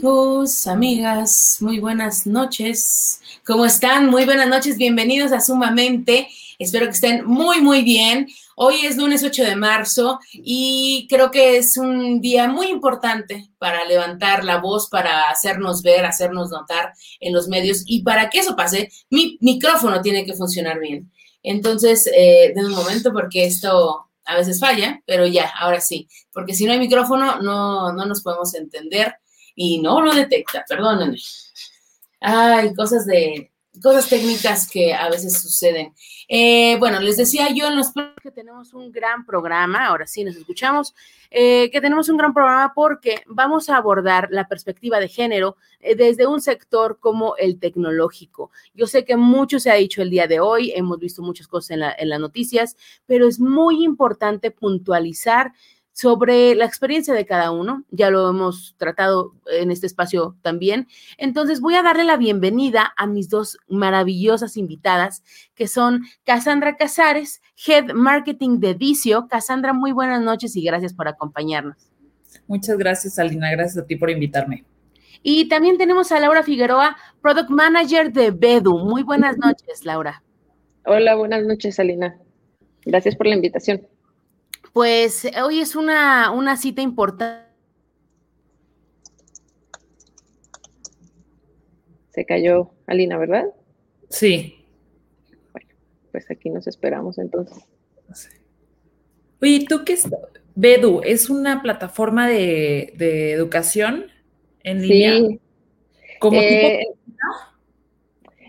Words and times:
Amigos, 0.00 0.68
amigas, 0.68 1.56
muy 1.58 1.80
buenas 1.80 2.24
noches. 2.24 3.20
¿Cómo 3.44 3.64
están? 3.64 4.08
Muy 4.08 4.24
buenas 4.26 4.46
noches, 4.46 4.76
bienvenidos 4.76 5.32
a 5.32 5.40
Sumamente. 5.40 6.28
Espero 6.60 6.86
que 6.86 6.92
estén 6.92 7.24
muy, 7.24 7.60
muy 7.60 7.82
bien. 7.82 8.28
Hoy 8.54 8.86
es 8.86 8.96
lunes 8.96 9.24
8 9.24 9.42
de 9.42 9.56
marzo 9.56 10.20
y 10.32 11.08
creo 11.10 11.32
que 11.32 11.56
es 11.56 11.76
un 11.76 12.20
día 12.20 12.46
muy 12.46 12.68
importante 12.68 13.50
para 13.58 13.84
levantar 13.86 14.44
la 14.44 14.58
voz, 14.58 14.88
para 14.88 15.30
hacernos 15.30 15.82
ver, 15.82 16.04
hacernos 16.04 16.50
notar 16.50 16.92
en 17.18 17.34
los 17.34 17.48
medios 17.48 17.82
y 17.84 18.04
para 18.04 18.30
que 18.30 18.38
eso 18.38 18.54
pase, 18.54 18.92
mi 19.10 19.36
micrófono 19.40 20.00
tiene 20.00 20.24
que 20.24 20.34
funcionar 20.34 20.78
bien. 20.78 21.10
Entonces, 21.42 22.08
eh, 22.14 22.52
de 22.54 22.64
un 22.64 22.70
momento 22.70 23.12
porque 23.12 23.46
esto 23.46 24.10
a 24.24 24.36
veces 24.36 24.60
falla, 24.60 25.02
pero 25.06 25.26
ya, 25.26 25.50
ahora 25.58 25.80
sí, 25.80 26.06
porque 26.32 26.54
si 26.54 26.66
no 26.66 26.72
hay 26.72 26.78
micrófono 26.78 27.42
no, 27.42 27.92
no 27.92 28.06
nos 28.06 28.22
podemos 28.22 28.54
entender 28.54 29.16
y 29.60 29.80
no 29.80 30.00
lo 30.00 30.14
detecta, 30.14 30.64
perdónenme. 30.68 31.18
Hay 32.20 32.72
cosas 32.74 33.04
de 33.06 33.50
cosas 33.82 34.08
técnicas 34.08 34.70
que 34.70 34.94
a 34.94 35.08
veces 35.08 35.40
suceden. 35.40 35.92
Eh, 36.28 36.76
bueno, 36.78 37.00
les 37.00 37.16
decía 37.16 37.48
yo 37.52 37.66
en 37.66 37.76
los 37.76 37.92
que 38.22 38.30
tenemos 38.30 38.72
un 38.72 38.92
gran 38.92 39.26
programa, 39.26 39.86
ahora 39.86 40.06
sí 40.06 40.22
nos 40.22 40.36
escuchamos, 40.36 40.94
eh, 41.30 41.70
que 41.72 41.80
tenemos 41.80 42.08
un 42.08 42.16
gran 42.16 42.32
programa 42.32 42.72
porque 42.72 43.22
vamos 43.26 43.68
a 43.68 43.76
abordar 43.76 44.28
la 44.30 44.46
perspectiva 44.46 45.00
de 45.00 45.08
género 45.08 45.56
eh, 45.80 45.96
desde 45.96 46.28
un 46.28 46.40
sector 46.40 46.98
como 47.00 47.36
el 47.36 47.58
tecnológico. 47.58 48.52
Yo 48.74 48.86
sé 48.86 49.04
que 49.04 49.16
mucho 49.16 49.58
se 49.58 49.72
ha 49.72 49.74
dicho 49.74 50.02
el 50.02 50.10
día 50.10 50.28
de 50.28 50.38
hoy, 50.38 50.72
hemos 50.72 51.00
visto 51.00 51.20
muchas 51.20 51.48
cosas 51.48 51.70
en, 51.70 51.82
en 51.98 52.08
las 52.08 52.20
noticias, 52.20 52.76
pero 53.06 53.26
es 53.26 53.40
muy 53.40 53.84
importante 53.84 54.52
puntualizar 54.52 55.52
sobre 55.98 56.54
la 56.54 56.64
experiencia 56.64 57.12
de 57.12 57.26
cada 57.26 57.50
uno. 57.50 57.82
Ya 57.90 58.08
lo 58.08 58.30
hemos 58.30 58.76
tratado 58.78 59.34
en 59.50 59.72
este 59.72 59.88
espacio 59.88 60.36
también. 60.42 60.86
Entonces 61.16 61.60
voy 61.60 61.74
a 61.74 61.82
darle 61.82 62.04
la 62.04 62.16
bienvenida 62.16 62.92
a 62.96 63.08
mis 63.08 63.28
dos 63.28 63.58
maravillosas 63.66 64.56
invitadas, 64.56 65.24
que 65.56 65.66
son 65.66 66.02
Cassandra 66.22 66.76
Casares, 66.76 67.42
Head 67.66 67.94
Marketing 67.94 68.60
de 68.60 68.74
Vicio. 68.74 69.26
Cassandra, 69.26 69.72
muy 69.72 69.90
buenas 69.90 70.22
noches 70.22 70.54
y 70.54 70.62
gracias 70.62 70.94
por 70.94 71.08
acompañarnos. 71.08 71.90
Muchas 72.46 72.78
gracias, 72.78 73.18
Alina. 73.18 73.50
Gracias 73.50 73.82
a 73.82 73.86
ti 73.86 73.96
por 73.96 74.10
invitarme. 74.10 74.64
Y 75.24 75.48
también 75.48 75.78
tenemos 75.78 76.12
a 76.12 76.20
Laura 76.20 76.44
Figueroa, 76.44 76.96
Product 77.20 77.50
Manager 77.50 78.12
de 78.12 78.30
Bedu. 78.30 78.78
Muy 78.78 79.02
buenas 79.02 79.36
noches, 79.36 79.84
Laura. 79.84 80.22
Hola, 80.84 81.16
buenas 81.16 81.44
noches, 81.44 81.80
Alina. 81.80 82.16
Gracias 82.84 83.16
por 83.16 83.26
la 83.26 83.34
invitación. 83.34 83.84
Pues 84.72 85.26
hoy 85.42 85.60
es 85.60 85.76
una, 85.76 86.30
una 86.30 86.56
cita 86.56 86.82
importante. 86.82 87.48
Se 92.10 92.24
cayó 92.24 92.70
Alina, 92.86 93.16
¿verdad? 93.16 93.44
Sí. 94.10 94.64
Bueno, 95.52 95.68
pues 96.10 96.30
aquí 96.30 96.50
nos 96.50 96.66
esperamos 96.66 97.18
entonces. 97.18 97.64
Oye, 99.40 99.66
¿tú 99.68 99.84
qué 99.84 99.92
es? 99.92 100.08
Bedu, 100.54 101.02
¿es 101.04 101.30
una 101.30 101.62
plataforma 101.62 102.26
de, 102.28 103.32
educación 103.32 104.06
en 104.64 104.82
línea? 104.82 105.16
Sí. 105.16 105.40
¿Como 106.18 106.40
eh, 106.40 106.84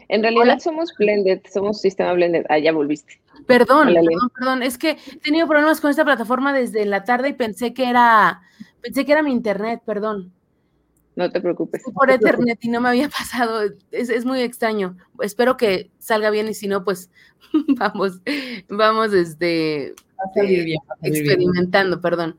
En 0.08 0.24
realidad 0.24 0.58
somos 0.60 0.92
blended, 0.98 1.42
somos 1.52 1.82
sistema 1.82 2.14
blended. 2.14 2.46
Ah, 2.50 2.58
ya 2.58 2.72
volviste. 2.72 3.22
Perdón, 3.50 3.88
perdón, 3.88 4.30
perdón. 4.36 4.64
Es 4.64 4.78
que 4.78 4.92
he 5.12 5.18
tenido 5.18 5.48
problemas 5.48 5.82
con 5.82 5.90
esta 5.90 6.06
plataforma 6.06 6.54
desde 6.54 6.86
la 6.86 7.04
tarde 7.04 7.30
y 7.30 7.34
pensé 7.34 7.74
que 7.74 7.90
era, 7.90 8.44
pensé 8.80 9.06
que 9.06 9.12
era 9.12 9.24
mi 9.24 9.32
internet, 9.32 9.82
perdón. 9.84 10.32
No 11.16 11.32
te 11.32 11.42
preocupes. 11.42 11.82
Por 11.92 12.12
internet 12.12 12.60
y 12.62 12.70
no 12.70 12.80
me 12.80 12.90
había 12.90 13.10
pasado. 13.20 13.64
Es, 13.90 14.24
muy 14.24 14.42
extraño. 14.42 14.98
Espero 15.20 15.58
que 15.58 15.90
salga 15.98 16.30
bien 16.30 16.48
y 16.48 16.54
si 16.54 16.68
no, 16.68 16.84
pues 16.84 17.10
vamos, 17.70 18.22
vamos 18.70 19.12
desde 19.12 19.96
experimentando, 21.02 22.00
perdón 22.02 22.38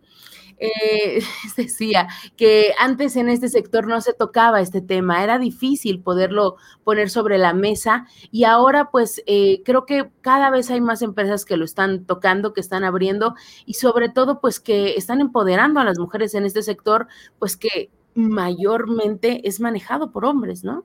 eh, 0.61 1.23
decía 1.57 2.07
que 2.37 2.73
antes 2.79 3.17
en 3.17 3.29
este 3.29 3.49
sector 3.49 3.87
no 3.87 4.01
se 4.01 4.13
tocaba 4.13 4.61
este 4.61 4.81
tema, 4.81 5.25
era 5.25 5.39
difícil 5.39 6.03
poderlo 6.03 6.57
poner 6.85 7.11
sobre 7.11 7.39
la 7.39 7.55
mesa 7.55 8.07
y 8.31 8.45
ahora 8.45 8.91
pues 8.91 9.23
eh, 9.27 9.63
creo 9.65 9.87
que 9.87 10.11
cada 10.21 10.51
vez 10.51 10.71
hay 10.71 10.81
más 10.81 11.03
empresas 11.03 11.45
que 11.45 11.57
lo 11.57 11.65
están 11.65 12.05
tocando, 12.05 12.53
que 12.53 12.61
están 12.61 12.85
abriendo 12.85 13.35
y 13.65 13.75
sobre 13.75 14.11
todo 14.11 14.41
pues 14.41 14.61
que 14.61 14.95
están 14.95 15.21
empoderando 15.21 15.81
a 15.81 15.85
las 15.85 15.99
mujeres 15.99 16.35
en 16.35 16.45
este 16.45 16.63
sector, 16.63 17.09
pues 17.39 17.57
que 17.57 17.91
mayormente 18.15 19.49
es 19.49 19.61
manejado 19.61 20.13
por 20.13 20.25
hombres, 20.27 20.63
¿no? 20.63 20.85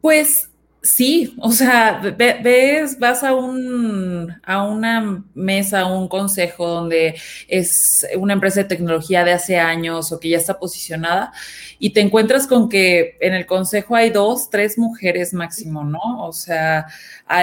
Pues 0.00 0.53
Sí, 0.84 1.34
o 1.40 1.50
sea, 1.50 1.98
ves, 2.14 2.98
vas 2.98 3.24
a, 3.24 3.34
un, 3.34 4.30
a 4.44 4.64
una 4.64 5.24
mesa, 5.32 5.86
un 5.86 6.08
consejo 6.08 6.68
donde 6.68 7.18
es 7.48 8.06
una 8.18 8.34
empresa 8.34 8.60
de 8.60 8.68
tecnología 8.68 9.24
de 9.24 9.32
hace 9.32 9.58
años 9.58 10.12
o 10.12 10.20
que 10.20 10.28
ya 10.28 10.36
está 10.36 10.58
posicionada 10.58 11.32
y 11.78 11.94
te 11.94 12.02
encuentras 12.02 12.46
con 12.46 12.68
que 12.68 13.16
en 13.22 13.32
el 13.32 13.46
consejo 13.46 13.96
hay 13.96 14.10
dos, 14.10 14.50
tres 14.50 14.76
mujeres 14.76 15.32
máximo, 15.32 15.84
¿no? 15.84 16.26
O 16.26 16.34
sea, 16.34 16.86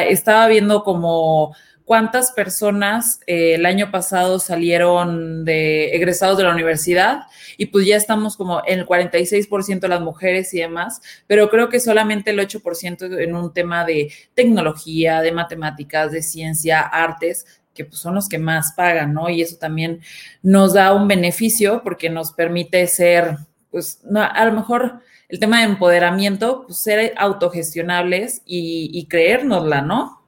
estaba 0.08 0.46
viendo 0.48 0.84
como 0.84 1.56
cuántas 1.92 2.32
personas 2.32 3.20
eh, 3.28 3.56
el 3.56 3.66
año 3.66 3.92
pasado 3.92 4.40
salieron 4.40 5.44
de 5.44 5.94
egresados 5.94 6.38
de 6.38 6.46
la 6.46 6.54
universidad 6.54 7.24
y 7.58 7.66
pues 7.66 7.86
ya 7.86 7.98
estamos 7.98 8.38
como 8.38 8.62
en 8.66 8.80
el 8.80 8.86
46% 8.86 9.82
de 9.82 9.88
las 9.90 10.00
mujeres 10.00 10.54
y 10.54 10.60
demás, 10.60 11.02
pero 11.28 11.50
creo 11.50 11.68
que 11.68 11.82
solamente 11.82 12.32
el 12.32 12.40
8% 12.40 13.22
en 13.22 13.36
un 13.36 13.54
tema 13.54 13.84
de 13.84 14.10
tecnología, 14.34 15.20
de 15.20 15.34
matemáticas, 15.34 16.14
de 16.14 16.22
ciencia, 16.22 16.80
artes, 16.80 17.46
que 17.74 17.84
pues 17.84 18.00
son 18.00 18.16
los 18.16 18.30
que 18.30 18.40
más 18.40 18.72
pagan, 18.72 19.14
¿no? 19.14 19.30
Y 19.30 19.42
eso 19.42 19.58
también 19.58 20.00
nos 20.42 20.76
da 20.76 20.94
un 20.94 21.10
beneficio 21.10 21.82
porque 21.84 22.10
nos 22.10 22.32
permite 22.32 22.88
ser, 22.88 23.36
pues, 23.70 24.00
no, 24.06 24.22
a 24.22 24.46
lo 24.46 24.54
mejor 24.54 25.02
el 25.28 25.40
tema 25.42 25.58
de 25.58 25.66
empoderamiento, 25.66 26.64
pues 26.68 26.82
ser 26.82 27.14
autogestionables 27.18 28.44
y, 28.46 28.92
y 28.94 29.08
creérnosla, 29.08 29.82
¿no? 29.82 30.21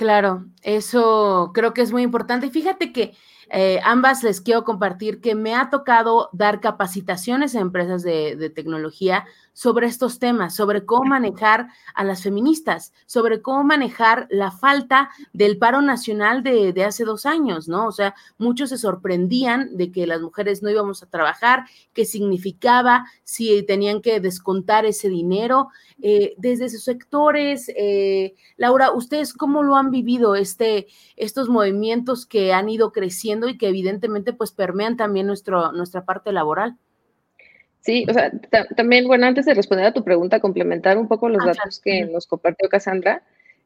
Claro, 0.00 0.46
eso 0.62 1.50
creo 1.52 1.74
que 1.74 1.82
es 1.82 1.92
muy 1.92 2.00
importante. 2.00 2.48
Fíjate 2.48 2.90
que 2.90 3.14
eh, 3.50 3.80
ambas 3.84 4.22
les 4.22 4.40
quiero 4.40 4.64
compartir 4.64 5.20
que 5.20 5.34
me 5.34 5.54
ha 5.54 5.68
tocado 5.68 6.30
dar 6.32 6.62
capacitaciones 6.62 7.54
a 7.54 7.60
empresas 7.60 8.02
de 8.02 8.50
tecnología 8.54 9.26
sobre 9.60 9.88
estos 9.88 10.18
temas, 10.18 10.54
sobre 10.54 10.86
cómo 10.86 11.04
manejar 11.04 11.68
a 11.94 12.02
las 12.02 12.22
feministas, 12.22 12.94
sobre 13.04 13.42
cómo 13.42 13.62
manejar 13.62 14.26
la 14.30 14.50
falta 14.50 15.10
del 15.34 15.58
paro 15.58 15.82
nacional 15.82 16.42
de, 16.42 16.72
hace 16.82 17.04
dos 17.04 17.26
años, 17.26 17.68
¿no? 17.68 17.86
O 17.86 17.92
sea, 17.92 18.14
muchos 18.38 18.70
se 18.70 18.78
sorprendían 18.78 19.76
de 19.76 19.92
que 19.92 20.06
las 20.06 20.22
mujeres 20.22 20.62
no 20.62 20.70
íbamos 20.70 21.02
a 21.02 21.10
trabajar, 21.10 21.66
qué 21.92 22.06
significaba, 22.06 23.04
si 23.22 23.62
tenían 23.64 24.00
que 24.00 24.18
descontar 24.18 24.86
ese 24.86 25.10
dinero. 25.10 25.68
Eh, 26.00 26.32
desde 26.38 26.70
sus 26.70 26.82
sectores, 26.82 27.70
eh, 27.76 28.32
Laura, 28.56 28.92
¿ustedes 28.92 29.34
cómo 29.34 29.62
lo 29.62 29.76
han 29.76 29.90
vivido 29.90 30.36
este, 30.36 30.86
estos 31.16 31.50
movimientos 31.50 32.24
que 32.24 32.54
han 32.54 32.70
ido 32.70 32.92
creciendo 32.92 33.46
y 33.46 33.58
que 33.58 33.68
evidentemente 33.68 34.32
pues 34.32 34.52
permean 34.52 34.96
también 34.96 35.26
nuestro, 35.26 35.72
nuestra 35.72 36.06
parte 36.06 36.32
laboral? 36.32 36.78
Sí, 37.80 38.04
o 38.08 38.12
sea, 38.12 38.30
también, 38.76 39.06
bueno, 39.06 39.26
antes 39.26 39.46
de 39.46 39.54
responder 39.54 39.86
a 39.86 39.92
tu 39.92 40.04
pregunta, 40.04 40.40
complementar 40.40 40.98
un 40.98 41.08
poco 41.08 41.28
los 41.28 41.42
ah, 41.42 41.46
datos 41.46 41.80
que 41.80 42.04
nos 42.04 42.26
compartió 42.26 42.68
Cassandra. 42.68 43.22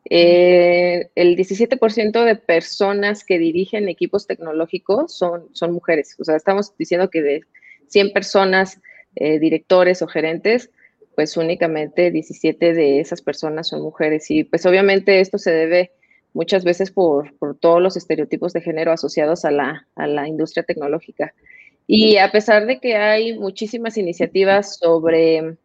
Eh, 0.09 1.09
el 1.15 1.37
17% 1.37 2.25
de 2.25 2.37
personas 2.37 3.25
que 3.25 3.39
dirigen 3.39 3.89
equipos 3.89 4.27
tecnológicos 4.27 5.17
son, 5.17 5.49
son 5.53 5.73
mujeres. 5.73 6.15
O 6.21 6.25
sea, 6.25 6.37
estamos 6.37 6.77
diciendo 6.79 7.11
que 7.11 7.23
de 7.23 7.41
100 7.89 8.13
personas, 8.13 8.81
eh, 9.17 9.39
directores 9.39 10.03
o 10.03 10.06
gerentes, 10.06 10.71
pues 11.17 11.37
únicamente 11.37 12.11
17 12.11 12.73
de 12.73 13.00
esas 13.00 13.23
personas 13.23 13.69
son 13.69 13.83
mujeres. 13.83 14.31
Y 14.31 14.44
pues 14.44 14.65
obviamente 14.67 15.21
esto 15.21 15.38
se 15.38 15.50
debe 15.50 15.93
muchas 16.35 16.65
veces 16.65 16.91
por, 16.91 17.37
por 17.38 17.56
todos 17.56 17.81
los 17.81 17.97
estereotipos 17.97 18.53
de 18.53 18.61
género 18.61 18.93
asociados 18.93 19.44
a 19.44 19.50
la, 19.50 19.88
a 19.97 20.06
la 20.06 20.29
industria 20.29 20.65
tecnológica. 20.65 21.35
Y 21.87 22.17
a 22.17 22.31
pesar 22.31 22.67
de 22.67 22.81
que 22.81 22.97
hay 22.97 23.39
muchísimas 23.39 23.99
iniciativas 23.99 24.77
sobre 24.79 25.57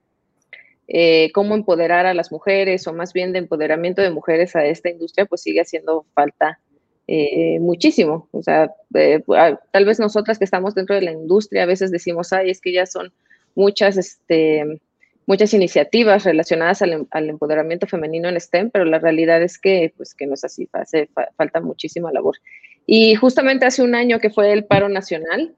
eh, 0.87 1.31
cómo 1.33 1.55
empoderar 1.55 2.05
a 2.05 2.13
las 2.13 2.31
mujeres 2.31 2.87
o 2.87 2.93
más 2.93 3.13
bien 3.13 3.31
de 3.31 3.39
empoderamiento 3.39 4.01
de 4.01 4.09
mujeres 4.09 4.55
a 4.55 4.65
esta 4.65 4.89
industria, 4.89 5.25
pues 5.25 5.41
sigue 5.41 5.61
haciendo 5.61 6.05
falta 6.13 6.59
eh, 7.07 7.59
muchísimo. 7.59 8.27
O 8.31 8.43
sea, 8.43 8.71
eh, 8.93 9.23
tal 9.71 9.85
vez 9.85 9.99
nosotras 9.99 10.37
que 10.37 10.45
estamos 10.45 10.75
dentro 10.75 10.95
de 10.95 11.01
la 11.01 11.11
industria 11.11 11.63
a 11.63 11.67
veces 11.67 11.91
decimos, 11.91 12.33
ay, 12.33 12.49
es 12.49 12.59
que 12.59 12.73
ya 12.73 12.85
son 12.85 13.13
muchas, 13.55 13.97
este, 13.97 14.81
muchas 15.25 15.53
iniciativas 15.53 16.23
relacionadas 16.23 16.81
al, 16.81 17.29
empoderamiento 17.29 17.87
femenino 17.87 18.29
en 18.29 18.39
STEM, 18.39 18.71
pero 18.71 18.85
la 18.85 18.99
realidad 18.99 19.41
es 19.43 19.59
que, 19.59 19.93
pues, 19.95 20.15
que 20.15 20.25
no 20.25 20.33
es 20.33 20.43
así, 20.43 20.67
hace 20.73 21.09
falta 21.37 21.61
muchísima 21.61 22.11
labor. 22.11 22.37
Y 22.85 23.15
justamente 23.15 23.65
hace 23.67 23.83
un 23.83 23.93
año 23.93 24.19
que 24.19 24.31
fue 24.31 24.51
el 24.51 24.65
paro 24.65 24.89
nacional, 24.89 25.55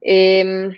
Em, 0.00 0.76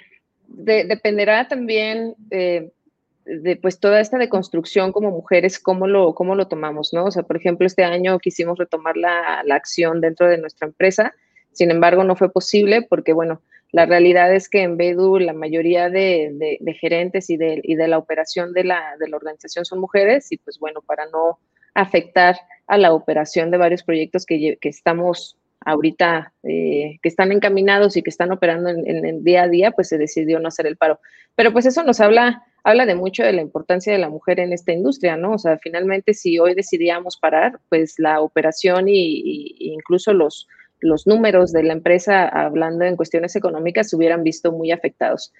dependerá 0.49 1.47
también 1.49 2.15
de 2.19 3.57
pues 3.57 3.79
toda 3.79 4.01
esta 4.01 4.19
deconstrucción 4.19 4.93
como 4.93 5.11
mujeres, 5.11 5.59
cómo 5.59 5.87
lo, 5.87 6.15
cómo 6.15 6.35
lo 6.35 6.49
tomamos, 6.49 6.93
¿no? 6.93 7.05
O 7.05 7.11
sea, 7.11 7.23
por 7.23 7.37
ejemplo, 7.37 7.67
este 7.67 7.85
año 7.85 8.19
quisimos 8.19 8.59
retomar 8.59 8.97
la, 8.97 9.43
la 9.45 9.55
acción 9.55 10.01
dentro 10.01 10.29
de 10.29 10.39
nuestra 10.39 10.67
empresa, 10.67 11.15
sin 11.53 11.71
embargo, 11.71 12.05
no 12.05 12.17
fue 12.17 12.33
posible 12.33 12.83
porque, 12.83 13.13
bueno, 13.13 13.43
la 13.73 13.87
realidad 13.87 14.35
es 14.35 14.49
que 14.49 14.63
en 14.63 14.77
Bedu 14.77 15.19
la 15.19 15.33
mayoría 15.33 15.89
de, 15.89 16.59
de, 16.61 16.75
gerentes 16.75 17.31
y 17.31 17.37
de, 17.37 17.61
y 17.63 17.77
de, 17.77 17.89
la 17.89 17.99
operación 17.99 18.53
de 18.53 18.65
la, 18.65 18.97
de 18.99 19.09
la 19.09 19.17
organización 19.17 19.65
son 19.65 19.81
mujeres 19.81 20.31
y 20.33 20.39
pues 20.39 20.59
bueno, 20.59 20.81
para 20.83 21.07
no 21.07 21.39
afectar 21.75 22.37
a 22.67 22.79
la 22.79 22.93
operación 22.93 23.51
de 23.51 23.59
varios 23.59 23.85
proyectos 23.85 24.27
que, 24.27 24.59
que 24.61 24.69
estamos 24.69 25.37
ahorita, 25.65 26.33
eh, 26.43 26.99
que 27.03 27.09
están 27.09 27.33
encaminados 27.33 27.97
y 27.97 28.03
que 28.03 28.11
están 28.11 28.33
operando 28.33 28.71
en, 28.71 29.05
el 29.05 29.23
día 29.23 29.43
a 29.43 29.49
día, 29.49 29.71
pues 29.73 29.89
se 29.89 29.99
decidió 29.99 30.41
no 30.41 30.49
hacer 30.49 30.67
el 30.67 30.77
paro. 30.77 31.01
Pero 31.35 31.53
pues 31.53 31.67
eso 31.67 31.83
nos 31.83 32.01
habla, 32.01 32.43
habla 32.65 32.87
de 32.87 32.95
mucho 32.95 33.23
de 33.23 33.33
la 33.33 33.43
importancia 33.43 33.93
de 33.93 33.99
la 33.99 34.09
mujer 34.09 34.41
en 34.41 34.53
esta 34.53 34.73
industria, 34.73 35.17
¿no? 35.17 35.33
O 35.33 35.39
sea, 35.39 35.59
finalmente 35.59 36.15
si 36.15 36.39
hoy 36.39 36.55
decidíamos 36.55 37.17
parar, 37.19 37.61
pues 37.69 37.95
la 37.99 38.21
operación 38.21 38.89
y, 38.89 39.57
incluso 39.59 40.13
los, 40.15 40.49
los 40.81 41.07
números 41.07 41.53
de 41.53 41.63
la 41.63 41.75
empresa, 41.75 42.27
hablando 42.29 42.85
en 42.85 42.97
cuestiones 42.97 43.37
económicas, 43.37 43.91
se 43.91 43.97
hubieran 43.97 44.25
visto 44.25 44.53
muy 44.53 44.73
afectados. 44.73 45.33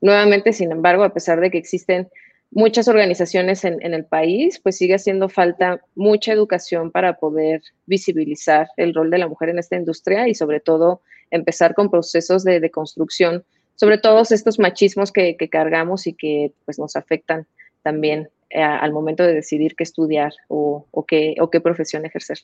Nuevamente, 0.00 0.52
sin 0.52 0.72
embargo, 0.72 1.04
a 1.04 1.12
pesar 1.12 1.40
de 1.40 1.50
que 1.50 1.58
existen 1.58 2.08
muchas 2.50 2.88
organizaciones 2.88 3.64
en, 3.64 3.94
el 3.94 4.04
país, 4.04 4.58
pues 4.58 4.76
sigue 4.76 4.94
haciendo 4.94 5.28
falta 5.28 5.80
mucha 5.94 6.32
educación 6.32 6.90
para 6.90 7.16
poder 7.16 7.62
visibilizar 7.86 8.68
el 8.76 8.92
rol 8.94 9.10
de 9.10 9.18
la 9.18 9.28
mujer 9.28 9.50
en 9.50 9.58
esta 9.58 9.76
industria 9.76 10.26
y 10.28 10.34
sobre 10.34 10.60
todo 10.60 11.02
empezar 11.30 11.74
con 11.74 11.90
procesos 11.90 12.42
de, 12.42 12.58
de 12.58 12.70
construcción 12.70 13.44
sobre 13.80 13.96
todos 13.96 14.30
estos 14.30 14.58
machismos 14.58 15.10
que, 15.10 15.36
cargamos 15.50 16.06
y 16.06 16.12
que 16.12 16.52
pues, 16.66 16.78
nos 16.78 16.96
afectan 16.96 17.46
también 17.82 18.28
eh, 18.50 18.62
al 18.62 18.92
momento 18.92 19.22
de 19.22 19.32
decidir 19.32 19.74
qué 19.74 19.84
estudiar 19.84 20.34
o, 20.48 20.84
qué, 21.08 21.34
o 21.40 21.48
qué 21.48 21.62
profesión 21.62 22.04
ejercer. 22.04 22.40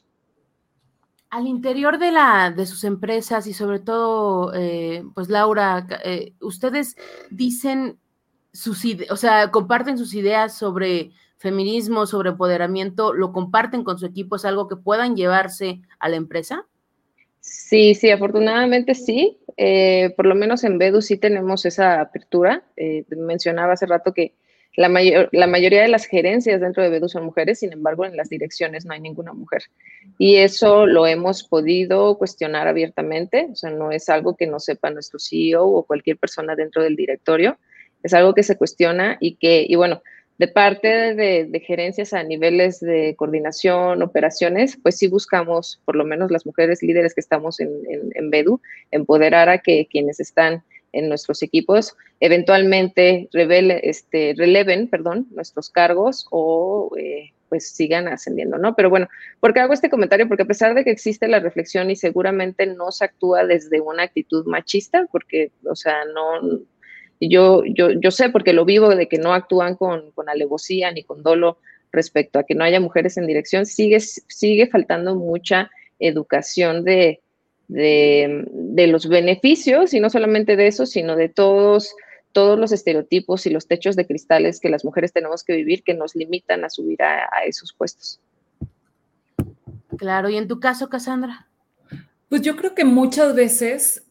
Al 1.28 1.46
interior 1.46 1.98
de, 1.98 2.10
la, 2.10 2.54
de 2.56 2.64
sus 2.64 2.84
empresas 2.84 3.46
y 3.46 3.52
sobre 3.52 3.80
todo, 3.80 4.54
eh, 4.54 5.04
pues 5.14 5.28
Laura, 5.28 5.86
eh, 6.04 6.32
ustedes 6.40 6.96
dicen 7.30 7.98
sus 8.56 8.84
o 9.10 9.16
sea, 9.16 9.50
comparten 9.50 9.98
sus 9.98 10.14
ideas 10.14 10.56
sobre 10.56 11.10
feminismo, 11.38 12.06
sobre 12.06 12.30
empoderamiento, 12.30 13.12
lo 13.12 13.32
comparten 13.32 13.84
con 13.84 13.98
su 13.98 14.06
equipo, 14.06 14.36
es 14.36 14.44
algo 14.44 14.68
que 14.68 14.76
puedan 14.76 15.16
llevarse 15.16 15.80
a 15.98 16.08
la 16.08 16.16
empresa. 16.16 16.66
Sí, 17.40 17.94
sí, 17.94 18.10
afortunadamente 18.10 18.94
sí. 18.94 19.38
Eh, 19.56 20.12
por 20.16 20.26
lo 20.26 20.34
menos 20.34 20.64
en 20.64 20.78
Bedu 20.78 21.00
sí 21.00 21.16
tenemos 21.16 21.64
esa 21.64 22.00
apertura. 22.00 22.64
mencionaba 23.10 23.74
hace 23.74 23.86
rato 23.86 24.12
que 24.12 24.34
la, 24.76 24.88
mayor, 24.90 25.30
la 25.32 25.46
mayoría 25.46 25.82
de 25.82 25.88
las 25.88 26.04
gerencias 26.04 26.60
dentro 26.60 26.82
de 26.82 26.90
Bedu 26.90 27.08
son 27.08 27.24
mujeres, 27.24 27.60
sin 27.60 27.72
embargo, 27.72 28.04
en 28.04 28.16
las 28.16 28.28
direcciones 28.28 28.84
no 28.84 28.92
hay 28.92 29.00
ninguna 29.00 29.32
mujer. 29.32 29.62
Y 30.18 30.36
eso 30.36 30.86
lo 30.86 31.06
hemos 31.06 31.44
podido 31.44 32.18
cuestionar 32.18 32.68
abiertamente, 32.68 33.48
o 33.50 33.56
sea, 33.56 33.70
no 33.70 33.90
es 33.90 34.08
algo 34.10 34.36
que 34.36 34.46
no 34.46 34.60
sepa 34.60 34.90
nuestro 34.90 35.18
CEO 35.18 35.66
o 35.66 35.84
cualquier 35.84 36.18
persona 36.18 36.54
dentro 36.54 36.82
del 36.82 36.94
directorio, 36.94 37.58
es 38.06 38.14
algo 38.14 38.34
que 38.34 38.42
se 38.42 38.56
cuestiona 38.56 39.16
y 39.20 39.36
que, 39.36 39.64
y 39.68 39.74
bueno, 39.76 40.02
de 40.38 40.48
parte 40.48 41.14
de, 41.14 41.62
gerencias 41.66 42.12
a 42.12 42.22
niveles 42.22 42.80
de 42.80 43.14
coordinación, 43.16 44.02
operaciones, 44.02 44.78
pues 44.82 44.98
sí 44.98 45.08
buscamos, 45.08 45.80
por 45.84 45.96
lo 45.96 46.04
menos 46.04 46.30
las 46.30 46.44
mujeres 46.44 46.82
líderes 46.82 47.14
que 47.14 47.20
estamos 47.20 47.58
en, 47.60 47.70
en 48.14 48.30
Bedu, 48.30 48.60
empoderar 48.90 49.48
a 49.48 49.58
que 49.58 49.86
quienes 49.90 50.20
están 50.20 50.62
en 50.92 51.08
nuestros 51.08 51.42
equipos, 51.42 51.94
eventualmente 52.20 53.28
revele, 53.32 53.80
este, 53.84 54.34
releven 54.36 54.88
perdón, 54.88 55.26
nuestros 55.30 55.70
cargos 55.70 56.26
o 56.30 56.90
eh, 56.98 57.32
pues 57.48 57.70
sigan 57.70 58.08
ascendiendo, 58.08 58.58
¿no? 58.58 58.74
Pero 58.74 58.90
bueno, 58.90 59.08
¿por 59.38 59.52
qué 59.52 59.60
hago 59.60 59.72
este 59.72 59.90
comentario? 59.90 60.26
Porque 60.26 60.42
a 60.42 60.46
pesar 60.46 60.74
de 60.74 60.84
que 60.84 60.90
existe 60.90 61.28
la 61.28 61.38
reflexión 61.38 61.90
y 61.90 61.96
seguramente 61.96 62.66
no 62.66 62.90
se 62.90 63.04
actúa 63.04 63.44
desde 63.44 63.80
una 63.80 64.04
actitud 64.04 64.46
machista, 64.46 65.06
porque, 65.12 65.52
o 65.68 65.76
sea, 65.76 66.04
no, 66.06 66.60
yo, 67.20 67.62
yo, 67.64 67.90
yo 67.92 68.10
sé 68.10 68.28
porque 68.30 68.52
lo 68.52 68.64
vivo 68.64 68.94
de 68.94 69.08
que 69.08 69.18
no 69.18 69.32
actúan 69.32 69.76
con, 69.76 70.10
con 70.12 70.28
alevosía 70.28 70.90
ni 70.92 71.02
con 71.02 71.22
dolo 71.22 71.58
respecto 71.92 72.38
a 72.38 72.44
que 72.44 72.54
no 72.54 72.64
haya 72.64 72.80
mujeres 72.80 73.16
en 73.16 73.26
dirección, 73.26 73.66
sigue, 73.66 74.00
sigue 74.00 74.66
faltando 74.66 75.14
mucha 75.14 75.70
educación 75.98 76.84
de, 76.84 77.20
de, 77.68 78.86
los 78.86 79.08
beneficios, 79.08 79.94
y 79.94 80.00
no 80.00 80.10
solamente 80.10 80.56
de 80.56 80.68
eso, 80.68 80.86
sino 80.86 81.16
de 81.16 81.28
todos, 81.28 81.94
todos 82.32 82.58
los 82.58 82.72
estereotipos 82.72 83.46
y 83.46 83.50
los 83.50 83.66
techos 83.66 83.96
de 83.96 84.06
cristales 84.06 84.60
que 84.60 84.68
las 84.68 84.84
mujeres 84.84 85.12
tenemos 85.12 85.42
que 85.42 85.54
vivir 85.54 85.82
que 85.82 85.94
nos 85.94 86.14
limitan 86.14 86.64
a 86.64 86.70
subir 86.70 87.02
a, 87.02 87.44
esos 87.46 87.72
puestos. 87.72 88.20
Claro, 89.96 90.28
y 90.28 90.36
en 90.36 90.48
tu 90.48 90.60
caso, 90.60 90.88
Cassandra. 90.88 91.48
Pues 92.28 92.42
yo 92.42 92.56
creo 92.56 92.74
que 92.74 92.84
muchas 92.84 93.34
veces 93.34 94.02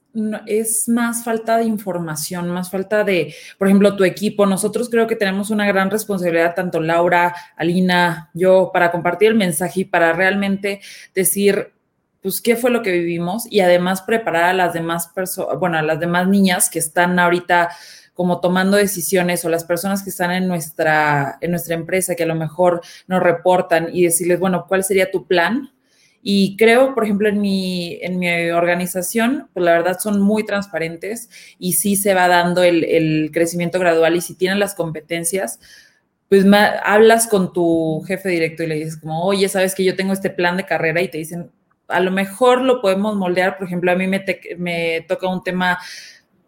es 0.45 0.87
más 0.87 1.23
falta 1.23 1.57
de 1.57 1.65
información, 1.65 2.49
más 2.49 2.69
falta 2.69 3.03
de, 3.03 3.33
por 3.57 3.67
ejemplo, 3.67 3.95
tu 3.95 4.03
equipo. 4.03 4.45
Nosotros 4.45 4.89
creo 4.89 5.07
que 5.07 5.15
tenemos 5.15 5.49
una 5.49 5.67
gran 5.67 5.89
responsabilidad, 5.89 6.55
tanto 6.55 6.79
Laura, 6.79 7.35
Alina, 7.55 8.29
yo, 8.33 8.71
para 8.73 8.91
compartir 8.91 9.29
el 9.29 9.35
mensaje 9.35 9.81
y 9.81 9.85
para 9.85 10.13
realmente 10.13 10.81
decir, 11.13 11.73
pues, 12.21 12.41
qué 12.41 12.55
fue 12.55 12.71
lo 12.71 12.81
que 12.81 12.91
vivimos 12.91 13.45
y 13.51 13.59
además 13.59 14.01
preparar 14.01 14.45
a 14.45 14.53
las 14.53 14.73
demás 14.73 15.07
personas, 15.07 15.59
bueno, 15.59 15.77
a 15.77 15.81
las 15.81 15.99
demás 15.99 16.27
niñas 16.27 16.69
que 16.69 16.79
están 16.79 17.19
ahorita 17.19 17.69
como 18.15 18.39
tomando 18.39 18.77
decisiones 18.77 19.43
o 19.43 19.49
las 19.49 19.65
personas 19.65 20.01
que 20.01 20.09
están 20.09 20.31
en 20.31 20.47
nuestra, 20.47 21.37
en 21.41 21.51
nuestra 21.51 21.75
empresa 21.75 22.15
que 22.15 22.23
a 22.23 22.27
lo 22.27 22.33
mejor 22.33 22.81
nos 23.07 23.21
reportan 23.21 23.89
y 23.91 24.05
decirles, 24.05 24.39
bueno, 24.39 24.65
¿cuál 24.67 24.85
sería 24.85 25.11
tu 25.11 25.27
plan? 25.27 25.69
Y 26.27 26.57
creo, 26.57 26.95
por 26.95 27.03
ejemplo, 27.03 27.29
en 27.29 27.39
mi, 27.39 27.99
en 28.01 28.17
mi 28.17 28.49
organización, 28.49 29.47
pues 29.53 29.63
la 29.63 29.73
verdad 29.73 29.99
son 29.99 30.19
muy 30.19 30.43
transparentes 30.43 31.29
y 31.59 31.73
sí 31.73 31.95
se 31.95 32.15
va 32.15 32.27
dando 32.27 32.63
el, 32.63 33.29
crecimiento 33.31 33.77
gradual 33.77 34.15
y 34.15 34.21
si 34.21 34.33
tienen 34.33 34.57
las 34.57 34.73
competencias, 34.73 35.59
pues 36.27 36.43
hablas 36.83 37.27
con 37.27 37.53
tu 37.53 38.03
jefe 38.07 38.29
directo 38.29 38.63
y 38.63 38.67
le 38.67 38.75
dices 38.75 38.97
como, 38.97 39.23
oye, 39.23 39.47
sabes 39.49 39.75
que 39.75 39.83
yo 39.83 39.95
tengo 39.95 40.13
este 40.13 40.31
plan 40.31 40.57
de 40.57 40.65
carrera 40.65 40.99
y 41.03 41.09
te 41.09 41.19
dicen, 41.19 41.51
a 41.87 41.99
lo 41.99 42.09
mejor 42.09 42.61
lo 42.61 42.81
podemos 42.81 43.15
moldear, 43.15 43.59
por 43.59 43.67
ejemplo, 43.67 43.91
a 43.91 43.95
mí 43.95 44.07
me, 44.07 44.25
me 44.57 45.05
toca 45.07 45.27
un 45.27 45.43
tema 45.43 45.77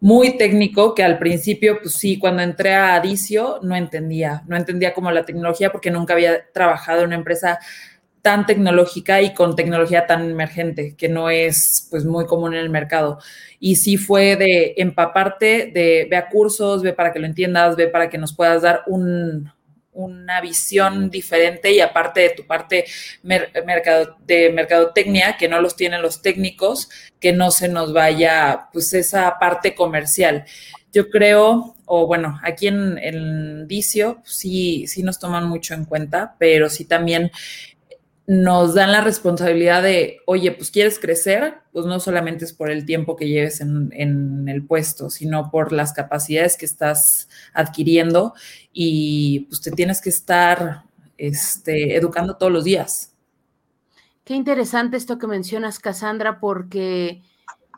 muy 0.00 0.36
técnico 0.36 0.92
que 0.92 1.04
al 1.04 1.20
principio, 1.20 1.78
pues 1.80 1.94
sí, 1.94 2.18
cuando 2.18 2.42
entré 2.42 2.74
a 2.74 2.96
Adicio 2.96 3.60
no 3.62 3.76
entendía, 3.76 4.42
no 4.48 4.56
entendía 4.56 4.92
como 4.92 5.12
la 5.12 5.24
tecnología 5.24 5.70
porque 5.70 5.92
nunca 5.92 6.14
había 6.14 6.50
trabajado 6.52 7.02
en 7.02 7.06
una 7.06 7.16
empresa 7.16 7.60
tan 8.22 8.46
tecnológica 8.46 9.22
y 9.22 9.34
con 9.34 9.56
tecnología 9.56 10.06
tan 10.06 10.30
emergente, 10.30 10.94
que 10.96 11.08
no 11.08 11.30
es 11.30 11.86
pues 11.90 12.04
muy 12.04 12.26
común 12.26 12.54
en 12.54 12.60
el 12.60 12.70
mercado. 12.70 13.18
Y 13.60 13.76
sí 13.76 13.96
fue 13.96 14.36
de 14.36 14.74
empaparte, 14.76 15.70
de 15.72 16.06
ve 16.10 16.16
a 16.16 16.28
cursos, 16.28 16.82
ve 16.82 16.92
para 16.92 17.12
que 17.12 17.18
lo 17.18 17.26
entiendas, 17.26 17.76
ve 17.76 17.88
para 17.88 18.08
que 18.08 18.18
nos 18.18 18.34
puedas 18.34 18.62
dar 18.62 18.82
un, 18.86 19.50
una 19.98 20.40
visión 20.40 21.10
diferente 21.10 21.72
y 21.72 21.80
aparte 21.80 22.20
de 22.20 22.30
tu 22.30 22.46
parte 22.46 22.84
mercado, 23.22 24.16
de 24.24 24.50
mercadotecnia, 24.50 25.36
que 25.36 25.48
no 25.48 25.60
los 25.60 25.74
tienen 25.74 26.02
los 26.02 26.22
técnicos, 26.22 26.88
que 27.18 27.32
no 27.32 27.50
se 27.50 27.68
nos 27.68 27.92
vaya 27.92 28.68
pues 28.72 28.92
esa 28.94 29.38
parte 29.40 29.74
comercial. 29.74 30.44
Yo 30.92 31.10
creo, 31.10 31.74
o 31.84 32.06
bueno, 32.06 32.38
aquí 32.44 32.68
en 32.68 32.96
el 32.98 33.66
Dicio 33.66 34.22
sí, 34.24 34.86
sí 34.86 35.02
nos 35.02 35.18
toman 35.18 35.48
mucho 35.48 35.74
en 35.74 35.84
cuenta, 35.84 36.36
pero 36.38 36.70
sí 36.70 36.84
también 36.84 37.32
nos 38.28 38.74
dan 38.74 38.92
la 38.92 39.00
responsabilidad 39.00 39.82
de, 39.82 40.20
oye, 40.26 40.52
pues 40.52 40.70
quieres 40.70 40.98
crecer, 40.98 41.62
pues 41.72 41.86
no 41.86 41.98
solamente 41.98 42.44
es 42.44 42.52
por 42.52 42.70
el 42.70 42.84
tiempo 42.84 43.16
que 43.16 43.26
lleves 43.26 43.62
en, 43.62 44.46
el 44.46 44.66
puesto, 44.66 45.08
sino 45.08 45.50
por 45.50 45.72
las 45.72 45.94
capacidades 45.94 46.58
que 46.58 46.66
estás 46.66 47.30
adquiriendo 47.54 48.34
y 48.70 49.46
pues 49.48 49.62
te 49.62 49.70
tienes 49.70 50.02
que 50.02 50.10
estar 50.10 50.84
este, 51.16 51.96
educando 51.96 52.36
todos 52.36 52.52
los 52.52 52.64
días. 52.64 53.14
Qué 54.24 54.34
interesante 54.34 54.98
esto 54.98 55.16
que 55.16 55.26
mencionas, 55.26 55.78
Cassandra, 55.78 56.38
porque 56.38 57.22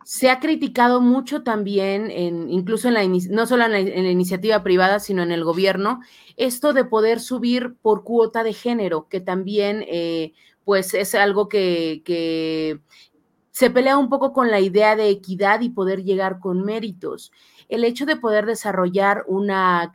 se 0.05 0.31
ha 0.31 0.41
criticado 0.41 1.01
mucho 1.01 1.43
también, 1.43 2.11
en, 2.11 2.51
incluso 2.51 2.89
en 2.89 2.95
la, 2.95 3.05
no 3.05 3.47
solo 3.47 3.65
en 3.65 3.73
la, 3.73 4.11
iniciativa 4.11 4.63
privada, 4.63 4.99
sino 4.99 5.23
en 5.23 5.33
el 5.33 5.45
gobierno, 5.45 6.01
esto 6.37 6.73
de 6.73 6.85
poder 6.85 7.21
subir 7.21 7.77
por 7.83 8.03
cuota 8.05 8.43
de 8.43 8.53
género, 8.53 9.09
que 9.09 9.21
también 9.21 9.85
eh, 9.89 10.33
pues 10.65 10.95
es 10.95 11.15
algo 11.15 11.49
que, 11.49 12.03
que 12.05 12.81
se 13.51 13.71
pelea 13.71 13.99
un 13.99 14.09
poco 14.09 14.33
con 14.33 14.51
la 14.51 14.61
idea 14.61 14.97
de 14.97 15.11
equidad 15.11 15.61
y 15.61 15.71
poder 15.71 16.03
llegar 16.03 16.41
con 16.41 16.65
méritos. 16.65 17.31
El 17.69 17.85
hecho 17.85 18.07
de 18.07 18.17
poder 18.17 18.47
desarrollar 18.47 19.25
una 19.29 19.93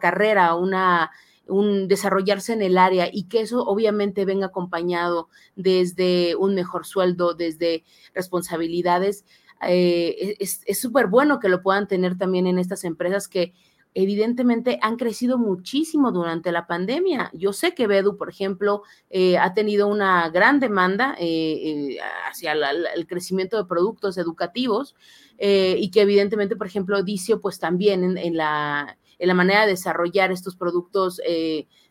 carrera, 0.00 0.54
una 0.54 1.10
un 1.48 1.88
desarrollarse 1.88 2.52
en 2.52 2.62
el 2.62 2.78
área 2.78 3.08
y 3.12 3.24
que 3.24 3.40
eso 3.40 3.62
obviamente 3.64 4.24
venga 4.24 4.46
acompañado 4.46 5.28
desde 5.54 6.36
un 6.36 6.54
mejor 6.54 6.86
sueldo, 6.86 7.34
desde 7.34 7.84
responsabilidades, 8.14 9.24
eh, 9.66 10.36
es 10.38 10.80
súper 10.80 11.06
bueno 11.06 11.40
que 11.40 11.48
lo 11.48 11.62
puedan 11.62 11.88
tener 11.88 12.18
también 12.18 12.46
en 12.46 12.58
estas 12.58 12.84
empresas 12.84 13.28
que 13.28 13.54
evidentemente 13.94 14.78
han 14.82 14.96
crecido 14.96 15.38
muchísimo 15.38 16.12
durante 16.12 16.52
la 16.52 16.66
pandemia. 16.66 17.30
Yo 17.32 17.54
sé 17.54 17.72
que 17.72 17.86
Bedu, 17.86 18.18
por 18.18 18.28
ejemplo, 18.28 18.82
eh, 19.08 19.38
ha 19.38 19.54
tenido 19.54 19.88
una 19.88 20.28
gran 20.28 20.60
demanda 20.60 21.16
eh, 21.18 21.96
hacia 22.28 22.52
el 22.52 23.06
crecimiento 23.06 23.56
de 23.56 23.64
productos 23.64 24.18
educativos 24.18 24.94
y 25.38 25.90
que 25.90 26.02
evidentemente, 26.02 26.56
por 26.56 26.66
ejemplo, 26.66 27.02
Dicio, 27.02 27.40
pues 27.40 27.58
también 27.58 28.18
en, 28.18 28.36
la, 28.36 28.98
en 29.18 29.28
la 29.28 29.34
manera 29.34 29.62
de 29.62 29.72
desarrollar 29.72 30.32
estos 30.32 30.56
productos 30.56 31.20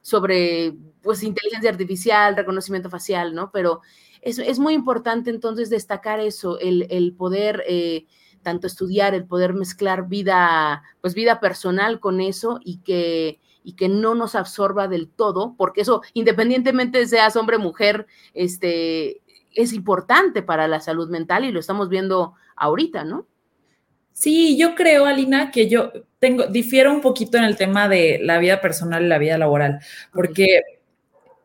sobre 0.01 0.75
pues 1.01 1.23
inteligencia 1.23 1.69
artificial, 1.69 2.35
reconocimiento 2.35 2.89
facial, 2.89 3.33
¿no? 3.33 3.51
Pero 3.51 3.81
es, 4.25 4.39
es 4.39 4.59
muy 4.59 4.73
importante 4.73 5.29
entonces 5.29 5.69
destacar 5.69 6.19
eso, 6.19 6.59
el, 6.59 6.87
el 6.89 7.13
poder 7.13 7.63
eh, 7.67 8.07
tanto 8.41 8.67
estudiar, 8.67 9.13
el 9.13 9.25
poder 9.25 9.53
mezclar 9.53 10.07
vida, 10.07 10.83
pues 11.01 11.13
vida 11.13 11.39
personal 11.39 11.99
con 11.99 12.21
eso 12.21 12.59
y 12.63 12.77
que, 12.77 13.39
y 13.63 13.73
que 13.73 13.87
no 13.87 14.15
nos 14.15 14.35
absorba 14.35 14.87
del 14.87 15.09
todo, 15.09 15.55
porque 15.57 15.81
eso, 15.81 16.01
independientemente 16.13 16.99
de 16.99 17.07
seas 17.07 17.35
hombre 17.35 17.57
mujer, 17.59 18.07
este, 18.33 19.21
es 19.51 19.73
importante 19.73 20.41
para 20.41 20.67
la 20.67 20.79
salud 20.79 21.09
mental 21.09 21.45
y 21.45 21.51
lo 21.51 21.59
estamos 21.59 21.87
viendo 21.89 22.33
ahorita, 22.55 23.03
¿no? 23.03 23.27
Sí, 24.17 24.57
yo 24.57 24.75
creo, 24.75 25.05
Alina, 25.05 25.51
que 25.51 25.67
yo 25.67 25.91
tengo, 26.19 26.47
difiero 26.47 26.93
un 26.93 27.01
poquito 27.01 27.37
en 27.37 27.43
el 27.43 27.57
tema 27.57 27.89
de 27.89 28.17
la 28.23 28.39
vida 28.39 28.61
personal 28.61 29.03
y 29.03 29.07
la 29.09 29.17
vida 29.17 29.37
laboral, 29.37 29.81
porque 30.13 30.61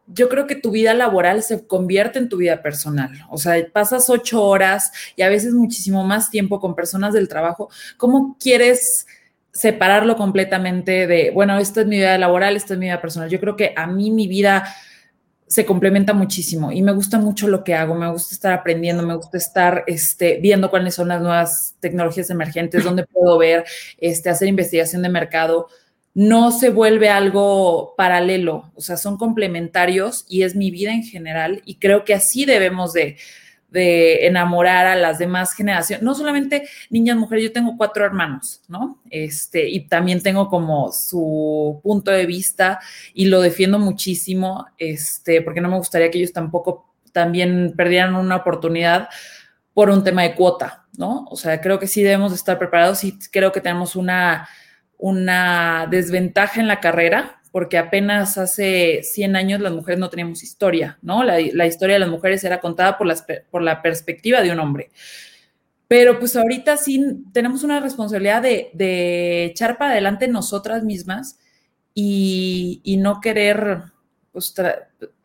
yo 0.06 0.28
creo 0.28 0.46
que 0.46 0.54
tu 0.54 0.70
vida 0.70 0.94
laboral 0.94 1.42
se 1.42 1.66
convierte 1.66 2.20
en 2.20 2.28
tu 2.28 2.36
vida 2.36 2.62
personal. 2.62 3.10
O 3.28 3.38
sea, 3.38 3.56
pasas 3.72 4.08
ocho 4.08 4.44
horas 4.44 4.92
y 5.16 5.22
a 5.22 5.28
veces 5.28 5.52
muchísimo 5.52 6.04
más 6.04 6.30
tiempo 6.30 6.60
con 6.60 6.76
personas 6.76 7.12
del 7.12 7.26
trabajo. 7.28 7.70
¿Cómo 7.96 8.36
quieres 8.40 9.08
separarlo 9.52 10.16
completamente 10.16 11.08
de, 11.08 11.32
bueno, 11.32 11.58
esto 11.58 11.80
es 11.80 11.88
mi 11.88 11.96
vida 11.96 12.18
laboral, 12.18 12.54
esto 12.54 12.74
es 12.74 12.78
mi 12.78 12.86
vida 12.86 13.00
personal? 13.00 13.28
Yo 13.28 13.40
creo 13.40 13.56
que 13.56 13.72
a 13.76 13.88
mí 13.88 14.12
mi 14.12 14.28
vida 14.28 14.64
se 15.50 15.66
complementa 15.66 16.12
muchísimo 16.14 16.70
y 16.70 16.80
me 16.80 16.92
gusta 16.92 17.18
mucho 17.18 17.48
lo 17.48 17.64
que 17.64 17.74
hago, 17.74 17.96
me 17.96 18.08
gusta 18.08 18.34
estar 18.34 18.52
aprendiendo, 18.52 19.02
me 19.02 19.16
gusta 19.16 19.36
estar 19.36 19.82
este, 19.88 20.38
viendo 20.40 20.70
cuáles 20.70 20.94
son 20.94 21.08
las 21.08 21.20
nuevas 21.20 21.74
tecnologías 21.80 22.30
emergentes, 22.30 22.84
dónde 22.84 23.04
puedo 23.04 23.36
ver, 23.36 23.64
este, 23.98 24.30
hacer 24.30 24.46
investigación 24.46 25.02
de 25.02 25.08
mercado. 25.08 25.66
No 26.14 26.52
se 26.52 26.70
vuelve 26.70 27.08
algo 27.08 27.94
paralelo, 27.96 28.70
o 28.76 28.80
sea, 28.80 28.96
son 28.96 29.16
complementarios 29.16 30.24
y 30.28 30.44
es 30.44 30.54
mi 30.54 30.70
vida 30.70 30.92
en 30.92 31.02
general 31.02 31.62
y 31.64 31.80
creo 31.80 32.04
que 32.04 32.14
así 32.14 32.44
debemos 32.44 32.92
de, 32.92 33.16
enamorar 33.72 34.86
a 34.86 34.96
las 34.96 35.18
demás 35.18 35.52
generaciones, 35.52 36.02
no 36.02 36.14
solamente 36.14 36.68
niñas, 36.88 37.16
mujeres, 37.16 37.44
yo 37.44 37.52
tengo 37.52 37.76
cuatro 37.76 38.04
hermanos, 38.04 38.62
¿no? 38.68 39.00
Este, 39.10 39.68
y 39.68 39.86
también 39.86 40.22
tengo 40.22 40.48
como 40.48 40.92
su 40.92 41.80
punto 41.82 42.10
de 42.10 42.26
vista 42.26 42.80
y 43.14 43.26
lo 43.26 43.40
defiendo 43.40 43.78
muchísimo, 43.78 44.66
este, 44.78 45.42
porque 45.42 45.60
no 45.60 45.68
me 45.68 45.76
gustaría 45.76 46.10
que 46.10 46.18
ellos 46.18 46.32
tampoco 46.32 46.92
también 47.12 47.74
perdieran 47.76 48.14
una 48.14 48.36
oportunidad 48.36 49.08
por 49.74 49.90
un 49.90 50.04
tema 50.04 50.22
de 50.22 50.34
cuota, 50.34 50.86
¿no? 50.96 51.26
O 51.30 51.36
sea, 51.36 51.60
creo 51.60 51.78
que 51.78 51.86
sí 51.86 52.02
debemos 52.02 52.32
de 52.32 52.36
estar 52.36 52.58
preparados 52.58 53.04
y 53.04 53.18
creo 53.30 53.52
que 53.52 53.60
tenemos 53.60 53.96
una 53.96 54.48
una 55.00 55.86
desventaja 55.90 56.60
en 56.60 56.68
la 56.68 56.78
carrera, 56.78 57.39
porque 57.52 57.78
apenas 57.78 58.38
hace 58.38 59.00
100 59.02 59.36
años 59.36 59.60
las 59.60 59.72
mujeres 59.72 59.98
no 59.98 60.10
teníamos 60.10 60.42
historia, 60.42 60.98
¿no? 61.02 61.24
La, 61.24 61.40
historia 61.40 61.94
de 61.94 62.00
las 62.00 62.08
mujeres 62.08 62.44
era 62.44 62.60
contada 62.60 62.96
por, 62.96 63.62
la 63.62 63.82
perspectiva 63.82 64.40
de 64.40 64.52
un 64.52 64.60
hombre. 64.60 64.90
Pero 65.88 66.20
pues 66.20 66.36
ahorita 66.36 66.76
sí 66.76 67.24
tenemos 67.32 67.64
una 67.64 67.80
responsabilidad 67.80 68.42
de, 68.42 69.44
echar 69.46 69.78
para 69.78 69.92
adelante 69.92 70.28
nosotras 70.28 70.84
mismas 70.84 71.38
y, 71.92 72.96
no 73.00 73.20
querer 73.20 73.82
pues, 74.30 74.54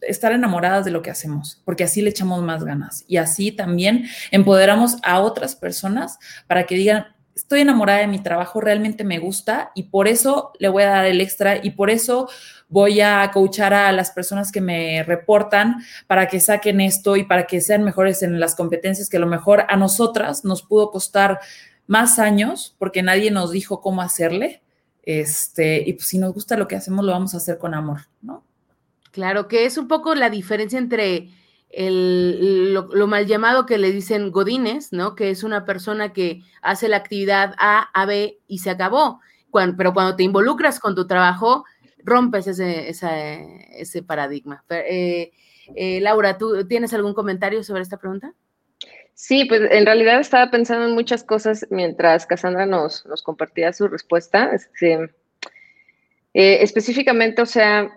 estar 0.02 0.32
enamoradas 0.32 0.84
de 0.84 0.92
lo 0.92 1.04
que 1.04 1.12
hacemos, 1.12 1.62
porque 1.64 1.84
así 1.84 2.02
le 2.02 2.10
echamos 2.10 2.42
más 2.42 2.64
ganas 2.64 3.06
y 3.08 3.18
así 3.18 3.52
también 3.52 4.06
empoderamos 4.32 4.98
a 5.04 5.20
otras 5.20 5.56
personas 5.56 6.18
para 6.48 6.66
que 6.66 6.76
digan, 6.76 7.15
estoy 7.36 7.62
enamorada 7.62 8.00
de 8.00 8.08
mi 8.08 8.20
trabajo, 8.20 8.62
realmente 8.62 9.04
me 9.04 9.20
gusta 9.20 9.72
y 9.76 9.84
por 9.84 10.08
eso 10.08 10.54
le 10.58 10.70
voy 10.70 10.84
a 10.84 10.90
dar 10.90 11.06
el 11.06 11.20
extra 11.20 11.60
y 11.62 11.72
por 11.72 11.90
eso 11.90 12.30
voy 12.70 13.02
a 13.02 13.30
coachar 13.32 13.74
a 13.74 13.92
las 13.92 14.12
personas 14.12 14.52
que 14.52 14.62
me 14.62 15.04
reportan 15.04 15.84
para 16.08 16.28
que 16.28 16.40
saquen 16.40 16.82
esto 16.82 17.18
y 17.18 17.24
para 17.26 17.46
que 17.46 17.62
sean 17.62 17.84
mejores 17.84 18.24
en 18.24 18.40
las 18.40 18.56
competencias 18.56 19.10
que 19.10 19.18
a 19.18 19.20
lo 19.20 19.28
mejor 19.28 19.66
a 19.68 19.76
nosotras 19.76 20.46
nos 20.46 20.64
pudo 20.64 20.92
costar 20.92 21.40
más 21.88 22.20
años 22.20 22.76
porque 22.80 23.04
nadie 23.04 23.30
nos 23.32 23.52
dijo 23.52 23.82
cómo 23.82 24.02
hacerle. 24.02 24.64
Este, 25.04 25.84
y 25.86 25.94
pues 25.94 26.08
si 26.08 26.18
nos 26.18 26.34
gusta 26.34 26.58
lo 26.58 26.68
que 26.68 26.76
hacemos, 26.76 27.06
lo 27.06 27.12
vamos 27.12 27.36
a 27.36 27.38
hacer 27.38 27.60
con 27.60 27.76
amor, 27.76 28.02
¿no? 28.22 28.44
Claro, 29.12 29.48
que 29.48 29.66
es 29.66 29.78
un 29.78 29.88
poco 29.88 30.16
la 30.16 30.30
diferencia 30.30 30.80
entre 30.80 31.30
el, 31.70 32.74
lo, 32.74 33.08
mal 33.08 33.26
llamado 33.28 33.66
que 33.66 33.78
le 33.78 33.92
dicen 33.92 34.32
godines, 34.32 34.94
¿no? 34.94 35.16
Que 35.16 35.30
es 35.30 35.44
una 35.44 35.66
persona 35.66 36.14
que 36.14 36.42
hace 36.62 36.88
la 36.88 36.98
actividad 36.98 37.54
A, 37.58 37.90
A, 37.94 38.06
B 38.06 38.40
y 38.48 38.60
se 38.60 38.70
acabó. 38.70 39.20
pero 39.78 39.94
cuando 39.94 40.16
te 40.16 40.24
involucras 40.24 40.80
con 40.80 40.96
tu 40.96 41.08
trabajo, 41.08 41.66
rompes 42.04 42.48
ese, 42.48 44.04
paradigma. 44.04 44.64
Eh, 44.70 45.32
eh, 45.76 46.00
Laura, 46.02 46.38
¿tú 46.38 46.68
tienes 46.68 46.94
algún 46.94 47.14
comentario 47.14 47.64
sobre 47.64 47.82
esta 47.82 47.98
pregunta? 47.98 48.34
Sí, 49.14 49.46
pues 49.46 49.62
en 49.72 49.86
realidad 49.86 50.20
estaba 50.20 50.52
pensando 50.52 50.86
en 50.86 50.94
muchas 50.94 51.24
cosas 51.24 51.66
mientras 51.70 52.26
Cassandra 52.26 52.66
nos, 52.66 53.06
nos 53.06 53.24
compartía 53.24 53.72
su 53.74 53.88
respuesta. 53.88 54.52
Este, 54.54 55.10
eh, 56.34 56.58
específicamente, 56.62 57.42
o 57.42 57.46
sea, 57.46 57.90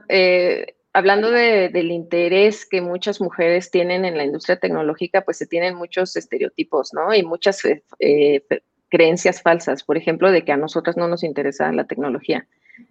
hablando 0.92 1.30
del 1.30 1.90
interés 1.90 2.66
que 2.66 2.80
muchas 2.80 3.20
mujeres 3.20 3.70
tienen 3.70 4.04
en 4.04 4.16
la 4.16 4.24
industria 4.24 4.58
tecnológica, 4.58 5.22
pues 5.22 5.38
se 5.38 5.46
tienen 5.46 5.74
muchos 5.74 6.16
estereotipos, 6.16 6.92
¿no? 6.92 7.14
Y 7.14 7.22
muchas 7.22 7.64
eh, 7.64 7.82
eh, 7.98 8.42
creencias 8.88 9.42
falsas, 9.42 9.84
por 9.84 9.96
ejemplo, 9.96 10.30
de 10.30 10.44
que 10.44 10.52
a 10.52 10.56
nosotras 10.56 10.96
no 10.96 11.08
nos 11.08 11.22
interesa 11.22 11.72
la 11.72 11.84
tecnología, 11.84 12.46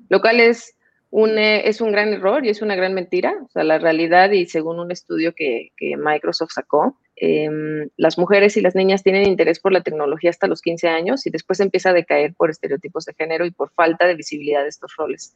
lo 0.09 0.21
cual 0.21 0.39
es 0.39 0.77
un, 1.09 1.37
eh, 1.37 1.67
es 1.67 1.81
un 1.81 1.91
gran 1.91 2.13
error 2.13 2.45
y 2.45 2.49
es 2.49 2.61
una 2.61 2.75
gran 2.75 2.93
mentira. 2.93 3.33
O 3.43 3.49
sea, 3.49 3.63
la 3.63 3.79
realidad, 3.79 4.31
y 4.31 4.45
según 4.45 4.79
un 4.79 4.91
estudio 4.91 5.33
que, 5.33 5.69
que 5.77 5.95
Microsoft 5.97 6.51
sacó, 6.53 6.99
em, 7.15 7.89
las 7.97 8.17
mujeres 8.17 8.57
y 8.57 8.61
las 8.61 8.75
niñas 8.75 9.03
tienen 9.03 9.27
interés 9.27 9.59
por 9.59 9.71
la 9.71 9.81
tecnología 9.81 10.29
hasta 10.29 10.47
los 10.47 10.61
15 10.61 10.87
años 10.89 11.25
y 11.25 11.29
después 11.29 11.59
empieza 11.59 11.89
a 11.89 11.93
decaer 11.93 12.33
por 12.35 12.49
estereotipos 12.49 13.05
de 13.05 13.13
género 13.13 13.45
y 13.45 13.51
por 13.51 13.71
falta 13.71 14.05
de 14.05 14.15
visibilidad 14.15 14.63
de 14.63 14.69
estos 14.69 14.93
roles, 14.97 15.35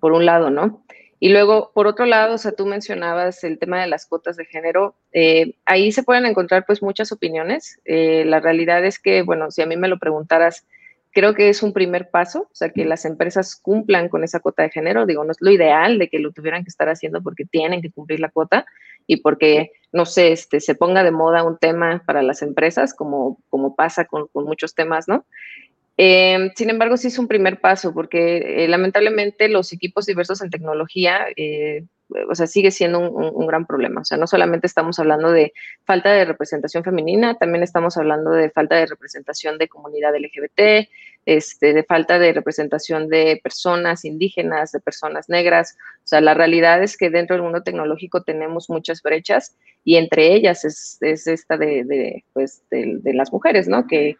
por 0.00 0.12
un 0.12 0.24
lado, 0.24 0.50
¿no? 0.50 0.84
Y 1.20 1.30
luego, 1.30 1.72
por 1.74 1.86
otro 1.86 2.06
lado, 2.06 2.34
o 2.34 2.38
sea, 2.38 2.52
tú 2.52 2.66
mencionabas 2.66 3.42
el 3.42 3.58
tema 3.58 3.80
de 3.80 3.88
las 3.88 4.06
cuotas 4.06 4.36
de 4.36 4.44
género. 4.44 4.94
Eh, 5.12 5.56
ahí 5.64 5.90
se 5.90 6.04
pueden 6.04 6.26
encontrar 6.26 6.64
pues 6.66 6.82
muchas 6.82 7.10
opiniones. 7.10 7.80
Eh, 7.84 8.24
la 8.24 8.40
realidad 8.40 8.84
es 8.84 8.98
que, 8.98 9.22
bueno, 9.22 9.50
si 9.50 9.62
a 9.62 9.66
mí 9.66 9.76
me 9.76 9.88
lo 9.88 9.98
preguntaras, 9.98 10.66
creo 11.10 11.34
que 11.34 11.48
es 11.48 11.62
un 11.64 11.72
primer 11.72 12.10
paso, 12.10 12.42
o 12.42 12.54
sea, 12.54 12.70
que 12.70 12.84
las 12.84 13.04
empresas 13.04 13.56
cumplan 13.56 14.08
con 14.08 14.22
esa 14.22 14.38
cuota 14.38 14.62
de 14.62 14.70
género. 14.70 15.06
Digo, 15.06 15.24
no 15.24 15.32
es 15.32 15.38
lo 15.40 15.50
ideal 15.50 15.98
de 15.98 16.08
que 16.08 16.20
lo 16.20 16.30
tuvieran 16.30 16.62
que 16.62 16.68
estar 16.68 16.88
haciendo 16.88 17.22
porque 17.22 17.44
tienen 17.44 17.82
que 17.82 17.90
cumplir 17.90 18.20
la 18.20 18.30
cuota 18.30 18.64
y 19.08 19.16
porque, 19.16 19.72
no 19.90 20.06
sé, 20.06 20.30
este, 20.30 20.60
se 20.60 20.76
ponga 20.76 21.02
de 21.02 21.10
moda 21.10 21.42
un 21.42 21.58
tema 21.58 22.02
para 22.06 22.22
las 22.22 22.42
empresas, 22.42 22.94
como, 22.94 23.40
como 23.48 23.74
pasa 23.74 24.04
con, 24.04 24.28
con 24.28 24.44
muchos 24.44 24.74
temas, 24.76 25.08
¿no? 25.08 25.24
Em, 26.00 26.52
sin 26.54 26.70
embargo, 26.70 26.96
sí 26.96 27.08
es 27.08 27.18
un 27.18 27.26
primer 27.26 27.60
paso 27.60 27.92
porque 27.92 28.64
eh, 28.64 28.68
lamentablemente 28.68 29.48
los 29.48 29.72
equipos 29.72 30.06
diversos 30.06 30.40
en 30.40 30.50
tecnología, 30.50 31.26
eh, 31.34 31.86
o 32.30 32.36
sea, 32.36 32.46
sigue 32.46 32.70
siendo 32.70 33.00
un, 33.00 33.46
gran 33.48 33.66
problema. 33.66 34.02
O 34.02 34.04
sea, 34.04 34.16
no 34.16 34.28
solamente 34.28 34.68
estamos 34.68 35.00
hablando 35.00 35.32
de 35.32 35.52
falta 35.84 36.12
de 36.12 36.24
representación 36.24 36.84
femenina, 36.84 37.34
también 37.34 37.64
estamos 37.64 37.96
hablando 37.96 38.30
de 38.30 38.48
falta 38.50 38.76
de 38.76 38.86
representación 38.86 39.58
de 39.58 39.66
comunidad 39.66 40.14
LGBT, 40.16 40.88
este, 41.28 41.74
de 41.74 41.84
falta 41.84 42.18
de 42.18 42.32
representación 42.32 43.10
de 43.10 43.38
personas 43.42 44.06
indígenas, 44.06 44.72
de 44.72 44.80
personas 44.80 45.28
negras. 45.28 45.76
O 45.98 46.06
sea, 46.06 46.22
la 46.22 46.32
realidad 46.32 46.82
es 46.82 46.96
que 46.96 47.10
dentro 47.10 47.36
del 47.36 47.42
mundo 47.42 47.62
tecnológico 47.62 48.22
tenemos 48.22 48.70
muchas 48.70 49.02
brechas 49.02 49.54
y 49.84 49.96
entre 49.96 50.32
ellas 50.32 50.64
es, 50.64 50.96
esta 51.02 51.58
de, 51.58 52.24
pues, 52.32 52.62
de, 52.70 53.12
las 53.12 53.30
mujeres, 53.30 53.68
¿no? 53.68 53.86
Que, 53.86 54.16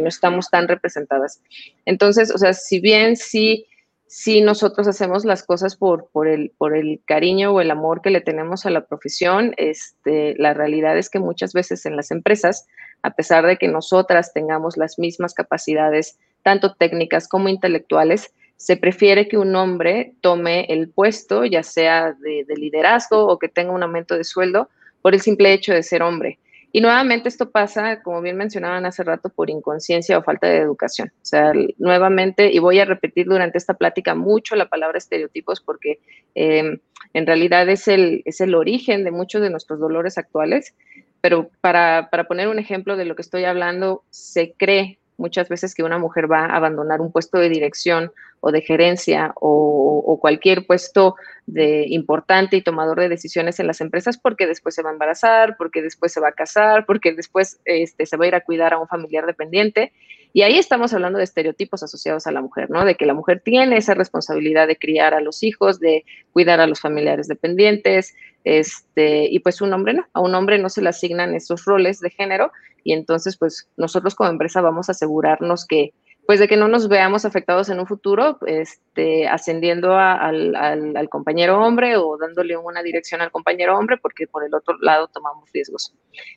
no 0.00 0.06
estamos 0.06 0.48
tan 0.48 0.68
representadas. 0.68 1.42
Entonces, 1.86 2.30
o 2.30 2.38
sea, 2.38 2.52
si 2.52 2.78
bien 2.78 3.16
sí, 3.16 3.66
sí 4.06 4.40
nosotros 4.40 4.86
hacemos 4.86 5.24
las 5.24 5.42
cosas 5.42 5.74
por, 5.74 6.08
por, 6.12 6.28
el, 6.28 6.52
por 6.56 6.76
el 6.76 7.00
cariño 7.04 7.50
o 7.50 7.60
el 7.60 7.72
amor 7.72 8.00
que 8.00 8.10
le 8.10 8.20
tenemos 8.20 8.64
a 8.64 8.70
la 8.70 8.86
profesión, 8.86 9.54
este, 9.56 10.36
la 10.38 10.54
realidad 10.54 10.96
es 10.96 11.10
que 11.10 11.18
muchas 11.18 11.52
veces 11.52 11.84
en 11.84 11.96
las 11.96 12.12
empresas, 12.12 12.68
a 13.02 13.10
pesar 13.10 13.44
de 13.44 13.56
que 13.56 13.66
nosotras 13.66 14.32
tengamos 14.32 14.76
las 14.76 15.00
mismas 15.00 15.34
capacidades 15.34 16.16
tanto 16.44 16.74
técnicas 16.74 17.26
como 17.26 17.48
intelectuales, 17.48 18.32
se 18.56 18.76
prefiere 18.76 19.26
que 19.26 19.36
un 19.36 19.56
hombre 19.56 20.14
tome 20.20 20.66
el 20.68 20.88
puesto, 20.88 21.44
ya 21.44 21.62
sea 21.62 22.12
de, 22.12 22.46
liderazgo 22.56 23.26
o 23.26 23.38
que 23.38 23.48
tenga 23.48 23.72
un 23.72 23.82
aumento 23.82 24.16
de 24.16 24.24
sueldo, 24.24 24.68
por 25.02 25.14
el 25.14 25.20
simple 25.20 25.52
hecho 25.52 25.72
de 25.74 25.82
ser 25.82 26.02
hombre. 26.02 26.38
Y 26.70 26.80
nuevamente 26.80 27.28
esto 27.28 27.50
pasa, 27.50 28.02
como 28.02 28.20
bien 28.20 28.36
mencionaban 28.36 28.84
hace 28.84 29.04
rato, 29.04 29.28
por 29.28 29.48
inconsciencia 29.48 30.18
o 30.18 30.22
falta 30.22 30.48
de 30.48 30.58
educación. 30.58 31.08
O 31.08 31.24
sea, 31.24 31.52
nuevamente, 31.78 32.52
y 32.52 32.58
voy 32.58 32.80
a 32.80 32.84
repetir 32.84 33.26
durante 33.26 33.58
esta 33.58 33.74
plática 33.74 34.14
mucho 34.14 34.56
la 34.56 34.68
palabra 34.68 34.98
estereotipos 34.98 35.60
porque 35.60 36.00
em, 36.34 36.80
en 37.12 37.26
realidad 37.26 37.68
es 37.68 37.86
el, 37.86 38.22
es 38.24 38.40
el 38.40 38.54
origen 38.54 39.04
de 39.04 39.12
muchos 39.12 39.40
de 39.40 39.50
nuestros 39.50 39.78
dolores 39.78 40.18
actuales. 40.18 40.74
Pero 41.20 41.48
para, 41.60 42.08
para 42.10 42.24
poner 42.24 42.48
un 42.48 42.58
ejemplo 42.58 42.96
de 42.96 43.04
lo 43.04 43.14
que 43.14 43.22
estoy 43.22 43.44
hablando, 43.44 44.02
se 44.10 44.52
cree 44.58 44.98
muchas 45.16 45.48
veces 45.48 45.74
que 45.74 45.82
una 45.82 45.98
mujer 45.98 46.30
va 46.30 46.46
a 46.46 46.56
abandonar 46.56 47.00
un 47.00 47.12
puesto 47.12 47.38
de 47.38 47.48
dirección 47.48 48.12
o 48.40 48.52
de 48.52 48.60
gerencia 48.60 49.32
o, 49.36 50.18
cualquier 50.20 50.66
puesto 50.66 51.16
de 51.46 51.84
importante 51.88 52.56
y 52.56 52.62
tomador 52.62 52.98
de 53.00 53.10
decisiones 53.10 53.60
en 53.60 53.66
las 53.66 53.82
empresas 53.82 54.16
porque 54.16 54.46
después 54.46 54.74
se 54.74 54.82
va 54.82 54.88
a 54.90 54.92
embarazar, 54.92 55.56
porque 55.58 55.82
después 55.82 56.12
se 56.12 56.20
va 56.20 56.28
a 56.28 56.32
casar, 56.32 56.86
porque 56.86 57.12
después 57.12 57.60
este, 57.66 58.06
se 58.06 58.16
va 58.16 58.24
a 58.24 58.28
ir 58.28 58.34
a 58.34 58.40
cuidar 58.40 58.72
a 58.72 58.78
un 58.78 58.88
familiar 58.88 59.26
dependiente. 59.26 59.92
Y 60.36 60.42
ahí 60.42 60.58
estamos 60.58 60.92
hablando 60.92 61.18
de 61.18 61.24
estereotipos 61.24 61.84
asociados 61.84 62.26
a 62.26 62.32
la 62.32 62.42
mujer, 62.42 62.68
¿no? 62.68 62.84
De 62.84 62.96
que 62.96 63.06
la 63.06 63.14
mujer 63.14 63.40
tiene 63.40 63.76
esa 63.76 63.94
responsabilidad 63.94 64.66
de 64.66 64.76
criar 64.76 65.14
a 65.14 65.20
los 65.20 65.44
hijos, 65.44 65.78
de 65.78 66.04
cuidar 66.32 66.60
a 66.60 66.66
los 66.66 66.80
familiares 66.80 67.28
dependientes, 67.28 68.16
este, 68.42 69.28
y 69.30 69.38
pues 69.38 69.60
un 69.60 69.72
hombre 69.72 69.94
no, 69.94 70.06
a 70.12 70.20
un 70.20 70.34
hombre 70.34 70.58
no 70.58 70.68
se 70.70 70.82
le 70.82 70.88
asignan 70.88 71.36
esos 71.36 71.64
roles 71.64 72.00
de 72.00 72.10
género 72.10 72.50
y 72.82 72.94
entonces 72.94 73.38
pues 73.38 73.68
nosotros 73.76 74.16
como 74.16 74.28
empresa 74.28 74.60
vamos 74.60 74.88
a 74.88 74.92
asegurarnos 74.92 75.66
que 75.66 75.94
pues 76.26 76.40
de 76.40 76.48
que 76.48 76.56
no 76.56 76.66
nos 76.68 76.88
veamos 76.88 77.24
afectados 77.24 77.68
en 77.68 77.78
un 77.78 77.86
futuro, 77.86 78.38
este, 78.46 79.28
ascendiendo 79.28 79.96
al, 79.96 80.56
al, 80.56 81.08
compañero 81.10 81.60
hombre 81.60 81.96
o 81.96 82.16
dándole 82.16 82.56
una 82.56 82.82
dirección 82.82 83.20
al 83.20 83.30
compañero 83.30 83.78
hombre, 83.78 83.98
porque 83.98 84.26
por 84.26 84.42
el 84.42 84.54
otro 84.54 84.74
lado 84.80 85.08
tomamos 85.08 85.50
riesgos. 85.52 85.92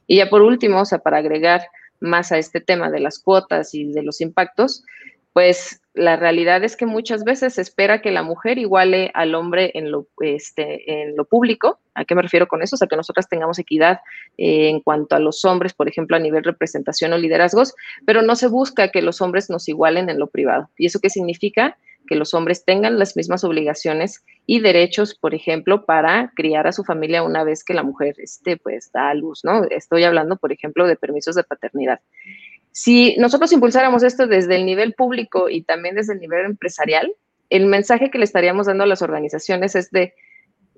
Y 0.05 0.17
ya 0.17 0.29
por 0.29 0.41
último, 0.41 0.81
o 0.81 0.85
sea, 0.85 0.99
para 0.99 1.19
agregar 1.19 1.61
más 1.99 2.31
a 2.31 2.37
este 2.37 2.61
tema 2.61 2.89
de 2.89 2.99
las 2.99 3.19
cuotas 3.19 3.73
y 3.73 3.91
de 3.91 4.03
los 4.03 4.21
impactos, 4.21 4.83
pues 5.33 5.81
la 5.93 6.15
realidad 6.15 6.63
es 6.63 6.75
que 6.75 6.87
muchas 6.87 7.23
veces 7.23 7.55
se 7.55 7.61
espera 7.61 8.01
que 8.01 8.11
la 8.11 8.23
mujer 8.23 8.57
iguale 8.57 9.11
al 9.13 9.35
hombre 9.35 9.71
en 9.75 9.91
lo, 9.91 10.07
este, 10.21 11.03
en 11.03 11.15
lo 11.15 11.25
público. 11.25 11.79
¿A 11.93 12.05
qué 12.05 12.15
me 12.15 12.23
refiero 12.23 12.47
con 12.47 12.63
eso? 12.63 12.75
O 12.75 12.77
sea, 12.77 12.87
que 12.87 12.95
nosotras 12.95 13.29
tengamos 13.29 13.59
equidad 13.59 13.99
eh, 14.39 14.69
en 14.69 14.79
cuanto 14.79 15.15
a 15.15 15.19
los 15.19 15.45
hombres, 15.45 15.73
por 15.73 15.87
ejemplo, 15.87 16.15
a 16.15 16.19
nivel 16.19 16.43
representación 16.43 17.13
o 17.13 17.19
liderazgos, 17.19 17.75
pero 18.05 18.23
no 18.23 18.35
se 18.35 18.47
busca 18.47 18.89
que 18.89 19.03
los 19.03 19.21
hombres 19.21 19.49
nos 19.49 19.67
igualen 19.67 20.09
en 20.09 20.17
lo 20.17 20.25
privado. 20.25 20.71
¿Y 20.75 20.87
eso 20.87 20.99
qué 20.99 21.11
significa? 21.11 21.77
Que 22.07 22.15
los 22.15 22.33
hombres 22.33 22.65
tengan 22.65 22.97
las 22.97 23.15
mismas 23.15 23.43
obligaciones 23.43 24.23
y 24.49 24.61
derechos, 24.61 25.13
por 25.13 25.35
ejemplo, 25.35 25.85
para 25.85 26.31
criar 26.33 26.67
a 26.67 26.71
su 26.71 26.85
familia 26.85 27.21
una 27.21 27.43
vez 27.43 27.65
que 27.65 27.73
la 27.73 27.83
mujer 27.83 28.15
este, 28.17 28.55
pues, 28.55 28.91
da 28.93 29.09
a 29.09 29.13
luz, 29.13 29.43
¿no? 29.43 29.65
Estoy 29.65 30.05
hablando, 30.05 30.37
por 30.37 30.53
ejemplo, 30.53 30.87
de 30.87 30.95
permisos 30.95 31.35
de 31.35 31.43
paternidad. 31.43 31.99
Si 32.71 33.17
nosotros 33.17 33.51
impulsáramos 33.51 34.03
esto 34.03 34.25
desde 34.25 34.55
el 34.55 34.65
nivel 34.65 34.93
público 34.93 35.49
y 35.49 35.63
también 35.63 35.95
desde 35.95 36.13
el 36.13 36.21
nivel 36.21 36.45
empresarial, 36.45 37.13
el 37.49 37.65
mensaje 37.65 38.09
que 38.09 38.19
le 38.19 38.23
estaríamos 38.23 38.67
dando 38.67 38.85
a 38.85 38.87
las 38.87 39.01
organizaciones 39.01 39.75
es 39.75 39.91
de, 39.91 40.13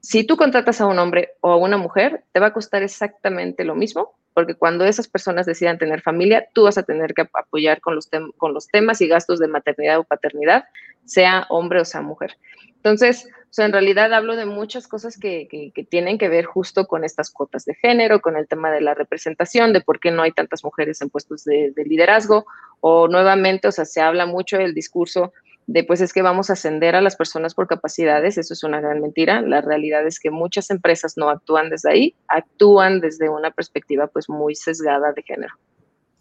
si 0.02 0.24
tú 0.24 0.36
contratas 0.36 0.82
a 0.82 0.88
un 0.88 0.98
hombre 0.98 1.34
o 1.42 1.52
a 1.52 1.58
una 1.58 1.78
mujer, 1.78 2.24
te 2.32 2.40
va 2.40 2.48
a 2.48 2.54
costar 2.54 2.82
exactamente 2.82 3.66
lo 3.66 3.76
mismo, 3.76 4.16
porque 4.34 4.56
cuando 4.56 4.86
esas 4.86 5.08
personas 5.08 5.46
decidan 5.46 5.78
tener 5.78 6.02
familia, 6.02 6.48
tú 6.54 6.64
vas 6.64 6.80
a 6.80 6.84
tener 6.84 7.14
que 7.14 7.28
apoyar 7.32 7.82
con 7.82 7.94
los, 7.94 8.10
con 8.38 8.54
los 8.54 8.68
temas 8.68 9.00
y 9.02 9.08
gastos 9.08 9.38
de 9.38 9.48
maternidad 9.48 10.00
o 10.00 10.04
paternidad, 10.04 10.66
sea 11.06 11.46
hombre 11.50 11.82
o 11.82 11.86
sea 11.86 12.02
mujer. 12.02 12.38
Entonces, 12.80 13.28
o 13.50 13.54
sea, 13.54 13.66
en 13.66 13.74
realidad 13.74 14.14
hablo 14.14 14.36
de 14.36 14.46
muchas 14.46 14.88
cosas 14.88 15.18
que, 15.18 15.48
que, 15.50 15.84
tienen 15.84 16.20
que 16.20 16.30
ver 16.30 16.46
justo 16.46 16.88
con 16.88 17.04
estas 17.04 17.32
cuotas 17.32 17.66
de 17.66 17.74
género, 17.74 18.22
con 18.22 18.38
el 18.38 18.48
tema 18.48 18.72
de 18.72 18.80
la 18.80 18.94
representación, 18.94 19.74
de 19.74 19.82
por 19.82 20.00
qué 20.00 20.12
no 20.12 20.22
hay 20.22 20.32
tantas 20.32 20.64
mujeres 20.64 21.02
en 21.02 21.10
puestos 21.10 21.44
de, 21.46 21.74
liderazgo, 21.76 22.46
o 22.80 23.08
nuevamente, 23.08 23.68
o 23.68 23.72
sea, 23.72 23.86
se 23.86 24.02
habla 24.02 24.28
mucho 24.28 24.58
del 24.58 24.76
discurso 24.76 25.34
de 25.66 25.84
pues 25.84 26.02
es 26.02 26.14
que 26.14 26.24
vamos 26.24 26.50
a 26.50 26.54
ascender 26.54 26.96
a 26.96 27.02
las 27.02 27.16
personas 27.16 27.54
por 27.54 27.68
capacidades, 27.68 28.38
eso 28.38 28.54
es 28.54 28.64
una 28.64 28.82
gran 28.82 29.02
mentira. 29.02 29.42
La 29.42 29.62
realidad 29.62 30.06
es 30.08 30.20
que 30.20 30.32
muchas 30.32 30.72
empresas 30.72 31.16
no 31.16 31.30
actúan 31.30 31.70
desde 31.70 31.92
ahí, 31.92 32.16
actúan 32.28 33.02
desde 33.02 33.30
una 33.30 33.52
perspectiva 33.52 34.08
pues 34.08 34.30
muy 34.30 34.56
sesgada 34.56 35.12
de 35.14 35.22
género. 35.22 35.54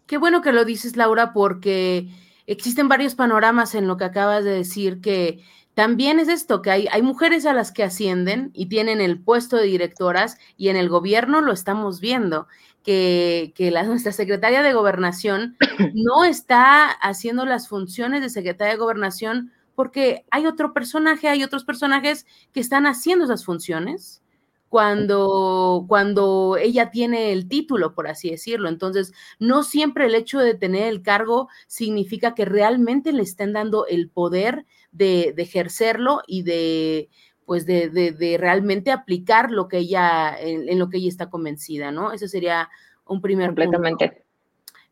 Qué 0.05 0.17
bueno 0.17 0.41
que 0.41 0.51
lo 0.51 0.65
dices, 0.65 0.97
Laura, 0.97 1.33
porque 1.33 2.09
existen 2.45 2.87
varios 2.87 3.15
panoramas 3.15 3.75
en 3.75 3.87
lo 3.87 3.97
que 3.97 4.05
acabas 4.05 4.43
de 4.43 4.51
decir 4.51 5.01
que 5.01 5.43
también 5.79 6.19
es 6.19 6.27
esto, 6.27 6.61
que 6.61 6.71
hay, 6.71 6.87
hay 6.91 7.01
mujeres 7.01 7.45
a 7.45 7.53
las 7.53 7.71
que 7.71 7.83
ascienden 7.83 8.51
y 8.53 8.65
tienen 8.65 8.99
el 8.99 9.17
puesto 9.17 9.55
de 9.55 9.63
directoras 9.63 10.37
y 10.57 10.67
en 10.67 10.75
el 10.75 10.89
gobierno 10.89 11.39
lo 11.39 11.53
estamos 11.53 12.01
viendo, 12.01 12.47
que, 12.83 13.53
que 13.55 13.71
la, 13.71 13.83
nuestra 13.83 14.11
secretaria 14.11 14.61
de 14.61 14.73
gobernación 14.73 15.55
no 15.93 16.25
está 16.25 16.89
haciendo 16.89 17.45
las 17.45 17.69
funciones 17.69 18.19
de 18.19 18.27
secretaria 18.27 18.73
de 18.73 18.79
gobernación 18.79 19.53
porque 19.73 20.25
hay 20.31 20.47
otro 20.47 20.73
personaje, 20.73 21.29
hay 21.29 21.45
otros 21.45 21.63
personajes 21.63 22.25
que 22.51 22.59
están 22.59 22.85
haciendo 22.85 23.23
esas 23.23 23.45
funciones 23.45 24.21
cuando, 24.67 25.85
cuando 25.87 26.57
ella 26.59 26.91
tiene 26.91 27.31
el 27.31 27.47
título, 27.47 27.95
por 27.95 28.09
así 28.09 28.31
decirlo. 28.31 28.67
Entonces, 28.67 29.13
no 29.39 29.63
siempre 29.63 30.07
el 30.07 30.15
hecho 30.15 30.39
de 30.39 30.55
tener 30.55 30.83
el 30.83 31.03
cargo 31.03 31.47
significa 31.67 32.35
que 32.35 32.43
realmente 32.43 33.13
le 33.13 33.23
estén 33.23 33.53
dando 33.53 33.87
el 33.87 34.09
poder 34.09 34.65
de, 34.91 35.33
ejercerlo 35.37 36.21
y 36.27 36.43
de 36.43 37.09
pues 37.45 37.65
de, 37.65 38.37
realmente 38.39 38.91
aplicar 38.91 39.49
lo 39.51 39.67
que 39.67 39.79
ella, 39.79 40.39
en, 40.39 40.77
lo 40.77 40.89
que 40.89 40.97
ella 40.97 41.09
está 41.09 41.31
convencida, 41.31 41.91
¿no? 41.91 42.11
Ese 42.11 42.27
sería 42.27 42.69
un 43.05 43.21
primer 43.21 43.47
Completamente. 43.47 44.23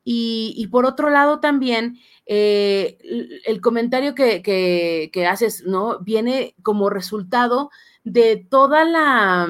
Y, 0.10 0.66
por 0.72 0.86
otro 0.86 1.10
lado 1.10 1.42
también, 1.42 1.98
eh, 2.26 2.98
el 3.46 3.60
comentario 3.60 4.16
que, 4.16 4.42
que, 4.42 5.28
haces, 5.28 5.66
¿no? 5.66 6.00
Viene 6.00 6.56
como 6.64 6.90
resultado 6.90 7.70
de 8.06 8.38
toda 8.38 8.86
la 8.86 9.50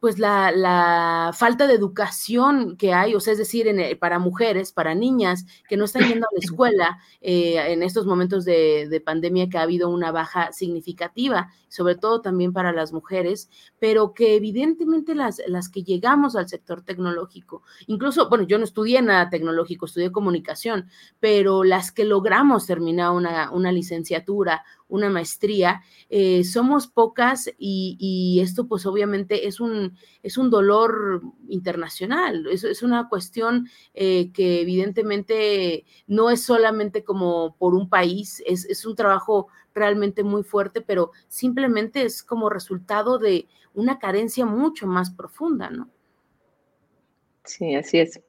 pues 0.00 0.18
la, 0.18 1.32
falta 1.34 1.66
de 1.66 1.74
educación 1.74 2.76
que 2.76 2.92
hay, 2.92 3.14
o 3.14 3.20
sea, 3.20 3.32
es 3.32 3.38
decir, 3.38 3.66
en, 3.66 3.98
para 3.98 4.18
mujeres, 4.18 4.72
para 4.72 4.94
niñas 4.94 5.46
que 5.68 5.76
no 5.76 5.84
están 5.84 6.08
yendo 6.08 6.26
a 6.26 6.34
la 6.34 6.38
escuela 6.40 6.98
eh, 7.20 7.72
en 7.72 7.82
estos 7.82 8.06
momentos 8.06 8.44
de, 8.44 8.88
de, 8.88 9.00
pandemia 9.00 9.48
que 9.48 9.58
ha 9.58 9.62
habido 9.62 9.88
una 9.88 10.12
baja 10.12 10.52
significativa, 10.52 11.50
sobre 11.68 11.96
todo 11.96 12.20
también 12.20 12.52
para 12.52 12.72
las 12.72 12.92
mujeres, 12.92 13.50
pero 13.78 14.14
que 14.14 14.36
evidentemente 14.36 15.14
las, 15.14 15.40
las 15.46 15.68
que 15.68 15.82
llegamos 15.82 16.36
al 16.36 16.48
sector 16.48 16.82
tecnológico, 16.82 17.62
incluso, 17.86 18.28
bueno, 18.28 18.44
yo 18.46 18.58
no 18.58 18.64
estudié 18.64 19.02
nada 19.02 19.30
tecnológico, 19.30 19.86
estudié 19.86 20.12
comunicación, 20.12 20.88
pero 21.20 21.64
las 21.64 21.92
que 21.92 22.04
logramos 22.04 22.66
terminar 22.66 23.12
una, 23.12 23.50
una 23.50 23.72
licenciatura 23.72 24.64
una 24.88 25.10
maestría, 25.10 25.82
eh, 26.08 26.44
somos 26.44 26.86
pocas 26.86 27.50
y, 27.58 28.38
esto 28.42 28.68
pues 28.68 28.86
obviamente 28.86 29.46
es 29.46 29.60
un, 29.60 29.96
es 30.22 30.36
un 30.36 30.50
dolor 30.50 31.22
internacional, 31.48 32.46
es, 32.50 32.64
es 32.64 32.82
una 32.82 33.08
cuestión 33.08 33.68
eh, 33.94 34.30
que 34.32 34.60
evidentemente 34.60 35.84
no 36.06 36.30
es 36.30 36.42
solamente 36.42 37.02
como 37.02 37.56
por 37.56 37.74
un 37.74 37.88
país, 37.88 38.42
es, 38.46 38.64
es 38.66 38.84
un 38.86 38.94
trabajo 38.94 39.48
realmente 39.74 40.22
muy 40.22 40.42
fuerte, 40.42 40.80
pero 40.80 41.12
simplemente 41.28 42.02
es 42.02 42.22
como 42.22 42.48
resultado 42.48 43.18
de 43.18 43.46
una 43.74 43.98
carencia 43.98 44.46
mucho 44.46 44.86
más 44.86 45.10
profunda, 45.10 45.70
¿no? 45.70 45.90
Sí, 47.44 47.74
así 47.74 47.98
es. 47.98 48.20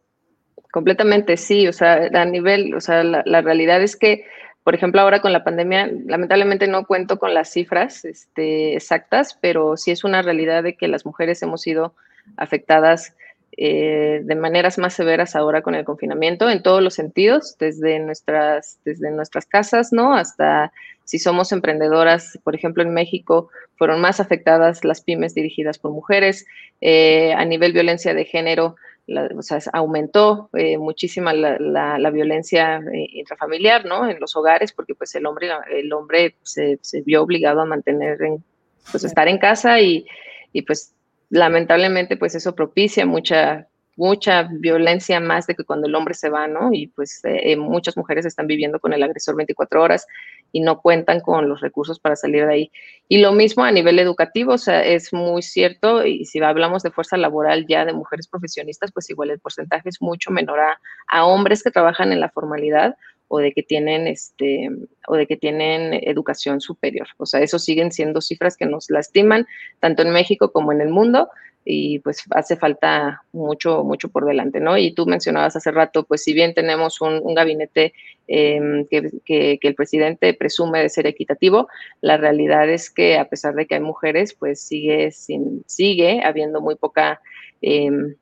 Completamente 0.72 1.38
sí, 1.38 1.68
o 1.68 1.74
sea, 1.74 2.10
a 2.14 2.26
nivel, 2.26 2.76
o 2.76 2.82
sea, 2.82 3.04
la 3.04 3.42
realidad 3.42 3.82
es 3.82 3.96
que 3.96 4.26
por 4.68 4.76
ejemplo, 4.76 5.00
ahora 5.00 5.22
con 5.22 5.32
la 5.32 5.46
pandemia, 5.46 5.90
lamentablemente 6.08 6.68
no 6.68 6.86
cuento 6.86 7.18
con 7.20 7.34
las 7.34 7.50
cifras 7.50 8.04
este, 8.04 8.76
exactas, 8.76 9.40
pero 9.40 9.78
sí 9.78 9.92
es 9.92 10.04
una 10.04 10.22
realidad 10.22 10.62
de 10.62 10.76
que 10.76 10.90
las 10.90 11.06
mujeres 11.06 11.42
hemos 11.42 11.62
sido 11.62 11.96
afectadas 12.36 13.16
eh, 13.56 14.20
de 14.26 14.36
maneras 14.36 14.78
más 14.78 14.94
severas 14.94 15.38
ahora 15.38 15.62
con 15.62 15.74
el 15.74 15.86
confinamiento, 15.86 16.50
en 16.50 16.64
todos 16.64 16.84
los 16.84 16.96
sentidos, 16.96 17.56
desde 17.58 18.00
nuestras, 18.00 18.78
desde 18.84 19.10
nuestras 19.10 19.46
casas, 19.46 19.94
¿no? 19.94 20.14
Hasta 20.14 20.74
si 21.06 21.18
somos 21.18 21.54
emprendedoras, 21.54 22.38
por 22.44 22.54
ejemplo, 22.54 22.84
en 22.84 22.94
México 22.94 23.50
fueron 23.78 24.02
más 24.02 24.20
afectadas 24.20 24.84
las 24.84 25.00
pymes 25.00 25.34
dirigidas 25.34 25.80
por 25.80 25.92
mujeres, 25.92 26.46
eh, 26.82 27.32
a 27.38 27.46
nivel 27.46 27.72
violencia 27.72 28.14
de 28.14 28.26
género, 28.26 28.76
o 29.08 29.42
sea, 29.42 29.60
aumentó 29.72 30.50
eh, 30.54 30.78
muchísima 30.78 31.34
la, 31.34 32.10
violencia 32.12 32.78
eh, 32.78 33.08
intrafamiliar, 33.14 33.86
¿no? 33.86 34.10
En 34.10 34.20
los 34.20 34.36
hogares, 34.36 34.74
porque 34.74 34.96
pues 34.96 35.16
el 35.16 35.26
hombre, 35.26 35.50
el 35.72 35.92
hombre 35.94 36.36
se, 36.44 36.80
vio 37.06 37.22
obligado 37.24 37.62
a 37.62 37.66
mantener, 37.66 38.22
en, 38.22 38.44
pues 38.92 39.04
estar 39.04 39.28
en 39.28 39.38
casa 39.38 39.80
y, 39.80 40.06
y, 40.52 40.64
pues 40.64 40.94
lamentablemente 41.30 42.18
pues 42.18 42.36
eso 42.36 42.56
propicia 42.56 43.06
mucha, 43.06 43.68
mucha 43.98 44.44
violencia 44.44 45.20
más 45.20 45.48
de 45.48 45.56
que 45.56 45.64
cuando 45.64 45.88
el 45.88 45.96
hombre 45.96 46.14
se 46.14 46.30
va, 46.30 46.48
¿no? 46.48 46.70
Y 46.72 46.88
pues 46.88 47.20
eh, 47.26 47.52
eh, 47.52 47.58
muchas 47.58 47.98
mujeres 47.98 48.26
están 48.26 48.46
viviendo 48.46 48.80
con 48.80 48.94
el 48.94 49.02
agresor 49.02 49.36
24 49.36 49.82
horas 49.82 50.06
y 50.52 50.62
no 50.62 50.82
cuentan 50.82 51.20
con 51.20 51.50
los 51.50 51.62
recursos 51.62 52.00
para 52.00 52.16
salir 52.16 52.46
de 52.46 52.54
ahí. 52.54 52.72
Y 53.10 53.18
lo 53.18 53.32
mismo 53.34 53.64
a 53.64 53.72
nivel 53.72 53.98
educativo, 53.98 54.54
o 54.54 54.58
sea, 54.60 54.84
es 54.84 55.12
muy 55.14 55.42
cierto, 55.42 56.06
y 56.06 56.26
si 56.26 56.40
hablamos 56.40 56.84
de 56.84 56.92
fuerza 56.92 57.18
laboral 57.18 57.66
ya 57.68 57.86
de 57.86 57.94
mujeres 57.94 58.28
profesionistas, 58.28 58.92
pues 58.92 59.10
igual 59.10 59.32
el 59.32 59.40
porcentaje 59.40 59.90
es 59.90 60.00
mucho 60.00 60.30
menor 60.30 60.60
a, 61.08 61.26
hombres 61.26 61.64
que 61.64 61.72
trabajan 61.72 62.14
en 62.14 62.20
la 62.20 62.30
formalidad 62.30 62.96
o 63.30 63.40
de 63.40 63.52
que 63.52 63.64
tienen 63.64 64.08
este 64.08 64.70
o 65.08 65.16
de 65.16 65.26
que 65.26 65.36
tienen 65.36 65.94
educación 66.04 66.62
superior. 66.62 67.08
O 67.18 67.26
sea, 67.26 67.42
eso 67.42 67.58
siguen 67.60 67.92
siendo 67.92 68.22
cifras 68.22 68.56
que 68.56 68.66
nos 68.66 68.90
lastiman 68.90 69.48
tanto 69.80 70.04
en 70.04 70.12
México 70.12 70.52
como 70.52 70.72
en 70.72 70.82
el 70.82 70.90
mundo 70.90 71.30
y 71.70 72.00
pues 72.00 72.24
hace 72.32 72.56
falta 72.56 73.24
mucho, 73.34 73.84
mucho 73.84 74.08
por 74.08 74.26
delante, 74.26 74.62
¿no? 74.62 74.78
Y 74.78 74.94
tú 74.94 75.06
mencionabas 75.06 75.58
hace 75.58 75.70
rato, 75.72 76.06
pues 76.06 76.24
si 76.24 76.34
bien 76.34 76.54
tenemos 76.54 77.02
un, 77.02 77.34
gabinete 77.36 77.94
em, 78.26 78.86
que, 78.88 79.60
el 79.62 79.76
presidente 79.76 80.34
presume 80.34 80.82
de 80.82 80.88
ser 80.88 81.08
equitativo, 81.08 81.68
la 82.00 82.16
realidad 82.16 82.70
es 82.70 82.90
que 82.90 83.18
a 83.18 83.28
pesar 83.28 83.54
de 83.54 83.66
que 83.68 83.76
hay 83.76 83.82
mujeres, 83.82 84.34
pues 84.34 84.62
sigue, 84.62 85.12
sin, 85.12 85.64
sigue 85.68 86.22
habiendo 86.24 86.62
muy 86.62 86.76
poca 86.76 87.20
em, 87.62 88.16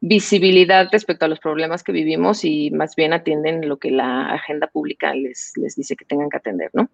visibilidad 0.00 0.88
respecto 0.90 1.24
a 1.24 1.28
los 1.28 1.38
problemas 1.38 1.84
que 1.84 1.92
vivimos 1.92 2.44
y 2.44 2.72
más 2.72 2.96
bien 2.96 3.12
atienden 3.12 3.68
lo 3.68 3.76
que 3.76 3.92
la 3.92 4.32
agenda 4.32 4.66
pública 4.66 5.14
les, 5.14 5.52
les 5.54 5.76
dice 5.76 5.94
que 5.94 6.04
tengan 6.04 6.30
que 6.30 6.38
atender, 6.38 6.70
¿no? 6.72 6.90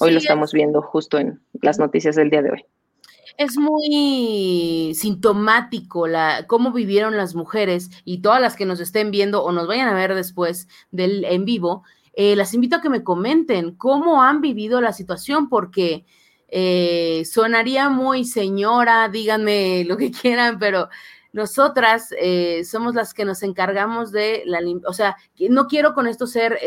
Hoy 0.00 0.10
lo 0.10 0.18
estamos 0.18 0.52
viendo 0.52 0.82
justo 0.82 1.16
en 1.18 1.40
las 1.62 1.78
noticias 1.78 2.16
del 2.16 2.28
día 2.28 2.42
de 2.42 2.50
hoy 2.50 2.64
es 3.38 3.56
muy 3.56 4.92
sintomático 4.94 6.08
la, 6.08 6.44
cómo 6.48 6.72
vivieron 6.72 7.16
las 7.16 7.36
mujeres 7.36 7.88
y 8.04 8.20
todas 8.20 8.42
las 8.42 8.56
que 8.56 8.66
nos 8.66 8.80
estén 8.80 9.12
viendo 9.12 9.44
o 9.44 9.52
nos 9.52 9.68
vayan 9.68 9.88
a 9.88 9.94
ver 9.94 10.14
después 10.14 10.68
del 10.90 11.24
en 11.24 11.44
vivo, 11.44 11.84
eh, 12.14 12.34
las 12.34 12.52
invito 12.52 12.76
a 12.76 12.80
que 12.80 12.90
me 12.90 13.04
comenten 13.04 13.76
cómo 13.76 14.22
han 14.24 14.40
vivido 14.40 14.80
la 14.80 14.92
situación, 14.92 15.48
porque 15.48 16.04
eh, 16.48 17.22
sonaría 17.30 17.88
muy 17.88 18.24
señora, 18.24 19.08
díganme 19.08 19.84
lo 19.84 19.96
que 19.96 20.10
quieran, 20.10 20.58
pero 20.58 20.88
nosotras 21.38 22.12
eh, 22.20 22.64
somos 22.64 22.94
las 22.94 23.14
que 23.14 23.24
nos 23.24 23.42
encargamos 23.42 24.12
de 24.12 24.42
la, 24.44 24.58
o 24.86 24.92
sea, 24.92 25.16
no 25.48 25.66
quiero 25.66 25.94
con 25.94 26.06
esto 26.06 26.26
ser, 26.26 26.58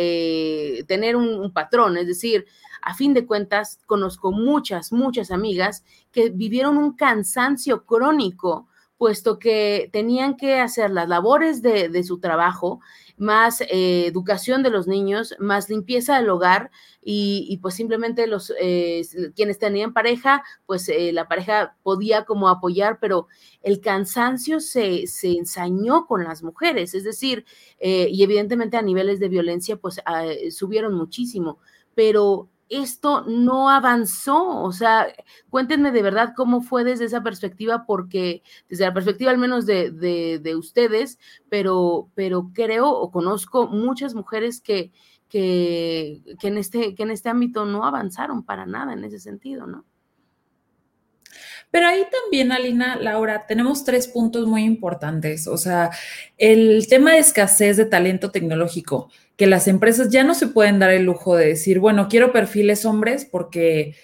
tener 0.88 1.16
un, 1.16 1.52
patrón, 1.54 1.98
es 1.98 2.08
decir, 2.08 2.46
a 2.82 2.96
fin 2.96 3.14
de 3.14 3.26
cuentas, 3.28 3.80
conozco 3.86 4.32
muchas, 4.32 4.92
muchas 4.92 5.30
amigas 5.30 5.84
que 6.12 6.30
vivieron 6.30 6.78
un 6.78 6.94
cansancio 6.94 7.86
crónico, 7.86 8.68
puesto 8.98 9.40
que 9.40 9.90
tenían 9.92 10.38
que 10.38 10.60
hacer 10.60 10.92
las 10.92 11.10
labores 11.10 11.62
de, 11.62 12.04
su 12.04 12.20
trabajo, 12.20 12.82
más 13.22 13.62
eh, 13.62 14.08
educación 14.08 14.64
de 14.64 14.72
los 14.72 14.88
niños, 14.88 15.36
más 15.38 15.70
limpieza 15.70 16.18
del 16.18 16.30
hogar 16.32 16.72
y, 17.04 17.60
pues 17.62 17.76
simplemente 17.76 18.26
los 18.26 18.52
eh, 18.60 19.04
quienes 19.36 19.60
tenían 19.60 19.94
pareja, 19.94 20.44
pues 20.66 20.90
eh, 20.90 21.12
la 21.14 21.28
pareja 21.28 21.78
podía 21.84 22.26
como 22.26 22.50
apoyar, 22.50 22.98
pero 23.00 23.28
el 23.62 23.80
cansancio 23.80 24.60
se, 24.60 25.06
se 25.06 25.34
ensañó 25.34 26.08
con 26.08 26.24
las 26.24 26.42
mujeres, 26.42 26.96
es 26.96 27.04
decir, 27.04 27.46
y 27.80 28.24
evidentemente 28.24 28.78
a 28.78 28.82
niveles 28.82 29.20
de 29.20 29.30
violencia 29.30 29.78
pues 29.78 30.02
ah, 30.06 30.26
subieron 30.50 30.96
muchísimo, 30.96 31.60
pero 31.94 32.50
esto 32.72 33.26
no 33.28 33.70
avanzó. 33.70 34.64
O 34.64 34.72
sea, 34.72 35.08
cuéntenme 35.50 35.92
de 35.92 36.02
verdad 36.02 36.34
cómo 36.36 36.62
fue 36.62 36.84
desde 36.84 37.06
esa 37.06 37.22
perspectiva, 37.22 37.86
porque 37.86 38.42
desde 38.70 38.86
la 38.86 38.94
perspectiva 38.94 39.30
al 39.30 39.38
menos 39.38 39.66
de, 39.66 39.92
de, 39.92 40.56
ustedes, 40.56 41.20
pero, 41.50 42.10
pero 42.16 42.52
creo 42.54 42.90
o 42.90 43.12
conozco 43.12 43.68
muchas 43.68 44.16
mujeres 44.16 44.62
que, 44.62 44.92
que, 45.28 46.22
que, 46.40 46.48
en 46.48 46.58
este, 46.58 46.96
que 46.96 47.04
en 47.04 47.12
este 47.12 47.30
ámbito 47.30 47.66
no 47.66 47.86
avanzaron 47.86 48.44
para 48.44 48.66
nada 48.66 48.94
en 48.94 49.04
ese 49.04 49.20
sentido, 49.20 49.68
¿no? 49.68 49.86
Pero 51.72 51.88
ahí 51.88 52.06
también, 52.12 52.52
Alina, 52.52 52.98
Laura, 52.98 53.48
tenemos 53.48 53.86
tres 53.86 54.08
puntos 54.10 54.46
muy 54.46 54.64
importantes. 54.64 55.48
O 55.48 55.58
sea, 55.58 55.90
el 56.38 56.86
tema 56.90 57.14
de 57.14 57.20
escasez 57.20 57.78
de 57.78 57.86
talento 57.86 58.30
tecnológico, 58.30 59.10
que 59.42 59.48
las 59.48 59.68
empresas 59.68 60.12
ya 60.12 60.24
no 60.24 60.36
se 60.36 60.46
pueden 60.46 60.78
dar 60.78 60.92
el 60.92 61.02
lujo 61.02 61.36
de 61.36 61.48
decir, 61.48 61.80
bueno, 61.80 62.10
quiero 62.10 62.32
perfiles 62.32 62.86
hombres 62.86 63.26
porque 63.26 63.96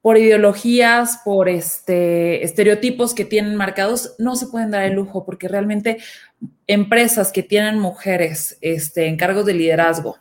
por 0.00 0.16
ideologías, 0.16 1.20
por 1.26 1.50
este, 1.50 2.42
estereotipos 2.42 3.12
que 3.12 3.26
tienen 3.26 3.54
marcados, 3.54 4.14
no 4.18 4.36
se 4.36 4.46
pueden 4.46 4.70
dar 4.70 4.84
el 4.84 4.94
lujo 4.94 5.26
porque 5.26 5.46
realmente 5.46 5.98
empresas 6.66 7.32
que 7.32 7.42
tienen 7.42 7.78
mujeres 7.78 8.56
este, 8.62 9.08
en 9.08 9.18
cargos 9.18 9.44
de 9.44 9.52
liderazgo, 9.52 10.16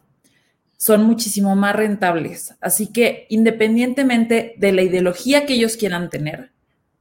son 0.75 1.05
muchísimo 1.05 1.55
más 1.55 1.77
rentables. 1.77 2.55
Así 2.59 2.91
que 2.91 3.25
independientemente 3.29 4.53
de 4.57 4.73
la 4.73 4.81
ideología 4.81 5.45
que 5.45 5.53
ellos 5.53 5.77
quieran 5.77 6.09
tener, 6.09 6.51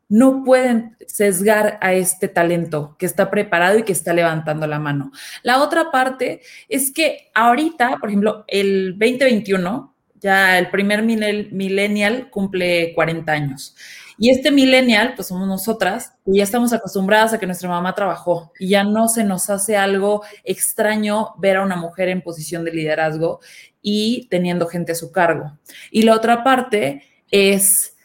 no 0.08 0.42
pueden 0.44 0.96
sesgar 1.06 1.78
a 1.80 1.92
este 1.92 2.28
talento 2.28 2.96
que 2.98 3.06
está 3.06 3.30
preparado 3.30 3.78
y 3.78 3.82
que 3.82 3.92
está 3.92 4.12
levantando 4.12 4.66
la 4.66 4.78
mano. 4.78 5.12
La 5.42 5.62
otra 5.62 5.90
parte 5.90 6.40
es 6.68 6.90
que 6.90 7.30
ahorita, 7.34 7.98
por 8.00 8.08
ejemplo, 8.08 8.44
el 8.48 8.92
2021, 8.98 9.94
ya 10.20 10.58
el 10.58 10.70
primer 10.70 11.02
millennial 11.02 12.30
cumple 12.30 12.92
40 12.94 13.32
años. 13.32 13.76
Y 14.20 14.30
este 14.30 14.50
millennial, 14.50 15.12
pues 15.14 15.28
somos 15.28 15.46
nosotras, 15.46 16.14
y 16.26 16.38
ya 16.38 16.42
estamos 16.42 16.72
acostumbradas 16.72 17.32
a 17.32 17.38
que 17.38 17.46
nuestra 17.46 17.68
mamá 17.68 17.94
trabajó 17.94 18.52
y 18.58 18.70
ya 18.70 18.82
no 18.82 19.08
se 19.08 19.22
nos 19.22 19.48
hace 19.48 19.76
algo 19.76 20.24
extraño 20.42 21.34
ver 21.38 21.58
a 21.58 21.62
una 21.62 21.76
mujer 21.76 22.08
en 22.08 22.20
posición 22.20 22.64
de 22.64 22.72
liderazgo 22.72 23.38
y 23.80 24.26
teniendo 24.28 24.66
gente 24.66 24.90
a 24.92 24.96
su 24.96 25.12
cargo. 25.12 25.56
Y 25.92 26.02
la 26.02 26.16
otra 26.16 26.42
parte 26.42 27.04
es 27.30 27.96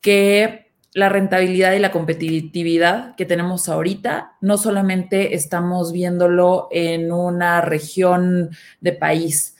que 0.00 0.59
la 0.92 1.08
rentabilidad 1.08 1.72
y 1.72 1.78
la 1.78 1.92
competitividad 1.92 3.14
que 3.14 3.24
tenemos 3.24 3.68
ahorita, 3.68 4.36
no 4.40 4.58
solamente 4.58 5.34
estamos 5.34 5.92
viéndolo 5.92 6.68
en 6.72 7.12
una 7.12 7.60
región 7.60 8.50
de 8.80 8.92
país, 8.92 9.56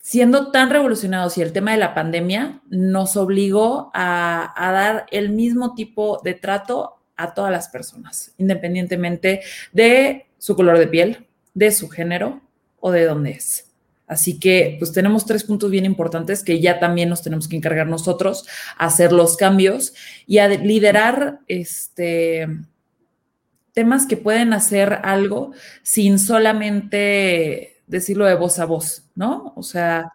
siendo 0.00 0.50
tan 0.50 0.70
revolucionados 0.70 1.38
y 1.38 1.42
el 1.42 1.52
tema 1.52 1.70
de 1.70 1.76
la 1.76 1.94
pandemia 1.94 2.62
nos 2.68 3.16
obligó 3.16 3.92
a, 3.94 4.52
dar 4.56 5.06
el 5.12 5.30
mismo 5.30 5.74
tipo 5.74 6.20
de 6.24 6.34
trato 6.34 6.96
a 7.16 7.32
todas 7.32 7.52
las 7.52 7.68
personas, 7.68 8.34
independientemente 8.38 9.42
de 9.72 10.26
su 10.38 10.56
color 10.56 10.78
de 10.78 10.88
piel, 10.88 11.28
de 11.54 11.70
su 11.70 11.88
género 11.88 12.40
o 12.80 12.90
de 12.90 13.04
dónde 13.04 13.32
es. 13.32 13.69
Así 14.10 14.40
que 14.40 14.74
pues 14.80 14.90
tenemos 14.90 15.24
tres 15.24 15.44
puntos 15.44 15.70
bien 15.70 15.84
importantes 15.84 16.42
que 16.42 16.60
ya 16.60 16.80
también 16.80 17.08
nos 17.08 17.22
tenemos 17.22 17.46
que 17.46 17.54
encargar 17.54 17.86
nosotros 17.86 18.44
hacer 18.76 19.12
los 19.12 19.36
cambios 19.36 19.94
y 20.26 20.38
a 20.38 20.48
liderar 20.48 21.38
este 21.46 22.48
temas 23.72 24.06
que 24.06 24.16
pueden 24.16 24.52
hacer 24.52 24.98
algo 25.04 25.52
sin 25.84 26.18
solamente 26.18 27.82
decirlo 27.86 28.26
de 28.26 28.34
voz 28.34 28.58
a 28.58 28.64
voz, 28.64 29.04
¿no? 29.14 29.52
O 29.54 29.62
sea, 29.62 30.12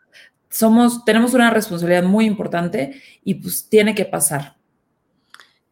somos, 0.49 1.05
tenemos 1.05 1.33
una 1.33 1.49
responsabilidad 1.49 2.03
muy 2.03 2.25
importante 2.25 3.01
y 3.23 3.35
pues 3.35 3.69
tiene 3.69 3.95
que 3.95 4.03
pasar. 4.03 4.57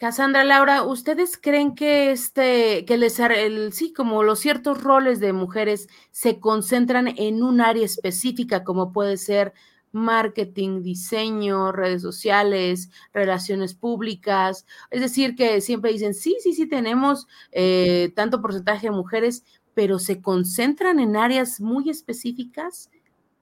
Cassandra 0.03 0.43
Laura, 0.43 0.83
¿ustedes 0.83 1.37
creen 1.37 1.75
que 1.75 2.11
este, 2.11 2.83
que 2.83 2.97
les, 2.97 3.17
el, 3.19 3.71
sí, 3.71 3.93
como 3.93 4.21
los 4.23 4.39
ciertos 4.39 4.83
roles 4.83 5.21
de 5.21 5.31
mujeres 5.31 5.87
se 6.11 6.41
concentran 6.41 7.07
en 7.17 7.41
un 7.41 7.61
área 7.61 7.85
específica, 7.85 8.65
como 8.65 8.91
puede 8.91 9.15
ser 9.15 9.53
marketing, 9.93 10.83
diseño, 10.83 11.71
redes 11.71 12.01
sociales, 12.01 12.89
relaciones 13.13 13.75
públicas? 13.75 14.65
Es 14.91 14.99
decir, 14.99 15.37
que 15.37 15.61
siempre 15.61 15.93
dicen, 15.93 16.13
sí, 16.13 16.35
sí, 16.41 16.51
sí, 16.51 16.67
tenemos 16.67 17.25
eh, 17.53 18.11
tanto 18.13 18.41
porcentaje 18.41 18.87
de 18.87 18.91
mujeres, 18.91 19.45
pero 19.73 19.99
se 19.99 20.21
concentran 20.21 20.99
en 20.99 21.15
áreas 21.15 21.61
muy 21.61 21.89
específicas? 21.89 22.89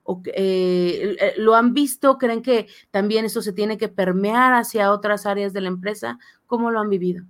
¿O, 0.04 0.20
eh, 0.26 1.16
eh, 1.20 1.34
¿Lo 1.36 1.54
han 1.54 1.74
visto? 1.74 2.18
¿Creen 2.18 2.42
que 2.42 2.66
también 2.90 3.24
eso 3.24 3.40
se 3.42 3.52
tiene 3.52 3.78
que 3.78 3.88
permear 3.88 4.54
hacia 4.54 4.90
otras 4.92 5.26
áreas 5.26 5.52
de 5.52 5.60
la 5.60 5.68
empresa? 5.68 6.18
¿Cómo 6.46 6.70
lo 6.70 6.80
han 6.80 6.88
vivido? 6.88 7.24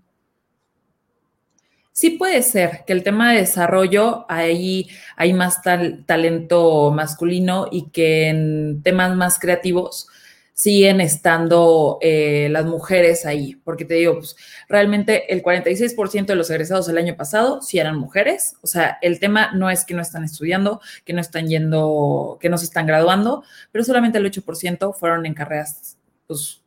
Sí 1.92 2.10
puede 2.10 2.40
ser 2.42 2.84
que 2.86 2.94
el 2.94 3.02
tema 3.02 3.32
de 3.32 3.40
desarrollo, 3.40 4.24
ahí 4.30 4.88
hay 5.16 5.34
más 5.34 5.60
talento 5.62 6.90
masculino 6.90 7.68
y 7.70 7.90
que 7.90 8.28
en 8.28 8.82
temas 8.82 9.14
más 9.14 9.38
creativos 9.38 10.08
siguen 10.54 11.00
estando 11.00 11.98
eh, 12.02 12.48
las 12.50 12.66
mujeres 12.66 13.26
ahí, 13.26 13.56
porque 13.64 13.84
te 13.84 13.94
digo, 13.94 14.14
pues 14.14 14.36
realmente 14.68 15.32
el 15.32 15.42
46% 15.42 16.26
de 16.26 16.34
los 16.34 16.50
egresados 16.50 16.86
del 16.86 16.98
año 16.98 17.16
pasado 17.16 17.62
sí 17.62 17.78
eran 17.78 17.98
mujeres, 17.98 18.54
o 18.62 18.66
sea, 18.66 18.98
el 19.02 19.18
tema 19.18 19.52
no 19.54 19.70
es 19.70 19.84
que 19.84 19.94
no 19.94 20.02
están 20.02 20.24
estudiando, 20.24 20.80
que 21.04 21.14
no 21.14 21.20
están 21.20 21.48
yendo, 21.48 22.38
que 22.40 22.48
no 22.48 22.58
se 22.58 22.66
están 22.66 22.86
graduando, 22.86 23.44
pero 23.70 23.84
solamente 23.84 24.18
el 24.18 24.26
8% 24.26 24.94
fueron 24.94 25.26
en 25.26 25.34
carreras 25.34 25.96
pues, 26.26 26.62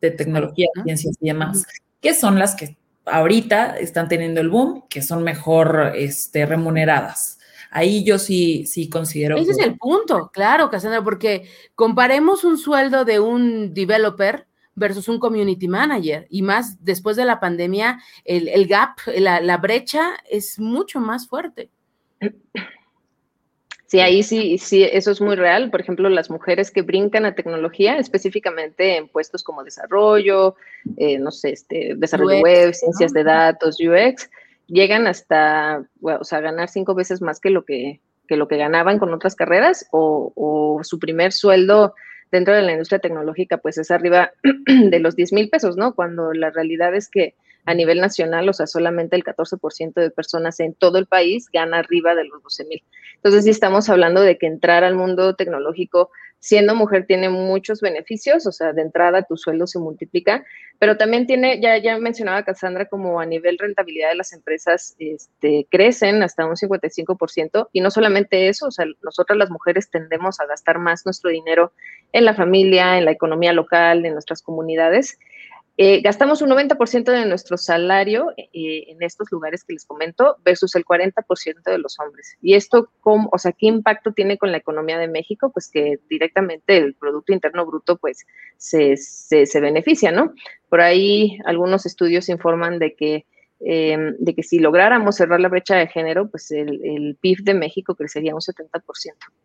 de 0.00 0.10
tecnología, 0.10 0.68
ciencias 0.84 1.16
y 1.20 1.26
demás, 1.28 1.64
que 2.00 2.14
son 2.14 2.38
las 2.38 2.54
que 2.54 2.76
ahorita 3.04 3.76
están 3.76 4.08
teniendo 4.08 4.40
el 4.40 4.48
boom, 4.48 4.84
que 4.88 5.02
son 5.02 5.22
mejor 5.22 5.92
este, 5.94 6.46
remuneradas. 6.46 7.35
Ahí 7.76 8.04
yo 8.04 8.18
sí, 8.18 8.64
sí 8.64 8.88
considero. 8.88 9.36
Ese 9.36 9.50
es 9.50 9.58
el 9.58 9.76
punto, 9.76 10.30
claro, 10.32 10.70
Cassandra, 10.70 11.04
porque 11.04 11.46
comparemos 11.74 12.42
un 12.42 12.56
sueldo 12.56 13.04
de 13.04 13.20
un 13.20 13.74
developer 13.74 14.46
versus 14.74 15.10
un 15.10 15.18
community 15.18 15.68
manager. 15.68 16.26
Y 16.30 16.40
más 16.40 16.82
después 16.82 17.18
de 17.18 17.26
la 17.26 17.38
pandemia, 17.38 18.00
el, 18.24 18.66
gap, 18.66 18.96
la, 19.18 19.42
la, 19.42 19.58
brecha 19.58 20.14
es 20.30 20.58
mucho 20.58 21.00
más 21.00 21.28
fuerte. 21.28 21.68
Sí, 23.88 24.00
ahí 24.00 24.22
sí, 24.22 24.56
sí, 24.56 24.82
eso 24.82 25.10
es 25.10 25.20
muy 25.20 25.36
real. 25.36 25.70
Por 25.70 25.82
ejemplo, 25.82 26.08
las 26.08 26.30
mujeres 26.30 26.70
que 26.70 26.80
brincan 26.80 27.26
a 27.26 27.34
tecnología, 27.34 27.98
específicamente 27.98 28.96
en 28.96 29.06
puestos 29.06 29.44
como 29.44 29.62
desarrollo, 29.62 30.56
eh, 30.96 31.18
no 31.18 31.30
sé, 31.30 31.50
este, 31.50 31.94
desarrollo 31.94 32.40
web, 32.40 32.72
ciencias 32.72 33.12
de 33.12 33.22
datos, 33.22 33.76
UX, 33.78 34.30
llegan 34.66 35.06
hasta, 35.06 35.84
o 36.00 36.24
sea, 36.24 36.40
ganar 36.40 36.68
cinco 36.68 36.94
veces 36.94 37.22
más 37.22 37.40
que 37.40 37.50
lo 37.50 37.64
que, 37.64 38.00
que 38.26 38.36
lo 38.36 38.48
que 38.48 38.56
ganaban 38.56 38.98
con 38.98 39.12
otras 39.12 39.34
carreras 39.34 39.88
o, 39.92 40.32
o 40.34 40.84
su 40.84 40.98
primer 40.98 41.32
sueldo 41.32 41.94
dentro 42.30 42.54
de 42.54 42.62
la 42.62 42.72
industria 42.72 42.98
tecnológica 42.98 43.58
pues 43.58 43.78
es 43.78 43.90
arriba 43.90 44.32
de 44.66 44.98
los 45.00 45.16
10 45.16 45.32
mil 45.32 45.48
pesos, 45.48 45.76
¿no? 45.76 45.94
Cuando 45.94 46.32
la 46.32 46.50
realidad 46.50 46.94
es 46.94 47.08
que 47.08 47.34
a 47.66 47.74
nivel 47.74 48.00
nacional, 48.00 48.48
o 48.48 48.52
sea, 48.52 48.66
solamente 48.66 49.16
el 49.16 49.24
14% 49.24 49.94
de 49.94 50.10
personas 50.10 50.58
en 50.60 50.74
todo 50.74 50.98
el 50.98 51.06
país 51.06 51.48
gana 51.52 51.78
arriba 51.78 52.14
de 52.14 52.24
los 52.24 52.42
12 52.42 52.64
mil. 52.64 52.82
Entonces, 53.16 53.44
sí 53.44 53.50
estamos 53.50 53.88
hablando 53.88 54.22
de 54.22 54.38
que 54.38 54.46
entrar 54.46 54.84
al 54.84 54.94
mundo 54.94 55.34
tecnológico 55.34 56.10
siendo 56.38 56.76
mujer 56.76 57.06
tiene 57.06 57.28
muchos 57.28 57.80
beneficios, 57.80 58.46
o 58.46 58.52
sea, 58.52 58.72
de 58.72 58.82
entrada 58.82 59.22
tu 59.22 59.36
sueldo 59.36 59.66
se 59.66 59.80
multiplica, 59.80 60.44
pero 60.78 60.96
también 60.96 61.26
tiene, 61.26 61.60
ya, 61.60 61.76
ya 61.78 61.98
mencionaba 61.98 62.44
Cassandra, 62.44 62.86
como 62.86 63.18
a 63.18 63.26
nivel 63.26 63.58
rentabilidad 63.58 64.10
de 64.10 64.14
las 64.14 64.32
empresas 64.32 64.94
este, 65.00 65.66
crecen 65.70 66.22
hasta 66.22 66.46
un 66.46 66.54
55%, 66.54 67.68
y 67.72 67.80
no 67.80 67.90
solamente 67.90 68.48
eso, 68.48 68.66
o 68.66 68.70
sea, 68.70 68.86
nosotras 69.02 69.36
las 69.36 69.50
mujeres 69.50 69.90
tendemos 69.90 70.38
a 70.38 70.46
gastar 70.46 70.78
más 70.78 71.04
nuestro 71.04 71.30
dinero 71.30 71.72
en 72.12 72.24
la 72.24 72.34
familia, 72.34 72.96
en 72.98 73.06
la 73.06 73.10
economía 73.10 73.52
local, 73.52 74.06
en 74.06 74.12
nuestras 74.12 74.40
comunidades, 74.40 75.18
eh, 75.78 76.00
gastamos 76.00 76.40
un 76.40 76.48
90% 76.48 77.04
de 77.12 77.26
nuestro 77.26 77.58
salario 77.58 78.32
eh, 78.36 78.84
en 78.88 79.02
estos 79.02 79.30
lugares 79.30 79.62
que 79.62 79.74
les 79.74 79.84
comento 79.84 80.38
versus 80.42 80.74
el 80.74 80.86
40% 80.86 81.62
de 81.64 81.78
los 81.78 81.98
hombres. 82.00 82.38
Y 82.40 82.54
esto, 82.54 82.88
¿cómo, 83.00 83.28
o 83.30 83.36
sea, 83.36 83.52
¿qué 83.52 83.66
impacto 83.66 84.12
tiene 84.12 84.38
con 84.38 84.52
la 84.52 84.56
economía 84.56 84.96
de 84.98 85.08
México? 85.08 85.50
Pues 85.52 85.70
que 85.70 85.98
directamente 86.08 86.78
el 86.78 86.94
Producto 86.94 87.34
Interno 87.34 87.66
Bruto 87.66 87.98
pues 87.98 88.26
se, 88.56 88.96
se, 88.96 89.60
beneficia, 89.60 90.10
¿no? 90.12 90.32
Por 90.70 90.80
ahí 90.80 91.38
algunos 91.44 91.84
estudios 91.84 92.30
informan 92.30 92.78
de 92.78 92.94
que, 92.94 93.26
em, 93.60 94.16
de 94.18 94.34
que 94.34 94.42
si 94.42 94.58
lográramos 94.60 95.16
cerrar 95.16 95.40
la 95.40 95.50
brecha 95.50 95.76
de 95.76 95.88
género, 95.88 96.30
pues 96.30 96.50
el, 96.52 96.80
el 96.86 97.18
PIB 97.20 97.42
de 97.42 97.54
México 97.54 97.94
crecería 97.94 98.34
un 98.34 98.40
70%. 98.40 98.80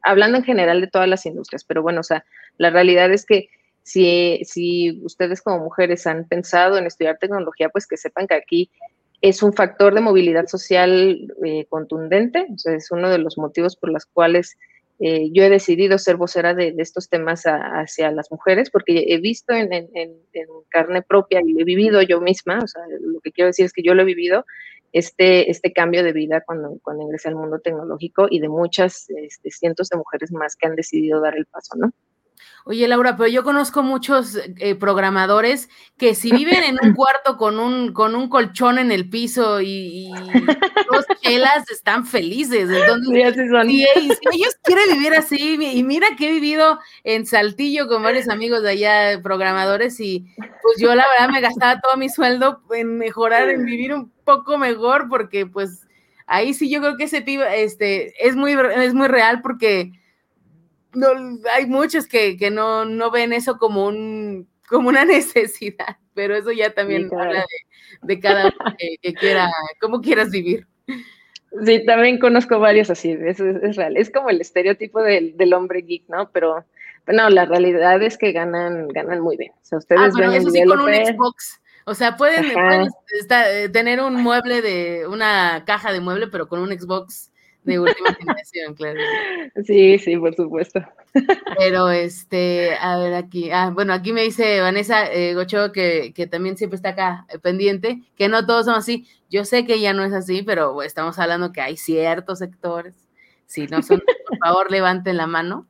Hablando 0.01 0.37
en 0.37 0.45
general 0.45 0.79
de 0.79 0.87
todas 0.87 1.09
las 1.09 1.25
industrias, 1.25 1.65
pero 1.65 1.81
bueno, 1.81 1.99
o 1.99 2.03
sea, 2.03 2.23
la 2.57 2.69
realidad 2.69 3.11
es 3.11 3.25
que 3.25 3.49
si, 3.83 4.41
si 4.45 5.01
ustedes 5.03 5.41
como 5.41 5.63
mujeres 5.63 6.05
han 6.07 6.27
pensado 6.27 6.77
en 6.77 6.85
estudiar 6.85 7.17
tecnología, 7.17 7.69
pues 7.69 7.87
que 7.87 7.97
sepan 7.97 8.27
que 8.27 8.35
aquí 8.35 8.71
es 9.21 9.43
un 9.43 9.53
factor 9.53 9.93
de 9.93 10.01
movilidad 10.01 10.47
social 10.47 11.31
eh, 11.45 11.65
contundente, 11.69 12.47
o 12.53 12.57
sea, 12.57 12.73
es 12.73 12.91
uno 12.91 13.09
de 13.09 13.19
los 13.19 13.37
motivos 13.37 13.75
por 13.75 13.91
los 13.91 14.05
cuales 14.05 14.57
eh, 14.99 15.29
yo 15.31 15.43
he 15.43 15.49
decidido 15.49 15.97
ser 15.97 16.17
vocera 16.17 16.53
de, 16.53 16.75
estos 16.77 17.09
temas 17.09 17.43
hacia 17.45 18.11
las 18.11 18.31
mujeres, 18.31 18.69
porque 18.69 19.05
he 19.07 19.19
visto 19.19 19.53
en, 19.53 19.69
carne 20.69 21.01
propia 21.01 21.41
y 21.45 21.53
lo 21.53 21.61
he 21.61 21.63
vivido 21.63 22.01
yo 22.01 22.21
misma, 22.21 22.59
o 22.63 22.67
sea, 22.67 22.83
lo 22.99 23.19
que 23.19 23.31
quiero 23.31 23.47
decir 23.47 23.65
es 23.65 23.73
que 23.73 23.83
yo 23.83 23.93
lo 23.93 24.03
he 24.03 24.05
vivido, 24.05 24.45
este, 24.91 25.49
este 25.49 25.71
cambio 25.71 26.03
de 26.03 26.13
vida 26.13 26.41
cuando, 26.45 26.77
cuando 26.83 27.03
ingresé 27.03 27.29
al 27.29 27.35
mundo 27.35 27.59
tecnológico 27.59 28.27
y 28.29 28.39
de 28.39 28.49
muchas 28.49 29.09
este, 29.09 29.49
cientos 29.49 29.89
de 29.89 29.97
mujeres 29.97 30.31
más 30.31 30.55
que 30.55 30.67
han 30.67 30.75
decidido 30.75 31.21
dar 31.21 31.35
el 31.35 31.45
paso, 31.45 31.75
¿no? 31.77 31.93
Oye, 32.63 32.87
Laura, 32.87 33.17
pero 33.17 33.27
yo 33.27 33.43
conozco 33.43 33.81
muchos 33.81 34.37
eh, 34.57 34.75
programadores 34.75 35.67
que 35.97 36.13
si 36.13 36.31
viven 36.31 36.63
en 36.63 36.77
un 36.81 36.93
cuarto 36.93 37.35
con 37.35 37.59
un, 37.59 37.91
con 37.91 38.13
un 38.13 38.29
colchón 38.29 38.77
en 38.77 38.91
el 38.91 39.09
piso 39.09 39.61
y, 39.61 40.11
dos 40.91 41.05
chelas, 41.21 41.69
están 41.71 42.05
felices. 42.05 42.69
Entonces, 42.69 43.35
sí, 43.65 43.83
Si, 43.87 44.37
ellos 44.37 44.55
quieren 44.63 44.93
vivir 44.93 45.13
así, 45.15 45.57
y 45.59 45.83
mira 45.83 46.07
que 46.17 46.29
he 46.29 46.31
vivido 46.31 46.79
en 47.03 47.25
Saltillo 47.25 47.87
con 47.87 48.03
varios 48.03 48.29
amigos 48.29 48.61
de 48.61 48.69
allá, 48.69 49.21
programadores, 49.23 49.99
y 49.99 50.27
pues 50.37 50.77
yo 50.79 50.93
la 50.93 51.05
verdad 51.07 51.33
me 51.33 51.41
gastaba 51.41 51.81
todo 51.81 51.97
mi 51.97 52.09
sueldo 52.09 52.61
en 52.75 52.97
mejorar, 52.97 53.49
en 53.49 53.65
vivir 53.65 53.93
un 53.93 54.11
poco 54.23 54.59
mejor, 54.59 55.09
porque 55.09 55.47
pues 55.47 55.87
ahí 56.27 56.53
sí 56.53 56.69
yo 56.69 56.79
creo 56.79 56.95
que 56.95 57.05
ese 57.05 57.21
pibe 57.21 57.63
este, 57.63 58.13
es, 58.25 58.35
muy, 58.35 58.53
es 58.53 58.93
muy 58.93 59.07
real 59.07 59.41
porque 59.41 59.91
no, 60.93 61.07
hay 61.53 61.65
muchos 61.65 62.07
que, 62.07 62.37
no, 62.51 63.11
ven 63.11 63.33
eso 63.33 63.57
como, 63.57 63.87
un, 63.87 64.47
como 64.67 64.89
una 64.89 65.05
necesidad, 65.05 65.97
pero 66.13 66.35
eso 66.35 66.51
ya 66.51 66.73
también 66.73 67.09
habla 67.13 67.45
de, 68.01 68.19
cada 68.19 68.45
uno 68.45 68.75
que, 69.01 69.13
quiera, 69.13 69.49
cómo 69.79 70.01
quieras 70.01 70.29
vivir. 70.29 70.67
Sí, 71.65 71.85
también 71.85 72.17
conozco 72.17 72.59
varios 72.59 72.89
así, 72.89 73.11
es, 73.11 73.39
es 73.39 73.75
real. 73.75 73.97
Es 73.97 74.09
como 74.09 74.29
el 74.29 74.39
estereotipo 74.39 75.01
del, 75.01 75.53
hombre 75.53 75.81
geek, 75.81 76.07
¿no? 76.07 76.31
Pero, 76.31 76.65
no, 77.07 77.29
la 77.29 77.45
realidad 77.45 78.01
es 78.01 78.17
que 78.17 78.31
ganan, 78.31 78.87
ganan 78.87 79.19
muy 79.19 79.35
bien. 79.35 79.51
O 79.61 79.65
sea, 79.65 79.77
ustedes 79.79 80.13
ah, 80.15 80.19
ven 80.19 80.31
eso 80.31 80.49
sí 80.49 80.63
con 80.63 80.79
un 80.79 80.93
Xbox. 80.93 81.61
O 81.85 81.93
sea, 81.93 82.15
pueden, 82.15 82.45
eh, 82.45 83.69
tener 83.69 84.01
un 84.01 84.15
mueble 84.15 84.61
de, 84.61 85.07
una 85.07 85.63
caja 85.65 85.91
de 85.91 85.99
mueble, 85.99 86.27
pero 86.27 86.47
con 86.47 86.59
un 86.59 86.69
Xbox 86.69 87.30
de 87.63 87.79
última 87.79 88.13
generación, 88.13 88.73
claro. 88.73 88.99
Sí, 89.65 89.99
sí, 89.99 90.17
por 90.17 90.35
supuesto. 90.35 90.79
Pero 91.57 91.89
este, 91.89 92.75
a 92.75 92.97
ver 92.97 93.13
aquí, 93.13 93.51
ah, 93.51 93.71
bueno, 93.73 93.93
aquí 93.93 94.13
me 94.13 94.23
dice 94.23 94.61
Vanessa 94.61 95.11
eh, 95.11 95.33
Gocho 95.35 95.71
que, 95.71 96.13
que, 96.15 96.25
también 96.27 96.57
siempre 96.57 96.75
está 96.75 96.89
acá 96.89 97.25
eh, 97.29 97.37
pendiente, 97.39 98.01
que 98.15 98.29
no 98.29 98.45
todos 98.45 98.65
son 98.65 98.75
así. 98.75 99.07
Yo 99.29 99.45
sé 99.45 99.65
que 99.65 99.79
ya 99.79 99.93
no 99.93 100.03
es 100.03 100.13
así, 100.13 100.41
pero 100.41 100.81
estamos 100.81 101.19
hablando 101.19 101.51
que 101.51 101.61
hay 101.61 101.77
ciertos 101.77 102.39
sectores. 102.39 102.95
Si 103.45 103.67
no 103.67 103.81
son, 103.81 104.01
por 104.29 104.37
favor, 104.39 104.71
levanten 104.71 105.17
la 105.17 105.27
mano. 105.27 105.67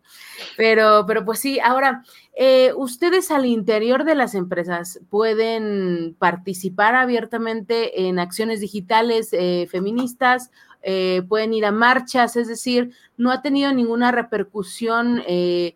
Pero, 0.56 1.06
pero 1.08 1.26
pues 1.26 1.40
sí, 1.40 1.60
ahora, 1.60 2.04
eh, 2.36 2.74
ustedes 2.76 3.32
al 3.32 3.46
interior 3.46 4.04
de 4.04 4.14
las 4.14 4.36
empresas 4.36 5.00
pueden 5.10 6.16
participar 6.20 6.94
abiertamente 6.96 8.08
en 8.08 8.20
acciones 8.20 8.62
digitales 8.62 9.32
feministas 9.70 10.52
eh, 10.84 11.22
pueden 11.28 11.54
ir 11.54 11.66
a 11.66 11.72
marchas, 11.72 12.36
es 12.36 12.48
decir, 12.48 12.92
no 13.18 13.32
ha 13.32 13.42
tenido 13.42 13.72
ninguna 13.72 14.12
repercusión, 14.12 15.22
eh, 15.28 15.76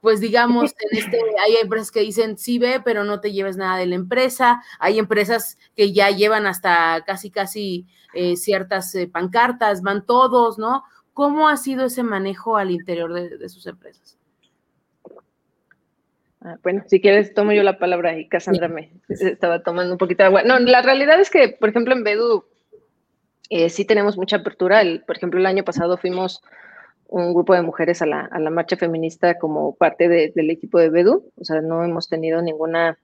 pues 0.00 0.20
digamos, 0.20 0.74
en 0.90 0.98
este, 0.98 1.18
hay 1.44 1.56
empresas 1.62 1.90
que 1.90 2.00
dicen, 2.00 2.36
sí 2.36 2.58
ve, 2.58 2.80
pero 2.84 3.04
no 3.04 3.20
te 3.20 3.32
lleves 3.32 3.56
nada 3.56 3.78
de 3.78 3.86
la 3.86 3.94
empresa, 3.94 4.62
hay 4.78 4.98
empresas 4.98 5.58
que 5.74 5.92
ya 5.92 6.10
llevan 6.10 6.46
hasta 6.46 7.02
casi, 7.06 7.30
casi 7.30 7.86
eh, 8.12 8.36
ciertas 8.36 8.94
pancartas, 9.10 9.82
van 9.82 10.04
todos, 10.04 10.58
¿no? 10.58 10.84
¿Cómo 11.14 11.48
ha 11.48 11.56
sido 11.56 11.86
ese 11.86 12.02
manejo 12.02 12.56
al 12.56 12.70
interior 12.70 13.12
de, 13.12 13.48
sus 13.48 13.66
empresas? 13.66 14.18
Ah, 16.40 16.56
bueno, 16.62 16.82
si 16.88 17.00
quieres, 17.00 17.34
tomo 17.34 17.52
yo 17.52 17.62
la 17.62 17.78
palabra 17.78 18.18
y 18.18 18.28
Cassandra 18.28 18.68
me 18.68 18.92
estaba 19.08 19.62
tomando 19.62 19.92
un 19.92 19.98
poquito 19.98 20.22
de 20.22 20.28
agua. 20.28 20.42
No, 20.42 20.58
la 20.58 20.82
realidad 20.82 21.20
es 21.20 21.30
que, 21.30 21.50
por 21.50 21.68
ejemplo, 21.68 21.94
en 21.94 22.02
Bedu 22.02 22.46
eh, 23.52 23.68
sí 23.68 23.84
tenemos 23.84 24.16
mucha 24.16 24.36
apertura. 24.36 24.82
por 25.06 25.16
ejemplo, 25.16 25.38
el 25.38 25.46
año 25.46 25.62
pasado 25.64 25.98
fuimos 25.98 26.42
un 27.06 27.34
grupo 27.34 27.54
de 27.54 27.60
mujeres 27.60 28.00
a 28.00 28.06
la, 28.06 28.28
marcha 28.50 28.76
feminista 28.76 29.38
como 29.38 29.74
parte 29.74 30.08
del 30.08 30.50
equipo 30.50 30.78
de 30.78 30.88
Bedu. 30.88 31.30
O 31.36 31.44
sea, 31.44 31.60
no 31.60 31.84
hemos 31.84 32.08
tenido 32.08 32.40
ninguna, 32.40 32.98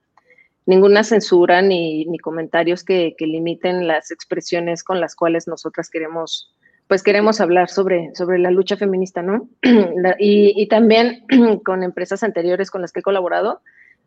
ninguna 0.65 1.03
censura 1.03 1.61
ni, 1.61 2.05
comentarios 2.17 2.83
que, 2.83 3.15
limiten 3.19 3.87
las 3.87 4.09
expresiones 4.09 4.83
con 4.83 4.99
las 4.99 5.15
cuales 5.15 5.47
nosotras 5.47 5.91
queremos, 5.91 6.55
pues 6.87 7.03
queremos 7.03 7.39
hablar 7.39 7.69
sobre, 7.69 8.09
sobre 8.15 8.39
la 8.39 8.49
lucha 8.49 8.77
feminista, 8.77 9.21
¿no? 9.21 9.47
y, 10.17 10.59
y 10.59 10.67
también 10.67 11.23
con 11.63 11.83
empresas 11.83 12.23
anteriores 12.23 12.71
con 12.71 12.81
las 12.81 12.91
que 12.91 13.01
he 13.01 13.03
colaborado, 13.03 13.61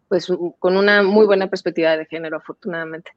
pues 0.08 0.26
con 0.58 0.76
una 0.76 1.04
muy 1.04 1.26
buena 1.26 1.48
perspectiva 1.48 1.96
de 1.96 2.06
género, 2.06 2.38
afortunadamente. 2.38 3.12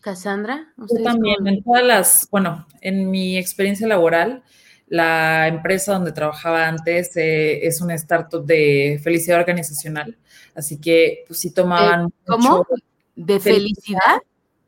Cassandra. 0.00 0.72
Yo 0.76 1.02
también, 1.02 1.46
en 1.46 1.62
todas 1.62 1.84
las, 1.84 2.28
bueno, 2.30 2.66
en 2.80 3.10
mi 3.10 3.36
experiencia 3.36 3.86
laboral, 3.86 4.42
la 4.88 5.46
empresa 5.46 5.92
donde 5.92 6.12
trabajaba 6.12 6.66
antes 6.66 7.16
eh, 7.16 7.66
es 7.66 7.80
una 7.80 7.94
startup 7.94 8.44
de 8.44 9.00
felicidad 9.02 9.38
organizacional, 9.38 10.16
así 10.54 10.80
que 10.80 11.24
pues 11.26 11.38
sí 11.40 11.52
tomaban... 11.52 12.12
¿Cómo? 12.26 12.66
¿De 13.14 13.38
felicidad? 13.38 14.20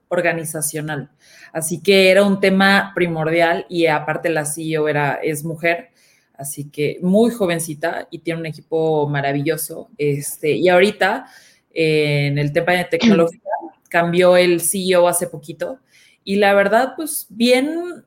Organizacional. 0.09 1.11
Así 1.53 1.83
que 1.83 2.11
era 2.11 2.25
un 2.25 2.39
tema 2.39 2.93
primordial 2.95 3.67
y 3.69 3.87
aparte 3.87 4.29
la 4.29 4.45
CEO 4.45 4.89
era, 4.89 5.15
es 5.15 5.45
mujer, 5.45 5.91
así 6.35 6.71
que 6.71 6.99
muy 7.03 7.31
jovencita 7.31 8.07
y 8.11 8.21
tiene 8.21 8.41
un 8.41 8.47
equipo 8.47 9.09
maravilloso. 9.09 9.89
Este, 9.99 10.53
y 10.53 10.69
ahorita 10.69 11.27
en 11.73 12.39
el 12.39 12.53
tema 12.53 12.75
de 12.75 12.85
tecnología 12.91 13.41
cambió 13.93 14.39
el 14.39 14.63
CEO 14.63 15.07
hace 15.07 15.27
poquito. 15.27 15.79
Y 16.25 16.37
la 16.37 16.55
verdad, 16.55 16.95
pues 16.97 17.27
bien 17.29 18.05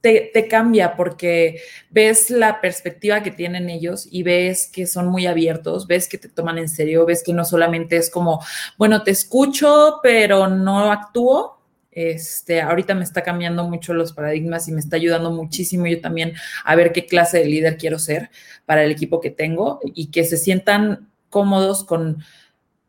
te, 0.00 0.30
te, 0.34 0.48
cambia 0.48 0.96
porque 0.96 1.60
ves 1.90 2.30
la 2.30 2.60
perspectiva 2.60 3.22
que 3.22 3.30
tienen 3.30 3.70
ellos 3.70 4.08
y 4.10 4.24
ves 4.24 4.68
que 4.72 4.86
son 4.86 5.06
muy 5.06 5.26
abiertos, 5.26 5.86
ves 5.86 6.08
que 6.08 6.18
te 6.18 6.28
toman 6.28 6.58
en 6.58 6.68
serio, 6.68 7.06
ves 7.06 7.22
que 7.24 7.32
no 7.32 7.44
solamente 7.44 7.96
es 7.96 8.10
como, 8.10 8.44
bueno, 8.76 9.04
te 9.04 9.12
escucho, 9.12 10.00
pero 10.02 10.48
no 10.48 10.90
actúo, 10.90 11.56
este, 11.92 12.60
ahorita 12.60 12.94
me 12.94 13.04
está 13.04 13.22
cambiando 13.22 13.64
mucho 13.64 13.94
los 13.94 14.12
paradigmas 14.12 14.68
y 14.68 14.72
me 14.72 14.80
está 14.80 14.96
ayudando 14.96 15.30
muchísimo 15.30 15.86
yo 15.86 16.00
también 16.00 16.34
a 16.64 16.74
ver 16.74 16.92
qué 16.92 17.06
clase 17.06 17.38
de 17.38 17.46
líder 17.46 17.78
quiero 17.78 17.98
ser 17.98 18.30
para 18.66 18.84
el 18.84 18.90
equipo 18.90 19.20
que 19.20 19.30
tengo 19.30 19.80
y 19.82 20.10
que 20.10 20.24
se 20.24 20.36
sientan 20.36 21.08
cómodos 21.30 21.84
con 21.84 22.22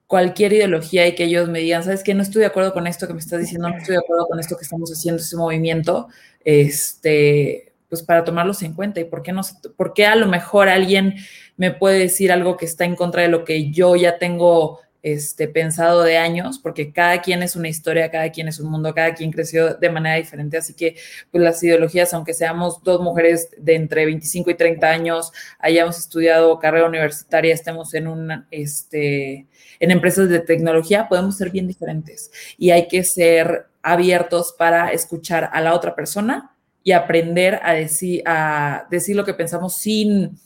cualquier 0.07 0.53
ideología 0.53 1.05
y 1.05 1.15
que 1.15 1.25
ellos 1.25 1.49
me 1.49 1.59
digan, 1.59 1.83
sabes 1.83 2.03
que 2.03 2.13
no 2.13 2.23
estoy 2.23 2.39
de 2.39 2.47
acuerdo 2.47 2.73
con 2.73 2.87
esto 2.87 3.07
que 3.07 3.13
me 3.13 3.19
estás 3.19 3.41
diciendo, 3.41 3.69
no 3.69 3.77
estoy 3.77 3.95
de 3.95 3.99
acuerdo 3.99 4.25
con 4.25 4.39
esto 4.39 4.55
que 4.55 4.63
estamos 4.63 4.89
haciendo, 4.89 5.21
ese 5.21 5.35
movimiento, 5.35 6.07
este, 6.45 7.73
pues 7.89 8.03
para 8.03 8.23
tomarlos 8.23 8.63
en 8.63 8.73
cuenta 8.73 9.01
y 9.01 9.03
por 9.05 9.21
qué 9.21 9.33
no, 9.33 9.41
por 9.75 9.93
qué 9.93 10.05
a 10.05 10.15
lo 10.15 10.27
mejor 10.27 10.69
alguien 10.69 11.15
me 11.57 11.71
puede 11.71 11.99
decir 11.99 12.31
algo 12.31 12.55
que 12.55 12.65
está 12.65 12.85
en 12.85 12.95
contra 12.95 13.21
de 13.23 13.27
lo 13.27 13.43
que 13.43 13.69
yo 13.69 13.95
ya 13.97 14.17
tengo 14.17 14.79
este, 15.13 15.47
pensado 15.47 16.03
de 16.03 16.17
años, 16.17 16.59
porque 16.59 16.91
cada 16.91 17.21
quien 17.21 17.41
es 17.41 17.55
una 17.55 17.69
historia, 17.69 18.11
cada 18.11 18.29
quien 18.31 18.47
es 18.47 18.59
un 18.59 18.69
mundo, 18.69 18.93
cada 18.93 19.13
quien 19.13 19.31
creció 19.31 19.75
de 19.75 19.89
manera 19.89 20.15
diferente, 20.15 20.57
así 20.57 20.73
que 20.73 20.95
pues 21.31 21.41
las 21.41 21.63
ideologías, 21.63 22.13
aunque 22.13 22.33
seamos 22.33 22.83
dos 22.83 22.99
mujeres 23.01 23.49
de 23.57 23.75
entre 23.75 24.05
25 24.05 24.51
y 24.51 24.55
30 24.55 24.87
años, 24.89 25.31
hayamos 25.59 25.97
estudiado 25.97 26.59
carrera 26.59 26.87
universitaria, 26.87 27.53
estemos 27.53 27.93
en 27.93 28.07
una, 28.07 28.47
este, 28.51 29.47
en 29.79 29.91
empresas 29.91 30.27
de 30.27 30.39
tecnología, 30.39 31.07
podemos 31.07 31.37
ser 31.37 31.51
bien 31.51 31.67
diferentes. 31.67 32.31
Y 32.57 32.71
hay 32.71 32.87
que 32.87 33.03
ser 33.03 33.67
abiertos 33.81 34.53
para 34.57 34.91
escuchar 34.91 35.49
a 35.53 35.61
la 35.61 35.73
otra 35.73 35.95
persona 35.95 36.51
y 36.83 36.91
aprender 36.91 37.61
a 37.63 37.73
decir, 37.73 38.23
a 38.25 38.87
decir 38.89 39.15
lo 39.15 39.23
que 39.23 39.33
pensamos 39.33 39.77
sin 39.77 40.37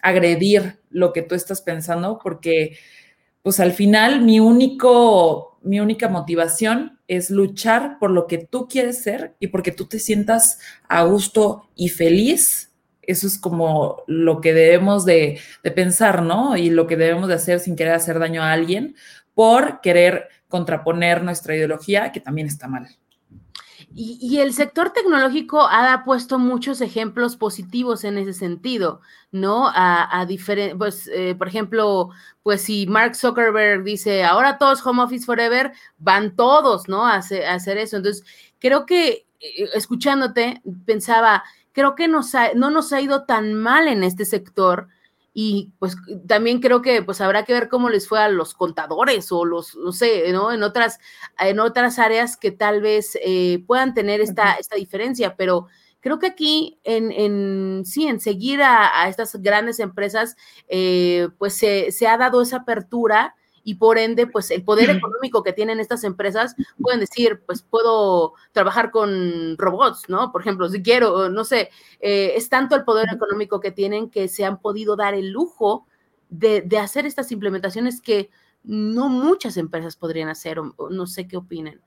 agredir 0.00 0.78
lo 0.90 1.12
que 1.12 1.22
tú 1.22 1.34
estás 1.34 1.60
pensando, 1.60 2.20
porque 2.22 2.78
pues 3.46 3.60
al 3.60 3.74
final 3.74 4.22
mi 4.22 4.40
único, 4.40 5.60
mi 5.62 5.78
única 5.78 6.08
motivación 6.08 6.98
es 7.06 7.30
luchar 7.30 8.00
por 8.00 8.10
lo 8.10 8.26
que 8.26 8.38
tú 8.38 8.66
quieres 8.66 9.04
ser 9.04 9.36
y 9.38 9.46
porque 9.46 9.70
tú 9.70 9.86
te 9.86 10.00
sientas 10.00 10.58
a 10.88 11.04
gusto 11.04 11.68
y 11.76 11.90
feliz. 11.90 12.72
Eso 13.02 13.28
es 13.28 13.38
como 13.38 14.02
lo 14.08 14.40
que 14.40 14.52
debemos 14.52 15.04
de, 15.04 15.38
pensar, 15.76 16.24
¿no? 16.24 16.56
Y 16.56 16.70
lo 16.70 16.88
que 16.88 16.96
debemos 16.96 17.28
de 17.28 17.34
hacer 17.34 17.60
sin 17.60 17.76
querer 17.76 17.94
hacer 17.94 18.18
daño 18.18 18.42
a 18.42 18.50
alguien 18.50 18.96
por 19.32 19.80
querer 19.80 20.26
contraponer 20.48 21.22
nuestra 21.22 21.54
ideología, 21.54 22.10
que 22.10 22.18
también 22.18 22.48
está 22.48 22.66
mal. 22.66 22.88
Y, 23.98 24.40
el 24.40 24.52
sector 24.52 24.90
tecnológico 24.90 25.62
ha 25.62 26.04
puesto 26.04 26.38
muchos 26.38 26.82
ejemplos 26.82 27.36
positivos 27.36 28.04
en 28.04 28.18
ese 28.18 28.34
sentido, 28.34 29.00
¿no? 29.32 29.68
A, 29.68 30.20
a 30.20 30.26
diferentes, 30.26 30.76
pues, 30.76 31.08
eh, 31.10 31.34
por 31.34 31.48
ejemplo, 31.48 32.10
pues 32.42 32.60
si 32.60 32.86
Mark 32.86 33.16
Zuckerberg 33.16 33.84
dice, 33.84 34.22
ahora 34.22 34.58
todos 34.58 34.86
home 34.86 35.02
office 35.02 35.24
forever, 35.24 35.72
van 35.96 36.36
todos, 36.36 36.88
¿no? 36.88 37.06
A 37.06 37.14
hacer, 37.14 37.78
eso. 37.78 37.96
Entonces, 37.96 38.22
creo 38.58 38.84
que, 38.84 39.26
eh, 39.40 39.70
escuchándote, 39.72 40.60
pensaba, 40.84 41.42
creo 41.72 41.94
que 41.94 42.06
nos 42.06 42.32
no 42.54 42.70
nos 42.70 42.92
ha 42.92 43.00
ido 43.00 43.24
tan 43.24 43.54
mal 43.54 43.88
en 43.88 44.04
este 44.04 44.26
sector 44.26 44.88
y 45.38 45.74
pues 45.78 45.98
también 46.26 46.62
creo 46.62 46.80
que 46.80 47.02
pues 47.02 47.20
habrá 47.20 47.44
que 47.44 47.52
ver 47.52 47.68
cómo 47.68 47.90
les 47.90 48.08
fue 48.08 48.18
a 48.20 48.30
los 48.30 48.54
contadores 48.54 49.30
o 49.30 49.44
los, 49.44 49.76
no 49.76 49.92
sé, 49.92 50.32
¿no? 50.32 50.50
En 50.50 50.62
otras, 50.62 50.98
en 51.38 51.60
otras 51.60 51.98
áreas 51.98 52.38
que 52.38 52.52
tal 52.52 52.80
vez 52.80 53.18
eh, 53.22 53.62
puedan 53.66 53.92
tener 53.92 54.22
esta, 54.22 54.54
esta 54.54 54.76
diferencia, 54.76 55.36
pero 55.36 55.66
creo 56.00 56.18
que 56.18 56.28
aquí 56.28 56.80
en, 56.84 57.12
en 57.12 57.82
sí, 57.84 58.06
en 58.06 58.18
seguir 58.18 58.62
a, 58.62 59.06
estas 59.10 59.36
grandes 59.42 59.78
empresas, 59.78 60.36
eh, 60.68 61.28
pues 61.36 61.52
se, 61.52 61.92
se, 61.92 62.06
ha 62.06 62.16
dado 62.16 62.40
esa 62.40 62.56
apertura 62.56 63.34
y 63.66 63.74
por 63.74 63.98
ende, 63.98 64.28
pues 64.28 64.52
el 64.52 64.62
poder 64.62 64.90
económico 64.90 65.42
que 65.42 65.52
tienen 65.52 65.80
estas 65.80 66.04
empresas 66.04 66.54
pueden 66.80 67.00
decir, 67.00 67.42
pues 67.46 67.62
puedo 67.62 68.34
trabajar 68.52 68.92
con 68.92 69.58
robots, 69.58 70.04
¿no? 70.08 70.30
Por 70.30 70.40
ejemplo, 70.40 70.68
si 70.68 70.84
quiero, 70.84 71.30
no 71.30 71.42
sé, 71.42 71.70
eh, 71.98 72.34
es 72.36 72.48
tanto 72.48 72.76
el 72.76 72.84
poder 72.84 73.08
económico 73.12 73.58
que 73.58 73.72
tienen 73.72 74.08
que 74.08 74.28
se 74.28 74.44
han 74.44 74.60
podido 74.60 74.94
dar 74.94 75.14
el 75.14 75.32
lujo 75.32 75.84
de, 76.28 76.64
hacer 76.80 77.06
estas 77.06 77.32
implementaciones 77.32 78.00
que 78.00 78.30
no 78.62 79.08
muchas 79.08 79.56
empresas 79.56 79.96
podrían 79.96 80.28
hacer, 80.28 80.60
o, 80.60 80.74
no 80.88 81.08
sé 81.08 81.26
qué 81.26 81.36
opinen. 81.36 81.80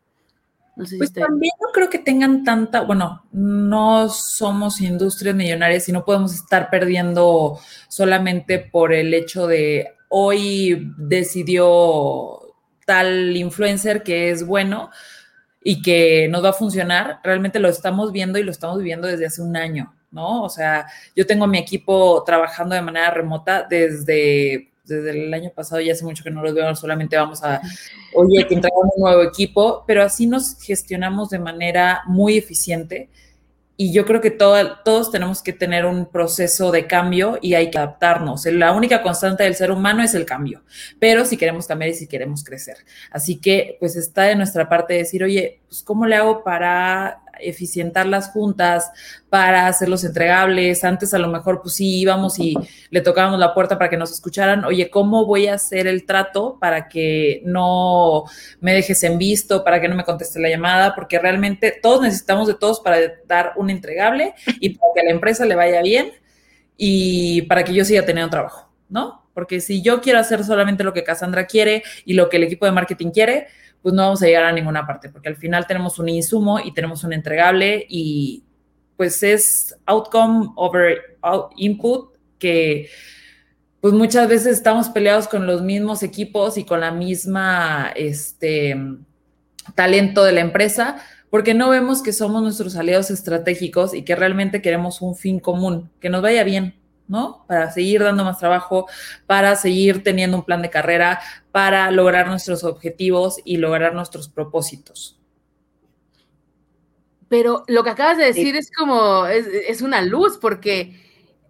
No 0.75 0.85
sé 0.85 0.97
pues 0.97 1.13
también 1.13 1.53
no 1.61 1.69
creo 1.71 1.89
que 1.89 1.99
tengan 1.99 2.43
tanta, 2.43 2.81
bueno, 2.81 3.23
no 3.31 4.09
somos 4.09 4.81
industrias 4.81 5.33
millonarias 5.33 5.87
y 5.87 5.93
no 5.93 6.03
podemos 6.03 6.33
estar 6.35 6.69
perdiendo 6.69 7.57
solamente 7.87 8.59
por 8.59 8.91
el 8.91 9.13
hecho 9.13 9.47
de 9.47 9.93
hoy 10.09 10.93
decidió 10.97 12.39
tal 12.85 13.37
influencer 13.37 14.03
que 14.03 14.31
es 14.31 14.45
bueno 14.45 14.89
y 15.63 15.81
que 15.81 16.27
nos 16.29 16.43
va 16.43 16.49
a 16.49 16.53
funcionar, 16.53 17.19
realmente 17.23 17.59
lo 17.59 17.69
estamos 17.69 18.11
viendo 18.11 18.39
y 18.39 18.43
lo 18.43 18.51
estamos 18.51 18.79
viviendo 18.79 19.07
desde 19.07 19.27
hace 19.27 19.41
un 19.41 19.55
año, 19.55 19.93
¿no? 20.11 20.43
O 20.43 20.49
sea, 20.49 20.87
yo 21.15 21.25
tengo 21.27 21.47
mi 21.47 21.57
equipo 21.57 22.23
trabajando 22.25 22.75
de 22.75 22.81
manera 22.81 23.11
remota 23.11 23.67
desde, 23.69 24.71
desde 24.85 25.11
el 25.11 25.33
año 25.33 25.51
pasado, 25.51 25.81
ya 25.81 25.93
hace 25.93 26.05
mucho 26.05 26.23
que 26.23 26.31
no 26.31 26.41
los 26.41 26.53
veo, 26.53 26.75
solamente 26.75 27.17
vamos 27.17 27.43
a, 27.43 27.61
oye, 28.15 28.47
que 28.47 28.55
entregamos 28.55 28.93
un 28.95 29.03
nuevo 29.03 29.21
equipo, 29.21 29.83
pero 29.85 30.03
así 30.03 30.25
nos 30.25 30.57
gestionamos 30.59 31.29
de 31.29 31.39
manera 31.39 32.01
muy 32.07 32.37
eficiente 32.37 33.09
y 33.81 33.93
yo 33.93 34.05
creo 34.05 34.19
que 34.19 34.29
todos 34.29 35.09
tenemos 35.09 35.41
que 35.41 35.53
tener 35.53 35.85
un 35.85 36.05
proceso 36.05 36.69
de 36.69 36.85
cambio 36.85 37.39
y 37.41 37.53
hay 37.53 37.71
que 37.71 37.77
adaptarnos. 37.77 38.45
La 38.47 38.73
única 38.73 39.01
constante 39.01 39.45
del 39.45 39.55
ser 39.55 39.71
humano 39.71 40.03
es 40.03 40.13
el 40.15 40.25
cambio, 40.25 40.63
pero 40.99 41.23
si 41.23 41.37
queremos 41.37 41.65
cambiar 41.65 41.91
y 41.91 41.93
si 41.93 42.05
queremos 42.05 42.43
crecer. 42.43 42.75
Así 43.09 43.39
que 43.39 43.77
pues 43.79 43.95
está 43.95 44.23
de 44.23 44.35
nuestra 44.35 44.67
parte 44.67 44.95
decir, 44.95 45.23
oye, 45.23 45.61
pues 45.69 45.81
¿cómo 45.81 46.05
le 46.05 46.17
hago 46.17 46.43
para 46.43 47.21
eficientar 47.41 48.06
las 48.06 48.30
juntas, 48.32 48.91
para 49.30 49.67
hacerlos 49.67 50.04
entregables. 50.04 50.84
Antes 50.84 51.13
a 51.13 51.19
lo 51.19 51.28
mejor 51.28 51.62
pues 51.62 51.75
sí 51.75 51.99
íbamos 51.99 52.39
y 52.39 52.56
le 52.89 53.02
tocábamos 53.02 53.39
la 53.39 53.54
puerta 53.54 53.78
para 53.78 53.89
que 53.89 53.97
nos 53.97 54.12
escucharan, 54.12 54.65
oye, 54.65 54.89
¿cómo 54.89 55.25
voy 55.25 55.47
a 55.47 55.54
hacer 55.54 55.88
el 55.88 56.06
trato 56.06 56.58
para 56.60 56.88
que 56.88 57.41
no 57.45 58.25
me 58.60 58.73
dejes 58.73 59.04
en 59.04 59.17
visto, 59.17 59.63
para 59.63 59.80
que 59.80 59.88
no 59.88 59.95
me 59.95 60.04
conteste 60.04 60.39
la 60.39 60.49
llamada? 60.49 60.95
Porque 60.95 61.19
realmente 61.19 61.78
todos 61.82 62.02
necesitamos 62.02 62.47
de 62.47 62.56
todos 62.56 62.80
para 62.80 62.97
dar 63.28 63.54
un 63.56 63.69
entregable 63.69 64.34
y 64.60 64.69
para 64.69 64.93
que 64.93 65.02
a 65.02 65.04
la 65.04 65.12
empresa 65.12 65.45
le 65.45 65.56
vaya 65.56 65.82
bien 65.82 66.12
y 66.75 67.43
para 67.43 67.63
que 67.63 67.73
yo 67.73 67.86
siga 67.86 68.06
teniendo 68.06 68.32
trabajo, 68.32 68.69
¿no? 68.89 69.28
Porque 69.34 69.62
si 69.62 69.82
yo 69.82 70.02
quiero 70.02 70.19
hacer 70.19 70.43
solamente 70.43 70.84
lo 70.84 70.93
que 70.93 71.04
Cassandra 71.04 71.45
quiere 71.45 71.84
y 72.04 72.13
lo 72.13 72.30
que 72.30 72.38
el 72.38 72.43
equipo 72.43 72.65
de 72.65 72.71
marketing 72.71 73.12
quiere, 73.12 73.47
pues 73.81 73.95
no 73.95 74.03
vamos 74.03 74.21
a 74.21 74.25
llegar 74.25 74.43
a 74.43 74.51
ninguna 74.51 74.85
parte, 74.85 75.09
porque 75.09 75.29
al 75.29 75.35
final 75.35 75.67
tenemos 75.67 75.99
un 75.99 76.09
insumo 76.09 76.59
y 76.59 76.73
tenemos 76.73 77.03
un 77.03 77.13
entregable 77.13 77.85
y 77.87 78.43
pues 78.97 79.23
es 79.23 79.75
outcome 79.85 80.49
over 80.55 81.17
input 81.55 82.13
que 82.37 82.89
pues 83.81 83.93
muchas 83.93 84.27
veces 84.27 84.57
estamos 84.57 84.89
peleados 84.89 85.27
con 85.27 85.47
los 85.47 85.61
mismos 85.61 86.03
equipos 86.03 86.57
y 86.57 86.65
con 86.65 86.81
la 86.81 86.91
misma 86.91 87.91
este 87.95 88.75
talento 89.75 90.23
de 90.23 90.33
la 90.33 90.41
empresa, 90.41 90.97
porque 91.29 91.53
no 91.53 91.69
vemos 91.69 92.01
que 92.01 92.11
somos 92.11 92.41
nuestros 92.41 92.75
aliados 92.75 93.11
estratégicos 93.11 93.93
y 93.93 94.03
que 94.03 94.15
realmente 94.15 94.61
queremos 94.61 95.01
un 95.01 95.15
fin 95.15 95.39
común, 95.39 95.89
que 96.01 96.09
nos 96.09 96.21
vaya 96.21 96.43
bien, 96.43 96.78
¿no? 97.09 97.43
Para 97.47 97.71
seguir 97.71 98.01
dando 98.01 98.23
más 98.23 98.37
trabajo, 98.37 98.87
para 99.25 99.55
seguir 99.55 100.03
teniendo 100.03 100.37
un 100.37 100.45
plan 100.45 100.61
de 100.61 100.69
carrera, 100.69 101.19
para 101.51 101.91
lograr 101.91 102.27
nuestros 102.27 102.63
objetivos 102.63 103.41
y 103.43 103.57
lograr 103.57 103.93
nuestros 103.93 104.29
propósitos. 104.29 105.19
Pero 107.27 107.63
lo 107.67 107.83
que 107.83 107.89
acabas 107.89 108.17
de 108.17 108.25
decir 108.25 108.55
es 108.55 108.71
como, 108.71 109.25
es, 109.25 109.81
una 109.81 110.01
luz, 110.01 110.37
porque 110.39 110.95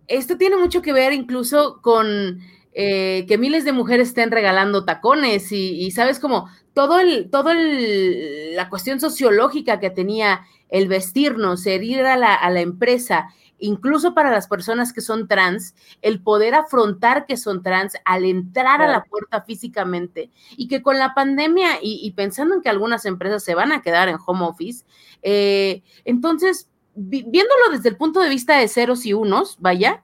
esto 0.08 0.38
tiene 0.38 0.58
mucho 0.58 0.82
que 0.82 0.94
ver 0.94 1.14
incluso 1.14 1.82
con 1.82 2.40
eh, 2.74 3.26
que 3.28 3.38
miles 3.38 3.66
de 3.66 3.74
mujeres 3.74 4.10
estén 4.10 4.32
regalando 4.32 4.86
tacones 4.86 5.52
y, 5.52 5.92
sabes 5.92 6.20
como 6.20 6.50
todo 6.74 7.00
el, 7.00 7.30
todo 7.30 7.52
la 7.54 8.70
cuestión 8.70 9.00
sociológica 9.00 9.80
que 9.80 9.90
tenía 9.90 10.42
el 10.70 10.88
vestirnos, 10.88 11.66
el 11.66 11.84
ir 11.84 12.02
a 12.02 12.16
la, 12.16 12.34
a 12.34 12.50
la 12.50 12.62
empresa, 12.62 13.30
incluso 13.60 14.14
para 14.14 14.32
las 14.32 14.48
personas 14.48 14.94
que 14.94 15.02
son 15.02 15.28
trans, 15.28 15.76
el 16.02 16.22
poder 16.22 16.56
afrontar 16.56 17.26
que 17.26 17.38
son 17.38 17.62
trans 17.62 17.96
al 18.06 18.26
entrar 18.26 18.82
a 18.82 18.88
la 18.88 19.04
puerta 19.04 19.42
físicamente. 19.42 20.32
Y 20.58 20.68
que 20.68 20.82
con 20.82 20.98
la 20.98 21.14
pandemia 21.14 21.80
y, 21.82 22.12
pensando 22.12 22.56
en 22.56 22.62
que 22.62 22.70
algunas 22.70 23.06
empresas 23.06 23.44
se 23.44 23.56
van 23.56 23.72
a 23.72 23.82
quedar 23.82 24.10
en 24.10 24.18
home 24.26 24.46
office, 24.46 24.86
eh, 25.22 25.84
entonces, 26.06 26.70
viéndolo 26.96 27.70
desde 27.72 27.90
el 27.90 27.98
punto 27.98 28.20
de 28.22 28.30
vista 28.30 28.58
de 28.58 28.68
ceros 28.68 29.06
y 29.06 29.14
unos, 29.14 29.58
vaya, 29.60 30.02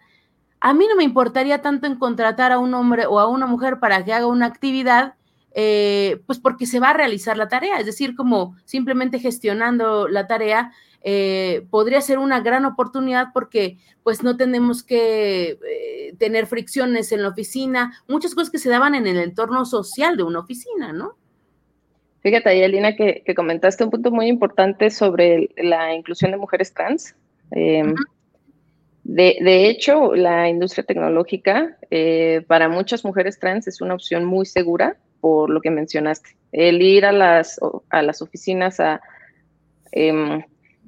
a 0.60 0.74
mí 0.74 0.88
no 0.88 0.96
me 0.96 1.04
importaría 1.04 1.62
tanto 1.62 1.88
en 1.88 1.96
contratar 1.96 2.52
a 2.52 2.60
un 2.60 2.74
hombre 2.74 3.06
o 3.06 3.20
a 3.20 3.28
una 3.28 3.46
mujer 3.46 3.80
para 3.80 4.04
que 4.04 4.14
haga 4.14 4.28
una 4.28 4.48
actividad 4.48 5.16
eh, 5.58 6.20
pues 6.26 6.38
porque 6.38 6.66
se 6.66 6.82
va 6.82 6.90
a 6.90 6.98
realizar 6.98 7.38
la 7.38 7.48
tarea, 7.48 7.80
es 7.80 7.86
decir, 7.86 8.14
como 8.14 8.58
simplemente 8.66 9.20
gestionando 9.20 10.10
la 10.10 10.28
tarea, 10.28 10.74
eh, 11.02 11.66
podría 11.70 12.02
ser 12.02 12.18
una 12.18 12.42
gran 12.42 12.66
oportunidad 12.66 13.28
porque 13.34 13.78
pues 14.04 14.22
no 14.22 14.36
tenemos 14.36 14.84
que 14.84 15.58
eh, 15.66 16.14
tener 16.20 16.46
fricciones 16.46 17.14
en 17.14 17.22
la 17.22 17.30
oficina, 17.30 17.94
muchas 18.06 18.36
cosas 18.36 18.52
que 18.52 18.58
se 18.58 18.70
daban 18.70 18.96
en 18.96 19.08
el 19.08 19.16
entorno 19.16 19.64
social 19.64 20.18
de 20.18 20.24
una 20.24 20.40
oficina, 20.40 20.92
¿no? 20.92 21.16
Fíjate 22.20 22.50
ahí, 22.50 22.62
Alina, 22.62 22.98
que, 22.98 23.24
comentaste 23.34 23.86
un 23.86 23.92
punto 23.92 24.12
muy 24.12 24.28
importante 24.28 24.90
sobre 24.90 25.52
la 25.56 25.96
inclusión 25.96 26.32
de 26.32 26.38
mujeres 26.38 26.74
trans. 26.74 27.16
De, 29.04 29.70
hecho, 29.70 30.16
la 30.16 30.50
industria 30.50 30.84
tecnológica 30.84 31.78
para 32.48 32.68
muchas 32.68 33.06
mujeres 33.06 33.40
trans 33.40 33.68
es 33.68 33.80
una 33.80 33.94
opción 33.94 34.26
muy 34.26 34.46
segura 34.46 34.98
por 35.26 35.50
lo 35.50 35.60
que 35.60 35.72
mencionaste. 35.72 36.38
El 36.52 36.84
ir 36.84 37.04
a 37.04 37.12
las, 37.12 37.60
a 37.90 38.04
las 38.04 38.22
oficinas 38.22 38.80
a, 38.80 39.02
em, 39.92 40.44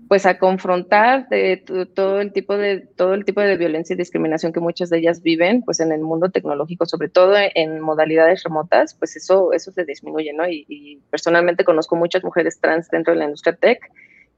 pues 0.08 0.28
a 0.28 0.38
confrontar 0.38 1.28
de 1.28 1.58
todo 1.96 2.22
el 2.22 2.32
tipo 2.32 2.56
de 2.56 2.82
todo 2.82 3.16
el 3.16 3.26
tipo 3.26 3.42
de 3.42 3.58
violencia 3.58 3.96
y 3.96 3.98
discriminación 3.98 4.54
que 4.54 4.60
muchas 4.60 4.92
de 4.92 5.00
ellas 5.00 5.24
viven 5.24 5.64
pues 5.64 5.80
en 5.80 5.92
el 5.92 6.02
mundo 6.02 6.30
tecnológico 6.30 6.86
sobre 6.86 7.10
todo 7.10 7.34
en 7.36 7.80
modalidades 7.80 8.44
remotas 8.44 8.94
pues 8.94 9.16
eso 9.16 9.54
eso 9.54 9.72
se 9.72 9.86
disminuye 9.86 10.32
no 10.34 10.48
y, 10.48 11.02
personalmente 11.10 11.66
conozco 11.66 11.96
muchas 11.96 12.24
mujeres 12.24 12.60
trans 12.62 12.92
dentro 12.92 13.14
de 13.14 13.20
la 13.20 13.26
industria 13.26 13.56
tech 13.56 13.80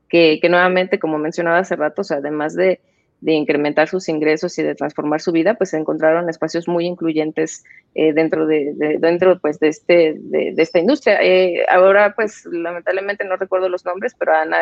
que, 0.07 0.39
que 0.41 0.47
nuevamente 0.47 0.97
como 0.97 1.17
mencionaba 1.17 1.57
hace 1.57 1.75
rato 1.75 2.03
además 2.09 2.55
de 2.55 2.79
de 3.21 3.33
incrementar 3.33 3.89
sus 3.89 4.07
ingresos 4.07 4.57
y 4.59 4.63
de 4.63 4.75
transformar 4.75 5.19
su 5.19 5.31
vida, 5.31 5.55
pues 5.55 5.73
encontraron 5.73 6.29
espacios 6.29 6.67
muy 6.67 6.85
incluyentes 6.85 7.63
eh, 7.95 8.13
dentro 8.13 8.45
de, 8.45 8.73
dentro 8.99 9.39
pues 9.39 9.59
de 9.59 9.67
este 9.67 10.15
de, 10.17 10.53
esta 10.57 10.79
industria. 10.79 11.21
Eh, 11.21 11.65
ahora 11.69 12.13
pues 12.15 12.45
lamentablemente 12.45 13.25
no 13.25 13.35
recuerdo 13.35 13.67
los 13.67 13.83
nombres, 13.83 14.15
pero 14.17 14.33
han, 14.33 14.53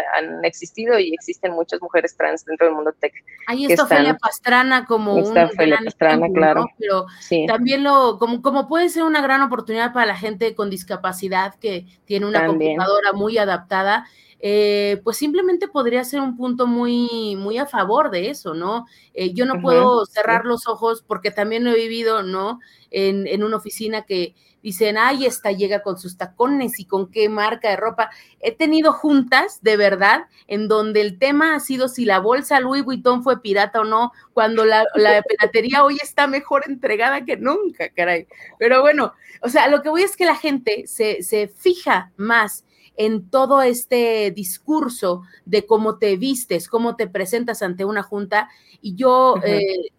existido 0.43 0.97
y 0.97 1.13
existen 1.13 1.51
muchas 1.53 1.81
mujeres 1.81 2.15
trans 2.17 2.45
dentro 2.45 2.67
del 2.67 2.75
mundo 2.75 2.93
tech. 2.99 3.13
Ahí 3.47 3.65
está 3.65 3.83
Ofelia 3.83 4.17
Pastrana 4.17 4.85
como 4.85 5.15
un 5.15 5.37
Ofelia 5.37 5.79
Pastrana, 5.83 6.27
claro. 6.33 6.67
Pero 6.79 7.05
también 7.47 7.83
lo 7.83 8.17
como 8.17 8.41
como 8.41 8.67
puede 8.67 8.89
ser 8.89 9.03
una 9.03 9.21
gran 9.21 9.41
oportunidad 9.41 9.93
para 9.93 10.07
la 10.07 10.15
gente 10.15 10.55
con 10.55 10.69
discapacidad 10.69 11.55
que 11.55 11.85
tiene 12.05 12.25
una 12.25 12.47
computadora 12.47 13.13
muy 13.13 13.37
adaptada 13.37 14.07
eh, 14.39 15.01
pues 15.03 15.17
simplemente 15.17 15.67
podría 15.67 16.03
ser 16.03 16.21
un 16.21 16.37
punto 16.37 16.67
muy, 16.67 17.35
muy 17.35 17.57
a 17.57 17.65
favor 17.65 18.11
de 18.11 18.29
eso, 18.29 18.53
¿no? 18.53 18.85
Eh, 19.13 19.33
yo 19.33 19.45
no 19.45 19.61
puedo 19.61 20.05
cerrar 20.05 20.45
los 20.45 20.67
ojos 20.67 21.03
porque 21.05 21.31
también 21.31 21.63
lo 21.63 21.71
he 21.71 21.75
vivido, 21.75 22.21
¿no? 22.21 22.59
En, 22.91 23.25
en, 23.27 23.43
una 23.43 23.57
oficina 23.57 24.03
que 24.03 24.35
dicen, 24.61 24.97
ay, 24.97 25.25
esta 25.25 25.51
llega 25.51 25.81
con 25.81 25.97
sus 25.97 26.17
tacones 26.17 26.79
y 26.79 26.85
con 26.85 27.09
qué 27.09 27.29
marca 27.29 27.69
de 27.69 27.77
ropa. 27.77 28.11
He 28.39 28.51
tenido 28.51 28.93
juntas, 28.93 29.59
de 29.61 29.75
verdad, 29.75 30.25
en 30.47 30.67
donde 30.67 31.01
el 31.01 31.17
tema 31.17 31.55
ha 31.55 31.59
sido 31.59 31.87
si 31.87 32.05
la 32.05 32.19
bolsa 32.19 32.59
Louis 32.59 32.83
Vuitton 32.83 33.23
fue 33.23 33.41
pirata 33.41 33.81
o 33.81 33.85
no, 33.85 34.11
cuando 34.33 34.65
la, 34.65 34.85
la 34.95 35.21
piratería 35.23 35.83
hoy 35.83 35.97
está 36.01 36.27
mejor 36.27 36.63
entregada 36.67 37.25
que 37.25 37.37
nunca, 37.37 37.89
caray. 37.89 38.27
Pero 38.59 38.81
bueno, 38.81 39.13
o 39.41 39.49
sea, 39.49 39.67
lo 39.67 39.81
que 39.81 39.89
voy 39.89 40.03
es 40.03 40.15
que 40.15 40.25
la 40.25 40.35
gente 40.35 40.85
se, 40.85 41.23
se 41.23 41.47
fija 41.47 42.11
más 42.17 42.63
en 42.97 43.29
todo 43.29 43.61
este 43.61 44.31
discurso 44.31 45.21
de 45.45 45.65
cómo 45.65 45.97
te 45.97 46.17
vistes, 46.17 46.67
cómo 46.67 46.95
te 46.95 47.07
presentas 47.07 47.61
ante 47.61 47.85
una 47.85 48.03
junta. 48.03 48.49
Y 48.81 48.95
yo 48.95 49.35
eh, 49.45 49.91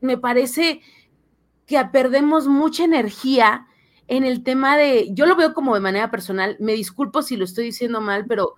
me 0.00 0.16
parece 0.16 0.80
que 1.66 1.78
perdemos 1.92 2.48
mucha 2.48 2.84
energía 2.84 3.66
en 4.08 4.24
el 4.24 4.42
tema 4.42 4.78
de, 4.78 5.10
yo 5.12 5.26
lo 5.26 5.36
veo 5.36 5.52
como 5.52 5.74
de 5.74 5.80
manera 5.80 6.10
personal, 6.10 6.56
me 6.58 6.72
disculpo 6.72 7.20
si 7.20 7.36
lo 7.36 7.44
estoy 7.44 7.66
diciendo 7.66 8.00
mal, 8.00 8.24
pero 8.26 8.54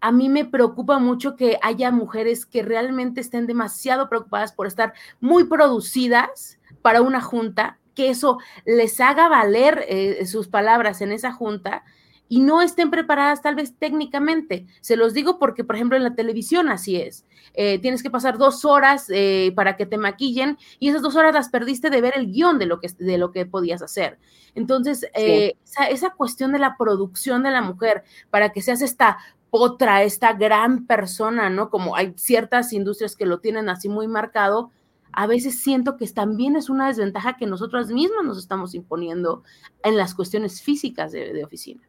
a 0.00 0.10
mí 0.10 0.28
me 0.28 0.44
preocupa 0.44 0.98
mucho 0.98 1.36
que 1.36 1.56
haya 1.62 1.92
mujeres 1.92 2.44
que 2.44 2.62
realmente 2.62 3.20
estén 3.20 3.46
demasiado 3.46 4.08
preocupadas 4.08 4.52
por 4.52 4.66
estar 4.66 4.92
muy 5.20 5.44
producidas 5.44 6.58
para 6.82 7.00
una 7.00 7.20
junta, 7.20 7.78
que 7.94 8.10
eso 8.10 8.38
les 8.64 9.00
haga 9.00 9.28
valer 9.28 9.84
eh, 9.88 10.26
sus 10.26 10.48
palabras 10.48 11.00
en 11.00 11.12
esa 11.12 11.32
junta 11.32 11.84
y 12.28 12.40
no 12.40 12.60
estén 12.60 12.90
preparadas 12.90 13.42
tal 13.42 13.54
vez 13.54 13.74
técnicamente. 13.78 14.66
Se 14.80 14.96
los 14.96 15.14
digo 15.14 15.38
porque, 15.38 15.64
por 15.64 15.76
ejemplo, 15.76 15.96
en 15.96 16.04
la 16.04 16.14
televisión 16.14 16.68
así 16.68 16.96
es. 16.96 17.24
Eh, 17.54 17.78
tienes 17.78 18.02
que 18.02 18.10
pasar 18.10 18.38
dos 18.38 18.64
horas 18.64 19.06
eh, 19.08 19.52
para 19.56 19.76
que 19.76 19.86
te 19.86 19.96
maquillen 19.96 20.58
y 20.78 20.88
esas 20.88 21.02
dos 21.02 21.16
horas 21.16 21.34
las 21.34 21.48
perdiste 21.48 21.90
de 21.90 22.00
ver 22.00 22.14
el 22.16 22.30
guion 22.30 22.58
de 22.58 22.66
lo 22.66 22.80
que, 22.80 22.88
de 22.98 23.18
lo 23.18 23.32
que 23.32 23.46
podías 23.46 23.82
hacer. 23.82 24.18
Entonces, 24.54 25.06
eh, 25.14 25.54
esa, 25.90 26.10
cuestión 26.10 26.52
de 26.52 26.58
la 26.58 26.76
producción 26.76 27.42
de 27.42 27.50
la 27.50 27.62
mujer 27.62 28.04
para 28.30 28.50
que 28.50 28.62
seas 28.62 28.82
esta 28.82 29.18
potra, 29.50 30.02
esta 30.02 30.34
gran 30.34 30.86
persona, 30.86 31.48
¿no? 31.48 31.70
Como 31.70 31.96
hay 31.96 32.12
ciertas 32.16 32.72
industrias 32.72 33.16
que 33.16 33.24
lo 33.24 33.38
tienen 33.38 33.68
así 33.68 33.88
muy 33.88 34.08
marcado, 34.08 34.70
a 35.12 35.26
veces 35.26 35.60
siento 35.60 35.96
que 35.96 36.06
también 36.08 36.54
es 36.54 36.68
una 36.68 36.88
desventaja 36.88 37.36
que 37.36 37.46
nosotras 37.46 37.88
mismas 37.88 38.24
nos 38.24 38.38
estamos 38.38 38.74
imponiendo 38.74 39.42
en 39.82 39.96
las 39.96 40.14
cuestiones 40.14 40.60
físicas 40.60 41.12
de 41.12 41.42
oficina. 41.44 41.87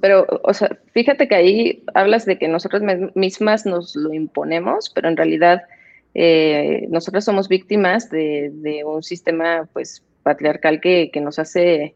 Pero, 0.00 0.26
o 0.42 0.54
sea, 0.54 0.78
fíjate 0.92 1.28
que 1.28 1.34
ahí 1.34 1.84
hablas 1.94 2.24
de 2.24 2.38
que 2.38 2.48
nosotras 2.48 2.82
mismas 3.14 3.66
nos 3.66 3.94
lo 3.94 4.12
imponemos, 4.12 4.90
pero 4.90 5.08
en 5.08 5.16
realidad 5.16 5.62
eh, 6.14 6.86
nosotras 6.90 7.24
somos 7.24 7.48
víctimas 7.48 8.08
de, 8.10 8.82
un 8.86 9.02
sistema, 9.02 9.68
pues, 9.72 10.02
patriarcal 10.22 10.80
que, 10.80 11.10
nos 11.20 11.38
hace, 11.38 11.94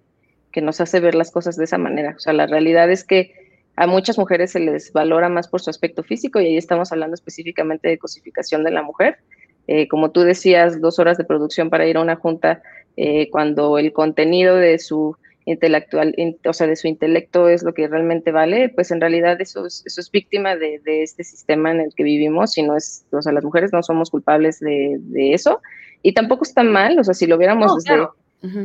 que 0.52 0.60
nos 0.60 0.80
hace 0.80 1.00
ver 1.00 1.14
las 1.14 1.30
cosas 1.30 1.56
de 1.56 1.64
esa 1.64 1.78
manera. 1.78 2.14
O 2.16 2.20
sea, 2.20 2.32
la 2.32 2.46
realidad 2.46 2.90
es 2.90 3.04
que 3.04 3.32
a 3.76 3.86
muchas 3.86 4.18
mujeres 4.18 4.50
se 4.50 4.60
les 4.60 4.92
valora 4.92 5.28
más 5.28 5.48
por 5.48 5.60
su 5.60 5.70
aspecto 5.70 6.02
físico 6.02 6.40
y 6.40 6.46
ahí 6.46 6.56
estamos 6.56 6.92
hablando 6.92 7.14
específicamente 7.14 7.88
de 7.88 7.98
cosificación 7.98 8.64
de 8.64 8.72
la 8.72 8.82
mujer. 8.82 9.18
Eh, 9.66 9.86
como 9.86 10.10
tú 10.10 10.22
decías, 10.22 10.80
dos 10.80 10.98
horas 10.98 11.16
de 11.16 11.24
producción 11.24 11.70
para 11.70 11.86
ir 11.86 11.96
a 11.96 12.00
una 12.00 12.16
junta 12.16 12.62
eh, 12.96 13.30
cuando 13.30 13.78
el 13.78 13.92
contenido 13.92 14.56
de 14.56 14.78
su 14.78 15.16
intelectual, 15.50 16.14
o 16.44 16.52
sea, 16.52 16.66
de 16.66 16.76
su 16.76 16.88
intelecto 16.88 17.48
es 17.48 17.62
lo 17.62 17.72
que 17.72 17.88
realmente 17.88 18.32
vale, 18.32 18.68
pues 18.68 18.90
en 18.90 19.00
realidad 19.00 19.40
eso 19.40 19.66
es, 19.66 19.82
eso 19.86 20.00
es 20.00 20.10
víctima 20.10 20.56
de, 20.56 20.80
este 20.84 21.24
sistema 21.24 21.70
en 21.70 21.80
el 21.80 21.94
que 21.94 22.02
vivimos 22.02 22.56
y 22.58 22.62
no 22.62 22.76
es, 22.76 23.06
o 23.12 23.22
sea, 23.22 23.32
las 23.32 23.44
mujeres 23.44 23.72
no 23.72 23.82
somos 23.82 24.10
culpables 24.10 24.60
de, 24.60 25.00
eso 25.32 25.60
y 26.02 26.12
tampoco 26.12 26.44
está 26.44 26.62
mal, 26.62 26.98
o 26.98 27.04
sea, 27.04 27.14
si 27.14 27.26
lo 27.26 27.38
viéramos 27.38 27.74
desde, 27.76 28.06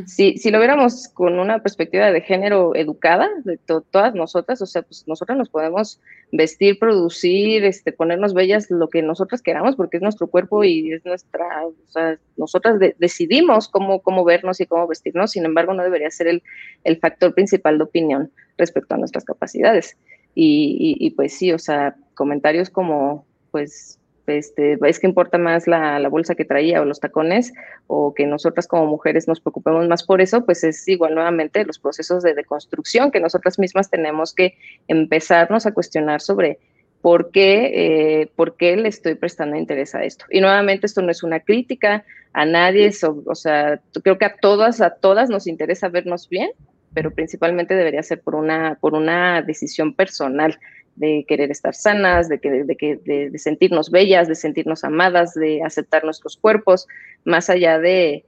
si, 0.06 0.38
si, 0.38 0.50
lo 0.52 0.58
viéramos 0.60 1.08
con 1.08 1.40
una 1.40 1.60
perspectiva 1.60 2.12
de 2.12 2.20
género 2.20 2.76
educada, 2.76 3.28
de 3.44 3.58
todas 3.58 4.14
nosotras, 4.14 4.62
o 4.62 4.66
sea, 4.66 4.82
pues 4.82 5.04
nosotras 5.08 5.36
nos 5.36 5.48
podemos 5.48 6.00
vestir, 6.30 6.78
producir, 6.78 7.64
este, 7.64 7.90
ponernos 7.90 8.34
bellas 8.34 8.70
lo 8.70 8.88
que 8.88 9.02
nosotras 9.02 9.42
queramos, 9.42 9.74
porque 9.74 9.96
es 9.96 10.02
nuestro 10.02 10.28
cuerpo 10.28 10.62
y 10.62 10.92
es 10.92 11.04
nuestra, 11.04 11.66
o 11.66 11.74
sea, 11.88 12.18
nosotras 12.36 12.78
decidimos 12.98 13.68
cómo, 13.68 14.00
cómo 14.00 14.24
vernos 14.24 14.60
y 14.60 14.66
cómo 14.66 14.86
vestirnos, 14.86 15.32
sin 15.32 15.44
embargo, 15.44 15.74
no 15.74 15.82
debería 15.82 16.10
ser 16.10 16.28
el, 16.28 16.42
el 16.84 16.98
factor 16.98 17.34
principal 17.34 17.78
de 17.78 17.84
opinión 17.84 18.30
respecto 18.56 18.94
a 18.94 18.98
nuestras 18.98 19.24
capacidades. 19.24 19.96
Y, 20.36 20.76
y, 21.00 21.06
y 21.06 21.10
pues 21.10 21.32
sí, 21.34 21.52
o 21.52 21.58
sea, 21.58 21.96
comentarios 22.14 22.70
como, 22.70 23.26
pues, 23.50 23.98
este, 24.26 24.78
es 24.86 25.00
que 25.00 25.06
importa 25.06 25.38
más 25.38 25.66
la, 25.66 26.08
bolsa 26.08 26.34
que 26.34 26.44
traía 26.44 26.80
o 26.80 26.84
los 26.84 27.00
tacones, 27.00 27.52
o 27.86 28.14
que 28.14 28.26
nosotras 28.26 28.66
como 28.66 28.86
mujeres 28.86 29.28
nos 29.28 29.40
preocupemos 29.40 29.86
más 29.88 30.02
por 30.04 30.20
eso, 30.20 30.44
pues 30.44 30.64
es 30.64 30.86
igual 30.88 31.14
nuevamente 31.14 31.64
los 31.64 31.78
procesos 31.78 32.22
de 32.22 32.34
deconstrucción 32.34 33.10
que 33.10 33.20
nosotras 33.20 33.58
mismas 33.58 33.90
tenemos 33.90 34.34
que 34.34 34.56
empezarnos 34.88 35.66
a 35.66 35.72
cuestionar 35.72 36.20
sobre 36.20 36.58
por 37.02 37.30
qué, 37.30 38.22
eh, 38.22 38.30
por 38.34 38.56
qué 38.56 38.76
le 38.76 38.88
estoy 38.88 39.14
prestando 39.14 39.56
interés 39.56 39.94
a 39.94 40.04
esto. 40.04 40.24
Y 40.30 40.40
nuevamente 40.40 40.86
esto 40.86 41.02
no 41.02 41.10
es 41.10 41.22
una 41.22 41.40
crítica 41.40 42.04
a 42.32 42.46
nadie, 42.46 42.90
o 43.26 43.34
sea, 43.34 43.80
creo 44.02 44.16
que 44.16 44.24
a 44.24 44.36
todas, 44.36 44.80
a 44.80 44.90
todas 44.90 45.28
nos 45.28 45.46
interesa 45.46 45.88
vernos 45.88 46.28
bien, 46.28 46.50
pero 46.94 47.10
principalmente 47.10 47.74
debería 47.74 48.02
ser 48.02 48.22
por 48.22 48.36
una, 48.36 48.78
por 48.80 48.94
una 48.94 49.42
decisión 49.42 49.94
personal 49.94 50.58
de 50.96 51.24
querer 51.26 51.50
estar 51.50 51.74
sanas, 51.74 52.28
de, 52.28 52.38
que, 52.38 52.50
de, 52.50 53.30
de, 53.30 53.38
sentirnos 53.38 53.90
bellas, 53.90 54.28
de 54.28 54.34
sentirnos 54.34 54.84
amadas, 54.84 55.34
de 55.34 55.62
aceptar 55.62 56.04
nuestros 56.04 56.36
cuerpos, 56.36 56.86
más 57.24 57.50
allá 57.50 57.78
de, 57.78 58.24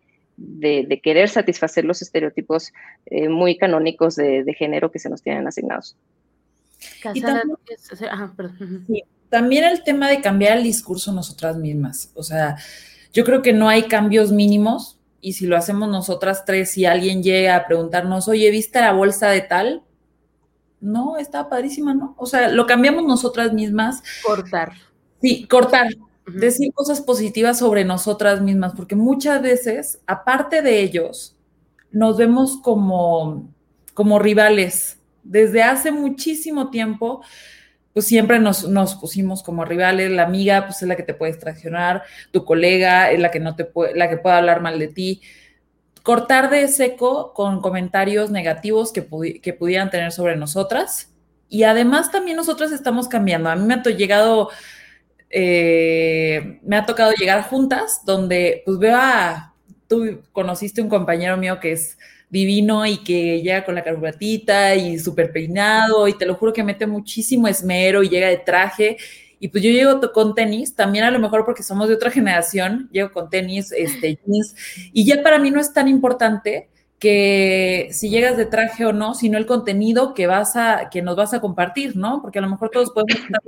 querer 1.03 1.29
satisfacer 1.29 1.85
los 1.85 2.03
estereotipos 2.03 2.73
eh, 3.07 3.29
muy 3.29 3.57
canónicos 3.57 4.17
de, 4.17 4.55
género 4.59 4.91
que 4.91 4.99
se 4.99 5.09
nos 5.09 5.23
tienen 5.23 5.47
asignados. 5.47 5.97
también, 9.31 9.65
el 9.65 9.83
tema 9.83 10.09
de 10.09 10.21
cambiar 10.21 10.59
el 10.59 10.65
discurso 10.65 11.13
nosotras 11.13 11.57
mismas. 11.57 12.11
O 12.15 12.23
sea, 12.23 12.57
yo 13.13 13.25
creo 13.25 13.43
que 13.43 13.53
no 13.53 13.69
hay 13.69 13.85
cambios 13.85 14.33
mínimos 14.33 14.99
y 15.21 15.33
si 15.33 15.47
lo 15.47 15.57
hacemos 15.57 15.89
nosotras 15.89 16.45
tres 16.45 16.77
y 16.77 16.85
alguien 16.85 17.23
llega 17.23 17.57
a 17.57 17.67
preguntarnos, 17.67 18.29
oye, 18.29 18.51
¿viste 18.51 18.81
la 18.81 18.93
bolsa 18.93 19.29
de 19.31 19.41
tal? 19.41 19.83
No, 20.81 21.17
estaba 21.17 21.49
padrísima, 21.49 21.95
¿no? 21.95 22.15
O 22.19 22.27
sea, 22.27 22.49
lo 22.49 22.67
cambiamos 22.67 23.05
nosotras 23.05 23.53
mismas. 23.53 24.03
Cortar. 24.25 24.73
Sí, 25.21 25.47
cortar. 25.47 25.89
Decir 26.27 26.73
cosas 26.73 27.01
positivas 27.01 27.59
sobre 27.59 27.85
nosotras 27.85 28.41
mismas, 28.41 28.73
porque 28.75 28.97
muchas 28.97 29.41
veces, 29.43 30.01
aparte 30.07 30.61
de 30.61 30.81
ellos, 30.81 31.37
nos 31.93 32.17
vemos 32.17 32.59
como 32.63 33.49
como 33.97 34.19
rivales. 34.19 35.01
Desde 35.25 35.63
hace 35.63 35.91
muchísimo 35.91 36.69
tiempo, 36.69 37.25
pues 37.95 38.07
siempre 38.07 38.39
nos, 38.39 38.69
nos, 38.69 38.95
pusimos 38.95 39.43
como 39.43 39.65
rivales. 39.65 40.11
La 40.11 40.25
amiga, 40.25 40.67
pues 40.67 40.83
es 40.83 40.89
la 40.89 40.97
que 40.97 41.03
te 41.03 41.15
puede 41.15 41.33
extraccionar, 41.33 42.03
tu 42.31 42.45
colega 42.45 43.11
es 43.11 43.19
la 43.19 43.31
que 43.31 43.41
no 43.41 43.57
te 43.57 43.65
puede, 43.65 43.97
la 43.97 44.11
que 44.11 44.19
puede 44.19 44.37
hablar 44.37 44.61
mal 44.61 44.79
de 44.79 44.89
ti. 44.89 45.23
Cortar 46.07 46.51
de 46.51 46.69
seco 46.69 47.35
con 47.35 47.61
comentarios 47.61 48.31
negativos 48.31 48.93
que, 48.93 49.03
pudieran 49.03 49.91
tener 49.91 50.13
sobre 50.13 50.37
nosotras. 50.37 51.13
Y 51.49 51.65
además 51.65 52.13
también 52.13 52.37
nosotras 52.37 52.71
estamos 52.71 53.09
cambiando. 53.09 53.51
A 53.51 53.57
mí 53.57 53.67
me 53.67 53.75
ha 53.75 53.83
llegado, 53.83 54.51
eh, 55.31 56.61
me 56.63 56.77
ha 56.77 56.87
tocado 56.87 57.11
llegar 57.11 57.43
juntas 57.43 58.03
donde 58.05 58.63
pues 58.65 58.79
veo 58.79 58.97
a, 58.97 59.53
tú 59.89 60.23
conociste 60.31 60.81
un 60.81 60.89
compañero 60.89 61.37
mío 61.39 61.59
que 61.59 61.73
es 61.73 61.99
divino 62.31 62.87
y 62.87 62.99
que 62.99 63.43
llega 63.43 63.65
con 63.65 63.75
la 63.75 63.83
carburatita 63.83 64.77
y 64.77 65.01
súper 65.01 65.33
peinado 65.33 66.07
y 66.07 66.17
te 66.17 66.25
lo 66.25 66.37
juro 66.37 66.53
que 66.53 66.63
mete 66.63 66.87
muchísimo 66.87 67.49
esmero 67.49 68.05
y 68.05 68.11
llega 68.11 68.29
de 68.29 68.39
traje. 68.39 68.97
Y 69.39 69.49
pues 69.49 69.63
yo 69.63 69.71
llego 69.71 70.01
con 70.13 70.35
tenis, 70.35 70.75
también 70.75 71.05
a 71.05 71.11
lo 71.11 71.19
mejor 71.19 71.45
porque 71.45 71.63
somos 71.63 71.89
de 71.89 71.95
otra 71.95 72.11
generación, 72.11 72.89
llego 72.91 73.13
con 73.13 73.29
tenis, 73.29 73.73
este, 73.73 74.19
jeans, 74.25 74.55
y 74.93 75.05
ya 75.05 75.23
para 75.23 75.39
mí 75.39 75.51
no 75.51 75.61
es 75.61 75.73
tan 75.73 75.89
importante 75.89 76.71
que 76.99 77.89
si 77.93 78.09
llegas 78.09 78.37
de 78.37 78.47
traje 78.47 78.87
o 78.87 78.93
no, 78.93 79.15
sino 79.15 79.37
el 79.37 79.47
contenido 79.47 80.15
que 80.15 80.27
vas 80.27 80.57
a, 80.57 80.89
que 80.91 81.03
nos 81.03 81.17
vas 81.17 81.35
a 81.35 81.41
compartir, 81.41 81.97
¿no? 81.97 82.23
Porque 82.23 82.39
a 82.39 82.43
lo 82.43 82.49
mejor 82.49 82.71
todos 82.71 82.91
podemos 82.91 83.23
estar 83.23 83.41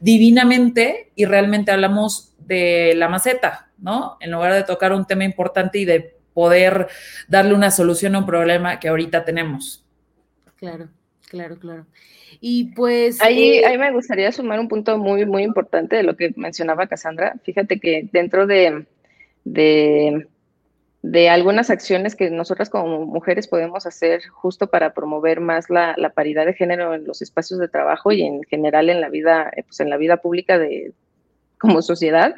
divinamente 0.00 1.12
y 1.14 1.26
realmente 1.26 1.72
hablamos 1.72 2.34
de 2.38 2.94
la 2.96 3.08
maceta, 3.08 3.70
¿no? 3.78 4.16
En 4.20 4.30
lugar 4.30 4.54
de 4.54 4.64
tocar 4.64 4.92
un 4.92 5.04
tema 5.04 5.24
importante 5.24 5.78
y 5.78 5.84
de 5.84 6.16
poder 6.32 6.88
darle 7.28 7.54
una 7.54 7.70
solución 7.70 8.14
a 8.14 8.20
un 8.20 8.26
problema 8.26 8.80
que 8.80 8.88
ahorita 8.88 9.24
tenemos. 9.24 9.84
Claro, 10.56 10.88
claro, 11.28 11.58
claro. 11.58 11.86
Y 12.40 12.72
pues... 12.74 13.20
Ahí, 13.20 13.58
eh, 13.58 13.66
ahí 13.66 13.78
me 13.78 13.92
gustaría 13.92 14.30
sumar 14.32 14.60
un 14.60 14.68
punto 14.68 14.98
muy, 14.98 15.26
muy 15.26 15.42
importante 15.42 15.96
de 15.96 16.02
lo 16.02 16.16
que 16.16 16.32
mencionaba 16.36 16.86
Cassandra. 16.86 17.34
Fíjate 17.42 17.80
que 17.80 18.08
dentro 18.12 18.46
de, 18.46 18.86
de, 19.44 20.28
de 21.02 21.28
algunas 21.28 21.70
acciones 21.70 22.14
que 22.14 22.30
nosotras 22.30 22.70
como 22.70 23.06
mujeres 23.06 23.48
podemos 23.48 23.86
hacer 23.86 24.22
justo 24.28 24.68
para 24.68 24.94
promover 24.94 25.40
más 25.40 25.70
la, 25.70 25.94
la, 25.96 26.10
paridad 26.10 26.46
de 26.46 26.54
género 26.54 26.94
en 26.94 27.04
los 27.04 27.22
espacios 27.22 27.58
de 27.58 27.68
trabajo 27.68 28.12
y 28.12 28.22
en 28.22 28.42
general 28.44 28.90
en 28.90 29.00
la 29.00 29.08
vida, 29.08 29.50
pues 29.66 29.80
en 29.80 29.90
la 29.90 29.96
vida 29.96 30.18
pública 30.18 30.58
de, 30.58 30.92
como 31.58 31.82
sociedad, 31.82 32.34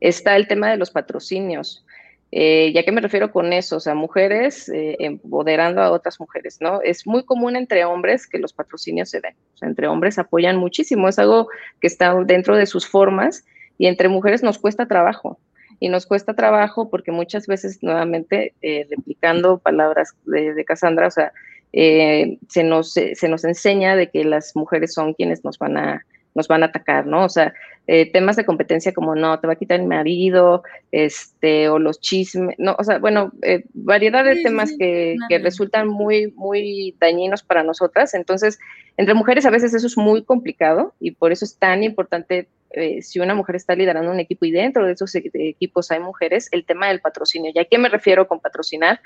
está 0.00 0.36
el 0.36 0.48
tema 0.48 0.70
de 0.70 0.76
los 0.76 0.90
patrocinios. 0.90 1.85
Eh, 2.32 2.72
¿Ya 2.74 2.82
que 2.82 2.92
me 2.92 3.00
refiero 3.00 3.30
con 3.30 3.52
eso? 3.52 3.76
O 3.76 3.80
sea, 3.80 3.94
mujeres 3.94 4.68
eh, 4.68 4.96
empoderando 4.98 5.80
a 5.80 5.90
otras 5.90 6.18
mujeres, 6.18 6.58
¿no? 6.60 6.80
Es 6.82 7.06
muy 7.06 7.24
común 7.24 7.56
entre 7.56 7.84
hombres 7.84 8.26
que 8.26 8.38
los 8.38 8.52
patrocinios 8.52 9.10
se 9.10 9.20
den. 9.20 9.34
O 9.54 9.58
sea, 9.58 9.68
entre 9.68 9.86
hombres 9.86 10.18
apoyan 10.18 10.56
muchísimo, 10.56 11.08
es 11.08 11.18
algo 11.18 11.48
que 11.80 11.86
está 11.86 12.14
dentro 12.24 12.56
de 12.56 12.66
sus 12.66 12.86
formas 12.86 13.44
y 13.78 13.86
entre 13.86 14.08
mujeres 14.08 14.42
nos 14.42 14.58
cuesta 14.58 14.86
trabajo. 14.86 15.38
Y 15.78 15.88
nos 15.88 16.06
cuesta 16.06 16.34
trabajo 16.34 16.90
porque 16.90 17.12
muchas 17.12 17.46
veces, 17.46 17.82
nuevamente, 17.82 18.54
eh, 18.62 18.86
replicando 18.88 19.58
palabras 19.58 20.14
de, 20.24 20.54
de 20.54 20.64
Cassandra, 20.64 21.06
o 21.08 21.10
sea, 21.10 21.32
se, 21.72 22.64
nos, 22.64 22.92
se 22.92 23.28
nos 23.28 23.44
enseña 23.44 23.96
de 23.96 24.08
que 24.08 24.24
las 24.24 24.56
mujeres 24.56 24.94
son 24.94 25.12
quienes 25.12 25.44
nos 25.44 25.58
van 25.58 25.76
a, 25.76 26.06
nos 26.36 26.48
van 26.48 26.62
a 26.62 26.66
atacar, 26.66 27.06
¿no? 27.06 27.24
O 27.24 27.28
sea, 27.28 27.52
eh, 27.88 28.10
temas 28.12 28.36
de 28.36 28.44
competencia 28.44 28.92
como 28.92 29.14
no, 29.14 29.40
te 29.40 29.46
va 29.46 29.54
a 29.54 29.56
quitar 29.56 29.80
el 29.80 29.86
marido, 29.86 30.62
este, 30.92 31.68
o 31.68 31.78
los 31.78 32.00
chismes, 32.00 32.54
no, 32.58 32.76
o 32.78 32.84
sea, 32.84 32.98
bueno, 32.98 33.32
eh, 33.42 33.64
variedad 33.72 34.24
de 34.24 34.42
temas 34.42 34.72
que, 34.78 35.16
que, 35.28 35.38
resultan 35.38 35.88
muy, 35.88 36.32
muy 36.36 36.94
dañinos 37.00 37.42
para 37.42 37.62
nosotras. 37.62 38.12
Entonces, 38.14 38.58
entre 38.98 39.14
mujeres 39.14 39.46
a 39.46 39.50
veces 39.50 39.72
eso 39.72 39.86
es 39.86 39.96
muy 39.96 40.24
complicado 40.24 40.94
y 41.00 41.12
por 41.12 41.32
eso 41.32 41.44
es 41.44 41.58
tan 41.58 41.82
importante 41.82 42.48
eh, 42.72 43.00
si 43.00 43.18
una 43.18 43.34
mujer 43.34 43.56
está 43.56 43.74
liderando 43.74 44.10
un 44.10 44.20
equipo 44.20 44.44
y 44.44 44.50
dentro 44.50 44.84
de 44.84 44.92
esos 44.92 45.14
e-, 45.14 45.30
equipos 45.32 45.90
hay 45.90 46.00
mujeres, 46.00 46.48
el 46.52 46.66
tema 46.66 46.88
del 46.88 47.00
patrocinio. 47.00 47.50
¿Y 47.54 47.58
a 47.58 47.64
qué 47.64 47.78
me 47.78 47.88
refiero 47.88 48.28
con 48.28 48.40
patrocinar? 48.40 49.00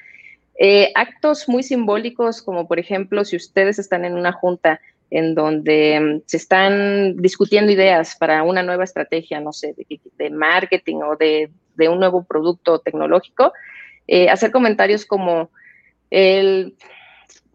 actos 0.95 1.49
muy 1.49 1.63
simbólicos, 1.63 2.43
como 2.43 2.69
por 2.69 2.79
ejemplo, 2.79 3.25
si 3.25 3.35
ustedes 3.35 3.79
están 3.79 4.05
en 4.05 4.13
una 4.13 4.31
junta 4.31 4.79
en 5.11 5.35
donde 5.35 6.01
mm, 6.01 6.23
se 6.27 6.37
están 6.37 7.17
discutiendo 7.17 7.73
ideas 7.73 8.17
para 8.17 8.43
una 8.43 8.63
nueva 8.63 8.85
estrategia, 8.85 9.41
no 9.41 9.53
sé, 9.53 9.75
de, 10.17 10.31
marketing 10.31 10.97
o 10.97 11.17
de, 11.17 11.51
un 11.89 11.99
nuevo 11.99 12.25
producto 12.25 12.79
tecnológico, 12.79 13.53
eh, 14.07 14.29
hacer 14.29 14.51
comentarios 14.51 15.07
como 15.07 15.51
el 16.11 16.77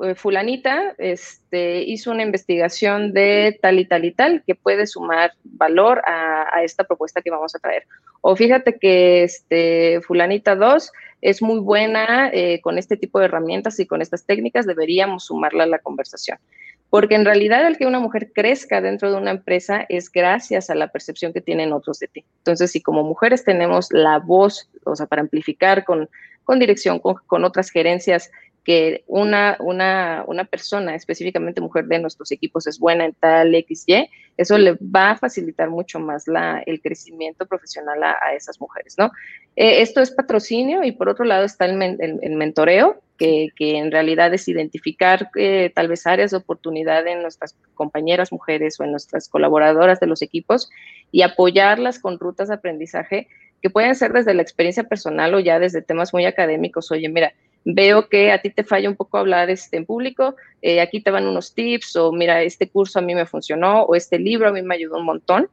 eh, 0.04 0.16
fulanita 0.16 0.94
este, 0.98 1.84
hizo 1.84 2.12
una 2.12 2.24
investigación 2.24 3.14
de 3.14 3.58
tal 3.62 3.80
y 3.80 3.86
tal 3.86 4.04
y 4.04 4.12
tal 4.12 4.44
que 4.46 4.56
puede 4.56 4.88
sumar 4.88 5.34
valor 5.44 6.02
a, 6.06 6.64
esta 6.64 6.84
propuesta 6.84 7.22
que 7.22 7.32
vamos 7.32 7.56
a 7.56 7.60
traer. 7.60 7.86
O 8.22 8.36
fíjate 8.36 8.78
que 8.80 9.24
este, 9.24 10.02
fulanita 10.02 10.56
2 10.56 10.92
es 11.22 11.42
muy 11.42 11.60
buena 11.60 12.30
eh, 12.34 12.60
con 12.62 12.78
este 12.78 12.98
tipo 12.98 13.20
de 13.20 13.26
herramientas 13.26 13.80
y 13.80 13.86
con 13.86 14.02
estas 14.02 14.26
técnicas, 14.26 14.66
deberíamos 14.66 15.26
sumarla 15.26 15.64
a 15.64 15.68
la 15.68 15.80
conversación 15.80 16.40
porque 16.90 17.16
en 17.16 17.26
realidad 17.26 17.66
el 17.68 17.78
que 17.78 17.86
una 17.86 18.00
mujer 18.00 18.32
crezca 18.34 18.82
dentro 18.82 19.12
de 19.12 19.18
una 19.18 19.32
empresa 19.32 19.86
es 19.90 20.12
gracias 20.12 20.70
a 20.70 20.76
la 20.76 20.90
percepción 20.90 21.34
que 21.34 21.42
tienen 21.42 21.74
otros 21.74 22.00
de 22.00 22.08
ti. 22.08 22.26
Entonces, 22.38 22.72
si 22.72 22.82
como 22.82 23.04
mujeres 23.04 23.44
tenemos 23.44 23.88
la 23.92 24.20
voz, 24.20 24.70
o 24.86 24.96
sea, 24.96 25.06
para 25.06 25.22
amplificar 25.22 25.84
con, 25.84 26.10
con 26.44 26.60
dirección, 26.60 27.00
con, 27.00 27.16
con 27.28 27.44
otras 27.44 27.70
gerencias, 27.70 28.32
que 28.66 29.04
una, 29.06 29.58
una, 29.60 30.24
una, 30.28 30.44
persona, 30.44 30.96
específicamente 30.96 31.62
mujer 31.62 31.86
de 31.86 32.00
nuestros 32.00 32.32
equipos, 32.32 32.66
es 32.66 32.80
buena 32.80 33.06
en 33.06 33.14
tal 33.14 33.54
XY, 33.54 34.10
eso 34.38 34.58
le 34.58 34.76
va 34.82 35.12
a 35.12 35.18
facilitar 35.18 35.70
mucho 35.70 36.00
más 36.00 36.28
la, 36.28 36.64
el 36.66 36.82
crecimiento 36.82 37.46
profesional 37.46 38.04
a, 38.04 38.34
esas 38.34 38.60
mujeres, 38.60 38.96
¿no? 38.98 39.12
Eh, 39.56 39.82
esto 39.82 40.02
es 40.02 40.10
patrocinio 40.10 40.84
y 40.84 40.92
por 40.92 41.10
otro 41.10 41.26
lado 41.26 41.46
está 41.46 41.66
el, 41.66 41.80
el, 42.00 42.36
mentoreo, 42.36 43.02
que, 43.18 43.50
que, 43.56 43.78
en 43.78 43.92
realidad 43.92 44.34
es 44.34 44.48
identificar 44.48 45.30
eh, 45.36 45.72
tal 45.74 45.88
vez 45.88 46.08
áreas 46.08 46.32
de 46.32 46.38
oportunidad 46.38 47.06
en 47.08 47.22
nuestras 47.22 47.56
compañeras 47.76 48.32
mujeres 48.32 48.80
o 48.80 48.84
en 48.84 48.92
nuestras 48.92 49.30
colaboradoras 49.30 50.00
de 50.00 50.08
los 50.08 50.24
equipos 50.24 50.70
y 51.12 51.22
apoyarlas 51.22 52.00
con 52.00 52.20
rutas 52.20 52.48
de 52.48 52.56
aprendizaje 52.56 53.28
que 53.62 53.70
pueden 53.70 53.96
ser 53.96 54.12
desde 54.12 54.34
la 54.34 54.42
experiencia 54.42 54.84
personal 54.84 55.34
o 55.34 55.40
ya 55.40 55.60
desde 55.60 55.82
temas 55.82 56.14
muy 56.14 56.26
académicos. 56.26 56.92
Oye, 56.92 57.08
mira, 57.10 57.34
veo 57.66 58.08
que 58.08 58.32
a 58.32 58.42
ti 58.42 58.52
te 58.52 58.64
falla 58.64 58.88
un 58.88 58.96
poco 58.96 59.18
hablar 59.18 59.50
este, 59.50 59.78
en 59.78 59.86
público, 59.86 60.36
eh, 60.62 60.80
aquí 60.82 61.02
te 61.02 61.12
van 61.12 61.26
unos 61.26 61.54
tips 61.54 61.96
o 61.96 62.12
mira, 62.12 62.44
este 62.44 62.70
curso 62.70 63.00
a 63.00 63.02
mí 63.02 63.16
me 63.16 63.26
funcionó 63.26 63.84
o 63.84 63.96
este 63.96 64.20
libro 64.20 64.48
a 64.48 64.52
mí 64.52 64.62
me 64.62 64.76
ayudó 64.76 64.98
un 64.98 65.06
montón 65.06 65.50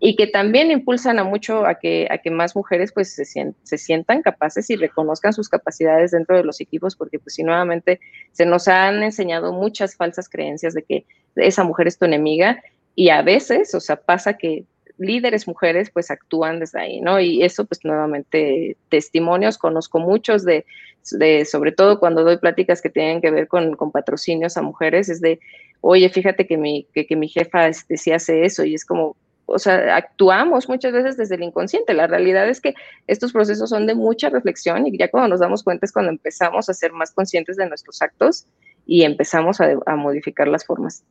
y 0.00 0.14
que 0.14 0.26
también 0.26 0.70
impulsan 0.70 1.18
a 1.18 1.24
mucho 1.24 1.66
a 1.66 1.76
que, 1.76 2.06
a 2.10 2.18
que 2.18 2.30
más 2.30 2.54
mujeres 2.54 2.92
pues 2.92 3.14
se, 3.14 3.24
se 3.24 3.78
sientan 3.78 4.22
capaces 4.22 4.70
y 4.70 4.76
reconozcan 4.76 5.32
sus 5.32 5.48
capacidades 5.48 6.12
dentro 6.12 6.36
de 6.36 6.44
los 6.44 6.60
equipos, 6.60 6.94
porque 6.94 7.18
pues 7.18 7.34
si 7.34 7.42
nuevamente 7.42 8.00
se 8.32 8.46
nos 8.46 8.68
han 8.68 9.02
enseñado 9.02 9.52
muchas 9.52 9.96
falsas 9.96 10.28
creencias 10.28 10.74
de 10.74 10.82
que 10.82 11.04
esa 11.34 11.64
mujer 11.64 11.88
es 11.88 11.98
tu 11.98 12.04
enemiga 12.04 12.62
y 12.94 13.08
a 13.08 13.22
veces, 13.22 13.74
o 13.74 13.80
sea, 13.80 13.96
pasa 13.96 14.34
que 14.34 14.64
líderes 14.98 15.46
mujeres 15.46 15.90
pues 15.90 16.10
actúan 16.10 16.60
desde 16.60 16.80
ahí, 16.80 17.00
¿no? 17.00 17.20
Y 17.20 17.42
eso 17.42 17.64
pues 17.64 17.84
nuevamente 17.84 18.76
testimonios, 18.88 19.58
conozco 19.58 19.98
muchos 19.98 20.44
de, 20.44 20.64
de 21.12 21.44
sobre 21.44 21.72
todo 21.72 22.00
cuando 22.00 22.24
doy 22.24 22.38
pláticas 22.38 22.82
que 22.82 22.90
tienen 22.90 23.20
que 23.20 23.30
ver 23.30 23.48
con, 23.48 23.76
con 23.76 23.90
patrocinios 23.92 24.56
a 24.56 24.62
mujeres, 24.62 25.08
es 25.08 25.20
de, 25.20 25.40
oye, 25.80 26.08
fíjate 26.08 26.46
que 26.46 26.56
mi, 26.56 26.86
que, 26.94 27.06
que 27.06 27.16
mi 27.16 27.28
jefa 27.28 27.68
este, 27.68 27.96
sí 27.96 28.12
hace 28.12 28.44
eso 28.44 28.64
y 28.64 28.74
es 28.74 28.84
como, 28.84 29.16
o 29.46 29.58
sea, 29.58 29.96
actuamos 29.96 30.68
muchas 30.68 30.92
veces 30.92 31.16
desde 31.16 31.36
el 31.36 31.44
inconsciente. 31.44 31.94
La 31.94 32.06
realidad 32.06 32.48
es 32.48 32.60
que 32.60 32.74
estos 33.06 33.32
procesos 33.32 33.70
son 33.70 33.86
de 33.86 33.94
mucha 33.94 34.28
reflexión 34.28 34.86
y 34.86 34.98
ya 34.98 35.08
cuando 35.08 35.28
nos 35.28 35.40
damos 35.40 35.62
cuenta 35.62 35.86
es 35.86 35.92
cuando 35.92 36.10
empezamos 36.10 36.68
a 36.68 36.74
ser 36.74 36.92
más 36.92 37.12
conscientes 37.12 37.56
de 37.56 37.68
nuestros 37.68 38.02
actos 38.02 38.46
y 38.86 39.02
empezamos 39.02 39.60
a, 39.60 39.74
a 39.86 39.96
modificar 39.96 40.48
las 40.48 40.64
formas. 40.64 41.04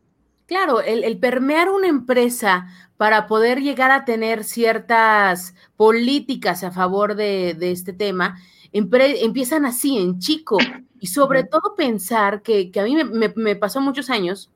Claro, 0.45 0.81
el, 0.81 1.17
permear 1.17 1.69
una 1.69 1.87
empresa 1.87 2.67
para 2.97 3.27
poder 3.27 3.61
llegar 3.61 3.91
a 3.91 4.05
tener 4.05 4.43
ciertas 4.43 5.55
políticas 5.75 6.63
a 6.63 6.71
favor 6.71 7.15
de, 7.15 7.57
este 7.59 7.93
tema, 7.93 8.37
empiezan 8.71 9.65
así, 9.65 9.97
en 9.97 10.19
chico, 10.19 10.57
y 10.99 11.07
sobre 11.07 11.43
todo 11.43 11.75
pensar 11.75 12.41
que, 12.43 12.71
a 12.79 12.83
mí 12.83 12.95
me, 13.35 13.55
pasó 13.55 13.81
muchos 13.81 14.09
años, 14.09 14.51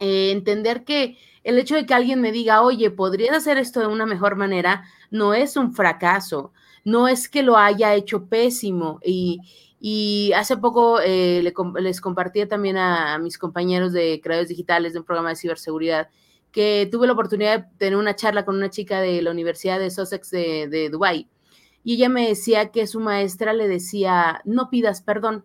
eh, 0.00 0.30
entender 0.32 0.84
que 0.84 1.18
el 1.44 1.58
hecho 1.58 1.74
de 1.74 1.84
que 1.84 1.94
alguien 1.94 2.20
me 2.22 2.32
diga, 2.32 2.62
oye, 2.62 2.90
podrías 2.90 3.36
hacer 3.36 3.58
esto 3.58 3.80
de 3.80 3.86
una 3.86 4.06
mejor 4.06 4.36
manera, 4.36 4.84
no 5.10 5.34
es 5.34 5.56
un 5.56 5.74
fracaso, 5.74 6.52
no 6.84 7.08
es 7.08 7.28
que 7.28 7.42
lo 7.42 7.58
haya 7.58 7.94
hecho 7.94 8.26
pésimo. 8.26 9.00
Y, 9.04 9.40
y 9.86 10.32
hace 10.32 10.56
poco 10.56 10.98
eh, 11.02 11.42
les 11.78 12.00
compartí 12.00 12.46
también 12.46 12.78
a, 12.78 13.18
mis 13.18 13.36
compañeros 13.36 13.92
de 13.92 14.18
creadores 14.22 14.48
digitales 14.48 14.94
de 14.94 15.00
un 15.00 15.04
programa 15.04 15.28
de 15.28 15.36
ciberseguridad 15.36 16.08
que 16.52 16.88
tuve 16.90 17.06
la 17.06 17.12
oportunidad 17.12 17.58
de 17.58 17.76
tener 17.76 17.96
una 17.98 18.16
charla 18.16 18.46
con 18.46 18.56
una 18.56 18.70
chica 18.70 19.02
de 19.02 19.20
la 19.20 19.30
Universidad 19.30 19.78
de 19.78 19.90
Sussex 19.90 20.30
de, 20.30 20.68
de 20.68 20.88
Dubái. 20.88 21.28
Y 21.82 21.96
ella 21.96 22.08
me 22.08 22.26
decía 22.26 22.70
que 22.70 22.86
su 22.86 22.98
maestra 22.98 23.52
le 23.52 23.68
decía, 23.68 24.40
no 24.46 24.70
pidas 24.70 25.02
perdón. 25.02 25.44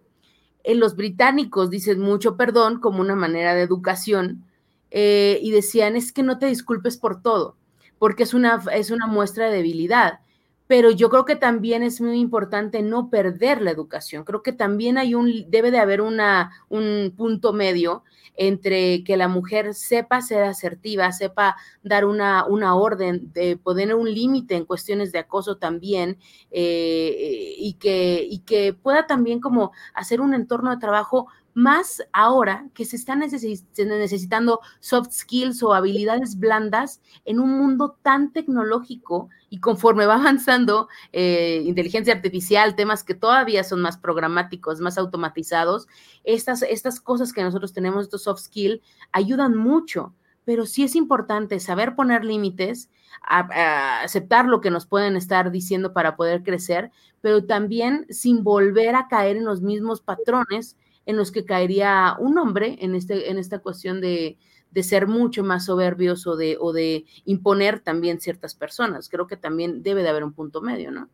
en 0.63 0.79
los 0.79 0.95
británicos 0.95 1.69
dicen 1.69 1.99
mucho 1.99 2.37
perdón 2.37 2.79
como 2.79 3.01
una 3.01 3.15
manera 3.15 3.53
de 3.53 3.63
educación 3.63 4.45
eh, 4.89 5.37
y 5.41 5.51
decían 5.51 5.97
es 5.97 6.13
que 6.13 6.23
no 6.23 6.39
te 6.39 6.45
disculpes 6.45 6.95
por 6.95 7.21
todo, 7.21 7.57
porque 7.97 8.23
es 8.23 8.33
una, 8.33 8.63
es 8.73 8.89
una 8.89 9.05
muestra 9.05 9.47
de 9.47 9.57
debilidad 9.57 10.21
pero 10.69 10.91
yo 10.91 11.09
creo 11.09 11.25
que 11.25 11.35
también 11.35 11.81
es 11.81 11.99
muy 11.99 12.19
importante 12.19 12.83
no 12.83 13.09
perder 13.09 13.59
la 13.59 13.71
educación. 13.71 14.23
Creo 14.23 14.43
que 14.43 14.53
también 14.53 14.99
hay 14.99 15.15
un, 15.15 15.49
debe 15.49 15.71
de 15.71 15.79
haber 15.79 15.99
una, 15.99 16.51
un 16.69 17.11
punto 17.17 17.53
medio 17.53 18.03
entre 18.35 19.03
que 19.03 19.17
la 19.17 19.27
mujer 19.27 19.73
sepa 19.73 20.21
ser 20.21 20.43
asertiva, 20.43 21.11
sepa 21.11 21.55
dar 21.81 22.05
una, 22.05 22.45
una 22.45 22.75
orden, 22.75 23.33
de 23.33 23.57
poner 23.57 23.95
un 23.95 24.13
límite 24.13 24.55
en 24.57 24.65
cuestiones 24.65 25.11
de 25.11 25.17
acoso 25.17 25.57
también, 25.57 26.19
eh, 26.51 27.55
y, 27.57 27.73
que, 27.79 28.23
y 28.29 28.41
que 28.41 28.73
pueda 28.73 29.07
también 29.07 29.39
como 29.39 29.71
hacer 29.95 30.21
un 30.21 30.35
entorno 30.35 30.69
de 30.69 30.77
trabajo 30.77 31.29
más 31.53 32.01
ahora 32.13 32.67
que 32.73 32.85
se 32.85 32.95
están 32.95 33.19
necesitando 33.19 34.59
soft 34.79 35.11
skills 35.11 35.61
o 35.63 35.73
habilidades 35.73 36.37
blandas 36.39 37.01
en 37.25 37.39
un 37.39 37.57
mundo 37.57 37.97
tan 38.01 38.31
tecnológico 38.31 39.29
y 39.49 39.59
conforme 39.59 40.05
va 40.05 40.15
avanzando 40.15 40.87
eh, 41.11 41.63
inteligencia 41.65 42.13
artificial, 42.13 42.75
temas 42.75 43.03
que 43.03 43.15
todavía 43.15 43.63
son 43.63 43.81
más 43.81 43.97
programáticos, 43.97 44.79
más 44.79 44.97
automatizados, 44.97 45.87
estas, 46.23 46.61
estas 46.61 47.01
cosas 47.01 47.33
que 47.33 47.43
nosotros 47.43 47.73
tenemos, 47.73 48.03
estos 48.03 48.23
soft 48.23 48.41
skills, 48.41 48.81
ayudan 49.11 49.55
mucho, 49.57 50.13
pero 50.45 50.65
sí 50.65 50.83
es 50.83 50.95
importante 50.95 51.59
saber 51.59 51.95
poner 51.95 52.23
límites, 52.23 52.89
aceptar 53.21 54.45
lo 54.45 54.61
que 54.61 54.71
nos 54.71 54.85
pueden 54.85 55.15
estar 55.15 55.51
diciendo 55.51 55.93
para 55.93 56.15
poder 56.15 56.43
crecer, 56.43 56.91
pero 57.21 57.45
también 57.45 58.05
sin 58.09 58.43
volver 58.43 58.95
a 58.95 59.07
caer 59.07 59.37
en 59.37 59.45
los 59.45 59.61
mismos 59.61 60.01
patrones 60.01 60.77
en 61.05 61.17
los 61.17 61.31
que 61.31 61.45
caería 61.45 62.15
un 62.19 62.37
hombre 62.37 62.77
en, 62.81 62.95
este, 62.95 63.29
en 63.29 63.37
esta 63.37 63.59
cuestión 63.59 64.01
de, 64.01 64.37
ser 64.81 65.07
mucho 65.07 65.43
más 65.43 65.65
soberbios 65.65 66.27
o 66.27 66.35
de, 66.35 66.57
o 66.59 66.71
de 66.71 67.05
imponer 67.25 67.79
también 67.79 68.21
ciertas 68.21 68.55
personas. 68.55 69.09
Creo 69.09 69.27
que 69.27 69.35
también 69.35 69.83
debe 69.83 70.03
de 70.03 70.09
haber 70.09 70.23
un 70.23 70.33
punto 70.33 70.61
medio, 70.61 70.91
¿no? 70.91 71.09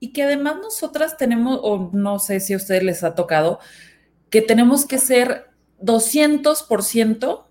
Y 0.00 0.12
que 0.12 0.22
además 0.22 0.56
nosotras 0.62 1.16
tenemos, 1.16 1.58
o 1.62 1.90
no 1.92 2.18
sé 2.18 2.38
si 2.38 2.54
a 2.54 2.56
ustedes 2.56 2.84
les 2.84 3.02
ha 3.02 3.14
tocado, 3.14 3.58
que 4.30 4.42
tenemos 4.42 4.86
que 4.86 4.98
ser 4.98 5.50
200% 5.80 7.44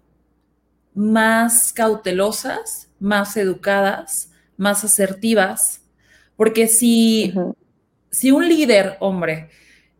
más 0.93 1.73
cautelosas, 1.73 2.89
más 2.99 3.37
educadas, 3.37 4.31
más 4.57 4.83
asertivas, 4.83 5.83
porque 6.35 6.67
si, 6.67 7.33
si 8.09 8.31
un 8.31 8.47
líder, 8.47 8.97
hombre, 8.99 9.49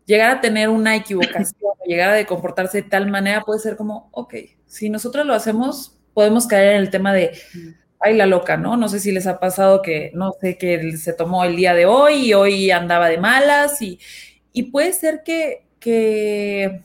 llegar 0.08 0.30
a 0.30 0.40
tener 0.40 0.70
una 0.70 0.96
equivocación, 0.96 1.70
llegar 1.86 2.16
a 2.16 2.24
comportarse 2.24 2.80
de 2.82 2.88
tal 2.88 3.10
manera, 3.10 3.42
puede 3.42 3.60
ser 3.60 3.76
como, 3.76 4.08
ok, 4.12 4.34
si 4.66 4.88
nosotros 4.88 5.26
lo 5.26 5.34
hacemos, 5.34 6.00
podemos 6.14 6.46
caer 6.46 6.76
en 6.76 6.80
el 6.80 6.88
tema 6.88 7.12
de, 7.12 7.38
ay, 8.00 8.16
la 8.16 8.24
loca, 8.24 8.56
¿no? 8.56 8.78
No 8.78 8.88
sé 8.88 9.00
si 9.00 9.12
les 9.12 9.26
ha 9.26 9.38
pasado 9.38 9.82
que, 9.82 10.10
no 10.14 10.32
sé, 10.40 10.56
que 10.56 10.96
se 10.96 11.12
tomó 11.12 11.44
el 11.44 11.56
día 11.56 11.74
de 11.74 11.84
hoy 11.84 12.28
y 12.28 12.32
hoy 12.32 12.70
andaba 12.70 13.10
de 13.10 13.18
malas 13.18 13.82
y, 13.82 14.00
y 14.50 14.70
puede 14.70 14.94
ser 14.94 15.22
que, 15.22 15.66
que 15.78 16.82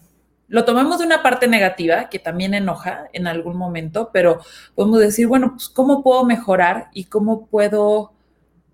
lo 0.50 0.66
tomemos 0.66 1.00
de 1.00 1.06
una 1.06 1.24
parte 1.24 1.48
negativa, 1.48 2.10
que 2.10 2.20
también 2.20 2.54
enoja 2.54 3.08
en 3.14 3.28
algún 3.28 3.56
momento, 3.56 4.10
pero 4.12 4.42
podemos 4.76 5.00
decir, 5.00 5.28
bueno, 5.28 5.52
pues, 5.52 5.70
¿cómo 5.70 6.04
puedo 6.04 6.26
mejorar 6.26 6.90
y 6.94 7.06
cómo 7.06 7.48
puedo 7.48 8.12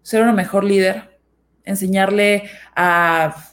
ser 0.01 0.23
una 0.23 0.33
mejor 0.33 0.63
líder? 0.63 1.19
Enseñarle 1.65 2.49
a 2.75 3.48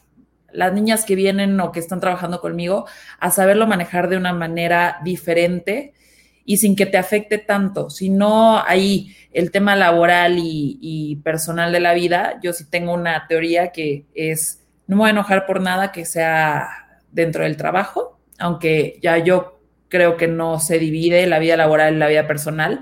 las 0.56 0.72
niñas 0.72 1.04
que 1.04 1.14
vienen 1.14 1.60
o 1.60 1.70
que 1.70 1.80
están 1.80 2.00
trabajando 2.00 2.40
conmigo 2.40 2.86
a 3.20 3.30
saberlo 3.30 3.66
manejar 3.66 4.08
de 4.08 4.16
una 4.16 4.32
manera 4.32 4.98
diferente 5.04 5.92
y 6.44 6.56
sin 6.56 6.76
que 6.76 6.86
te 6.86 6.96
afecte 6.96 7.38
tanto. 7.38 7.90
Si 7.90 8.08
no 8.08 8.62
ahí 8.64 9.14
el 9.32 9.50
tema 9.50 9.76
laboral 9.76 10.36
y, 10.38 11.20
personal 11.22 11.72
de 11.72 11.80
la 11.80 11.92
vida, 11.92 12.38
yo 12.42 12.52
sí 12.52 12.64
tengo 12.70 12.94
una 12.94 13.26
teoría 13.26 13.72
que 13.72 14.06
es, 14.14 14.64
no 14.86 14.96
me 14.96 15.00
voy 15.00 15.08
a 15.08 15.10
enojar 15.10 15.44
por 15.44 15.60
nada 15.60 15.92
que 15.92 16.04
sea 16.04 16.68
dentro 17.10 17.42
del 17.42 17.56
trabajo, 17.56 18.18
aunque 18.38 18.98
ya 19.02 19.18
yo 19.18 19.60
creo 19.88 20.16
que 20.16 20.28
no 20.28 20.60
se 20.60 20.78
divide 20.78 21.26
la 21.26 21.38
vida 21.38 21.56
laboral 21.56 21.94
y 21.94 21.98
la 21.98 22.08
vida 22.08 22.26
personal, 22.26 22.80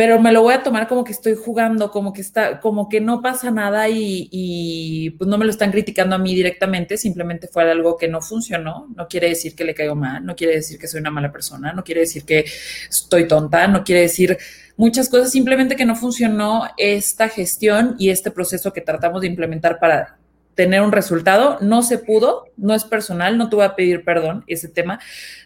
pero 0.00 0.18
me 0.18 0.32
lo 0.32 0.40
voy 0.40 0.54
a 0.54 0.62
tomar 0.62 0.88
como 0.88 1.04
que 1.04 1.12
estoy 1.12 1.34
jugando, 1.34 1.90
como 1.90 2.14
que 2.14 2.22
está, 2.22 2.58
como 2.58 2.88
que 2.88 3.02
no 3.02 3.20
pasa 3.20 3.50
nada 3.50 3.86
y, 3.86 5.10
pues 5.18 5.28
no 5.28 5.36
me 5.36 5.44
lo 5.44 5.50
están 5.50 5.70
criticando 5.70 6.16
a 6.16 6.18
mí 6.18 6.34
directamente, 6.34 6.96
simplemente 6.96 7.48
fue 7.48 7.70
algo 7.70 7.98
que 7.98 8.08
no 8.08 8.22
funcionó, 8.22 8.88
no 8.96 9.08
quiere 9.08 9.28
decir 9.28 9.54
que 9.54 9.62
le 9.62 9.74
caigo 9.74 9.94
mal, 9.94 10.24
no 10.24 10.34
quiere 10.34 10.54
decir 10.54 10.78
que 10.78 10.88
soy 10.88 11.00
una 11.00 11.10
mala 11.10 11.30
persona, 11.30 11.74
no 11.74 11.84
quiere 11.84 12.00
decir 12.00 12.24
que 12.24 12.46
estoy 12.88 13.28
tonta, 13.28 13.68
no 13.68 13.84
quiere 13.84 14.00
decir 14.00 14.38
muchas 14.78 15.10
cosas, 15.10 15.32
simplemente 15.32 15.76
que 15.76 15.84
no 15.84 15.94
funcionó 15.94 16.66
esta 16.78 17.28
gestión 17.28 17.96
y 17.98 18.08
este 18.08 18.30
proceso 18.30 18.72
que 18.72 18.80
tratamos 18.80 19.20
de 19.20 19.26
implementar 19.26 19.78
para 19.78 20.16
tener 20.54 20.80
un 20.80 20.92
resultado, 20.92 21.58
no 21.60 21.82
se 21.82 21.98
pudo, 21.98 22.46
no 22.56 22.72
es 22.72 22.84
personal, 22.84 23.36
no 23.36 23.50
te 23.50 23.56
voy 23.56 23.66
a 23.66 23.76
pedir 23.76 24.02
perdón, 24.02 24.44
ese 24.46 24.68
tema 24.68 24.98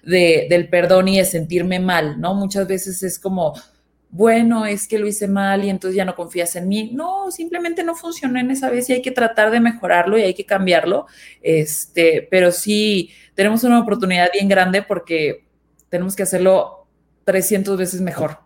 de, 0.04 0.46
del 0.48 0.68
perdón 0.68 1.08
y 1.08 1.18
de 1.18 1.24
sentirme 1.24 1.80
mal, 1.80 2.20
¿no? 2.20 2.34
Muchas 2.34 2.68
veces 2.68 3.02
es 3.02 3.18
como, 3.18 3.54
bueno, 4.14 4.64
es 4.64 4.86
que 4.86 5.00
lo 5.00 5.08
hice 5.08 5.26
mal 5.26 5.64
y 5.64 5.70
entonces 5.70 5.96
ya 5.96 6.04
no 6.04 6.14
confías 6.14 6.54
en 6.54 6.68
mí. 6.68 6.92
No, 6.94 7.32
simplemente 7.32 7.82
no 7.82 7.96
funcionó 7.96 8.38
en 8.38 8.48
esa 8.52 8.70
vez 8.70 8.88
y 8.88 8.92
hay 8.92 9.02
que 9.02 9.10
tratar 9.10 9.50
de 9.50 9.58
mejorarlo 9.58 10.16
y 10.16 10.22
hay 10.22 10.34
que 10.34 10.46
cambiarlo. 10.46 11.08
Este, 11.42 12.28
pero 12.30 12.52
sí, 12.52 13.10
tenemos 13.34 13.64
una 13.64 13.80
oportunidad 13.80 14.28
bien 14.32 14.48
grande 14.48 14.82
porque 14.82 15.48
tenemos 15.88 16.14
que 16.14 16.22
hacerlo 16.22 16.86
300 17.24 17.76
veces 17.76 18.00
mejor. 18.02 18.38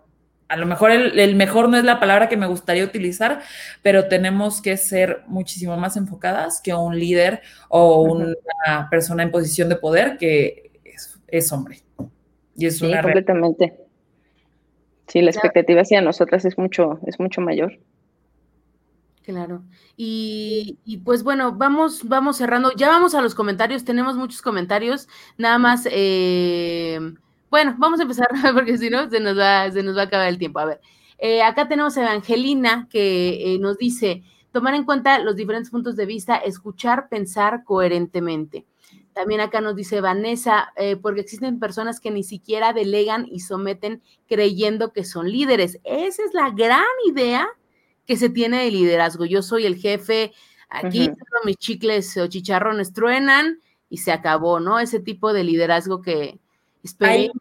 A 0.48 0.56
lo 0.56 0.64
mejor 0.64 0.90
el, 0.90 1.36
mejor 1.36 1.68
no 1.68 1.76
es 1.76 1.84
la 1.84 2.00
palabra 2.00 2.30
que 2.30 2.38
me 2.38 2.46
gustaría 2.46 2.82
utilizar, 2.82 3.42
pero 3.82 4.08
tenemos 4.08 4.62
que 4.62 4.78
ser 4.78 5.24
muchísimo 5.26 5.76
más 5.76 5.98
enfocadas 5.98 6.62
que 6.62 6.72
un 6.72 6.98
líder 6.98 7.42
o 7.68 8.04
una 8.04 8.88
persona 8.88 9.22
en 9.22 9.30
posición 9.30 9.68
de 9.68 9.76
poder 9.76 10.16
que 10.16 10.70
es, 11.26 11.52
hombre. 11.52 11.82
Y 12.56 12.64
es 12.64 12.78
sí, 12.78 12.90
completamente. 12.90 13.87
Sí, 15.08 15.22
la 15.22 15.30
expectativa 15.30 15.80
hacia 15.80 16.02
nosotras 16.02 16.44
es 16.44 16.58
mucho, 16.58 17.00
es 17.06 17.18
mucho 17.18 17.40
mayor. 17.40 17.78
Claro. 19.22 19.62
Y, 19.96 21.02
pues 21.04 21.22
bueno, 21.22 21.52
vamos, 21.52 22.08
vamos 22.08 22.36
cerrando. 22.38 22.72
Ya 22.76 22.88
vamos 22.88 23.14
a 23.14 23.20
los 23.20 23.34
comentarios. 23.34 23.84
Tenemos 23.84 24.16
muchos 24.16 24.40
comentarios. 24.40 25.08
Nada 25.36 25.58
más, 25.58 25.86
eh, 25.90 26.98
bueno, 27.50 27.74
vamos 27.78 28.00
a 28.00 28.04
empezar 28.04 28.28
porque 28.54 28.78
si 28.78 28.88
no 28.88 29.10
se 29.10 29.20
nos 29.20 29.38
va, 29.38 29.70
se 29.70 29.82
nos 29.82 29.96
va 29.96 30.02
a 30.02 30.04
acabar 30.04 30.28
el 30.28 30.38
tiempo. 30.38 30.60
A 30.60 30.64
ver, 30.64 30.80
eh, 31.18 31.42
acá 31.42 31.68
tenemos 31.68 31.96
a 31.96 32.02
Evangelina 32.02 32.88
que 32.90 33.54
eh, 33.54 33.58
nos 33.58 33.76
dice 33.76 34.22
tomar 34.52 34.74
en 34.74 34.84
cuenta 34.84 35.18
los 35.18 35.36
diferentes 35.36 35.70
puntos 35.70 35.96
de 35.96 36.06
vista, 36.06 36.36
escuchar, 36.36 37.08
pensar 37.08 37.64
coherentemente. 37.64 38.66
También 39.18 39.40
acá 39.40 39.60
nos 39.60 39.74
dice 39.74 40.00
Vanessa, 40.00 40.72
eh, 40.76 40.94
porque 40.94 41.22
existen 41.22 41.58
personas 41.58 41.98
que 41.98 42.12
ni 42.12 42.22
siquiera 42.22 42.72
delegan 42.72 43.26
y 43.28 43.40
someten 43.40 44.00
creyendo 44.28 44.92
que 44.92 45.02
son 45.04 45.28
líderes. 45.28 45.80
Esa 45.82 46.22
es 46.22 46.34
la 46.34 46.50
gran 46.50 46.84
idea 47.04 47.48
que 48.06 48.16
se 48.16 48.30
tiene 48.30 48.62
de 48.62 48.70
liderazgo. 48.70 49.24
Yo 49.24 49.42
soy 49.42 49.66
el 49.66 49.74
jefe, 49.74 50.30
aquí 50.68 51.10
mis 51.44 51.56
chicles 51.56 52.16
o 52.16 52.28
chicharrones 52.28 52.92
truenan 52.92 53.58
y 53.90 53.96
se 53.96 54.12
acabó, 54.12 54.60
¿no? 54.60 54.78
Ese 54.78 55.00
tipo 55.00 55.32
de 55.32 55.42
liderazgo 55.42 56.00
que 56.00 56.38
esperé. 56.84 57.32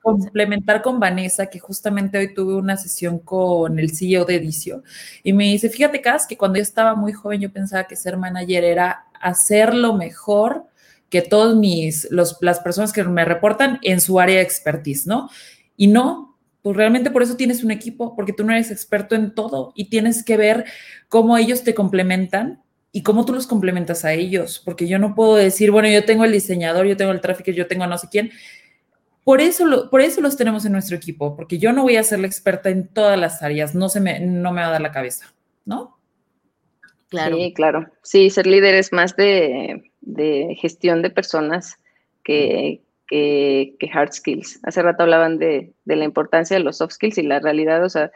complementar 0.00 0.80
con 0.80 0.98
Vanessa, 0.98 1.50
que 1.50 1.58
justamente 1.58 2.16
hoy 2.16 2.32
tuve 2.32 2.54
una 2.54 2.78
sesión 2.78 3.18
con 3.18 3.78
el 3.78 3.94
CEO 3.94 4.24
de 4.24 4.36
Edicio, 4.36 4.82
y 5.22 5.34
me 5.34 5.44
dice, 5.44 5.68
fíjate, 5.68 6.00
Cas, 6.00 6.26
que 6.26 6.38
cuando 6.38 6.56
yo 6.56 6.62
estaba 6.62 6.94
muy 6.94 7.12
joven 7.12 7.42
yo 7.42 7.52
pensaba 7.52 7.84
que 7.84 7.96
ser 7.96 8.16
manager 8.16 8.64
era 8.64 9.08
hacer 9.20 9.74
lo 9.74 9.92
mejor 9.92 10.71
que 11.12 11.20
todos 11.20 11.54
mis, 11.54 12.08
las 12.10 12.60
personas 12.60 12.90
que 12.90 13.04
me 13.04 13.26
reportan 13.26 13.78
en 13.82 14.00
su 14.00 14.18
área 14.18 14.36
de 14.36 14.42
expertise, 14.42 15.06
¿no? 15.06 15.28
Y 15.76 15.88
no, 15.88 16.38
pues 16.62 16.74
realmente 16.74 17.10
por 17.10 17.22
eso 17.22 17.36
tienes 17.36 17.62
un 17.62 17.70
equipo, 17.70 18.16
porque 18.16 18.32
tú 18.32 18.44
no 18.44 18.52
eres 18.54 18.70
experto 18.70 19.14
en 19.14 19.34
todo 19.34 19.74
y 19.76 19.90
tienes 19.90 20.24
que 20.24 20.38
ver 20.38 20.64
cómo 21.10 21.36
ellos 21.36 21.64
te 21.64 21.74
complementan 21.74 22.62
y 22.92 23.02
cómo 23.02 23.26
tú 23.26 23.34
los 23.34 23.46
complementas 23.46 24.06
a 24.06 24.14
ellos, 24.14 24.62
porque 24.64 24.88
yo 24.88 24.98
no 24.98 25.14
puedo 25.14 25.34
decir, 25.34 25.70
bueno, 25.70 25.86
yo 25.90 26.02
tengo 26.06 26.24
el 26.24 26.32
diseñador, 26.32 26.86
yo 26.86 26.96
tengo 26.96 27.12
el 27.12 27.20
tráfico, 27.20 27.50
yo 27.50 27.66
tengo 27.66 27.86
no 27.86 27.98
sé 27.98 28.08
quién. 28.10 28.30
Por 29.22 29.42
eso, 29.42 29.90
por 29.90 30.00
eso 30.00 30.22
los 30.22 30.38
tenemos 30.38 30.64
en 30.64 30.72
nuestro 30.72 30.96
equipo, 30.96 31.36
porque 31.36 31.58
yo 31.58 31.74
no 31.74 31.82
voy 31.82 31.96
a 31.96 32.04
ser 32.04 32.20
la 32.20 32.26
experta 32.26 32.70
en 32.70 32.88
todas 32.88 33.20
las 33.20 33.42
áreas, 33.42 33.74
no, 33.74 33.90
se 33.90 34.00
me, 34.00 34.18
no 34.18 34.50
me 34.50 34.62
va 34.62 34.68
a 34.68 34.72
dar 34.72 34.80
la 34.80 34.92
cabeza, 34.92 35.34
¿no? 35.66 35.98
Claro. 37.10 37.36
Sí, 37.36 37.52
claro. 37.52 37.92
Sí, 38.02 38.30
ser 38.30 38.46
líder 38.46 38.76
es 38.76 38.94
más 38.94 39.14
de 39.14 39.91
de 40.02 40.56
gestión 40.60 41.00
de 41.00 41.10
personas 41.10 41.78
que, 42.24 42.82
que, 43.08 43.90
hard 43.92 44.12
skills. 44.12 44.60
Hace 44.64 44.82
rato 44.82 45.02
hablaban 45.04 45.38
de, 45.38 45.72
la 45.84 46.04
importancia 46.04 46.56
de 46.56 46.62
los 46.62 46.78
soft 46.78 46.92
skills 46.92 47.18
y 47.18 47.22
la 47.22 47.40
realidad, 47.40 47.84
o 47.84 47.88
sea, 47.88 48.10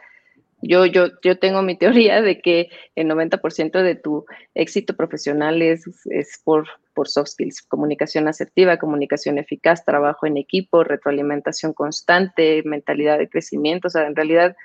Yo, 0.61 0.87
yo, 0.87 1.09
yo 1.21 1.37
tengo 1.37 1.61
mi 1.61 1.77
teoría 1.83 2.21
de 2.21 2.41
que 2.41 2.69
el 2.95 3.07
90% 3.07 3.83
de 3.83 3.95
tu 3.95 4.25
éxito 4.55 4.95
profesional 4.95 5.61
es, 5.61 5.85
es 6.05 6.41
por, 6.43 6.67
por 6.95 7.07
soft 7.07 7.29
skills, 7.29 7.61
comunicación 7.61 8.27
asertiva, 8.27 8.77
comunicación 8.77 9.37
eficaz, 9.37 9.85
trabajo 9.85 10.25
en 10.25 10.37
equipo, 10.37 10.83
retroalimentación 10.83 11.73
constante, 11.73 12.63
mentalidad 12.65 13.19
de 13.19 13.29
crecimiento. 13.29 13.87
O 13.87 13.91
sea, 13.91 14.07
en 14.07 14.15
realidad, 14.15 14.55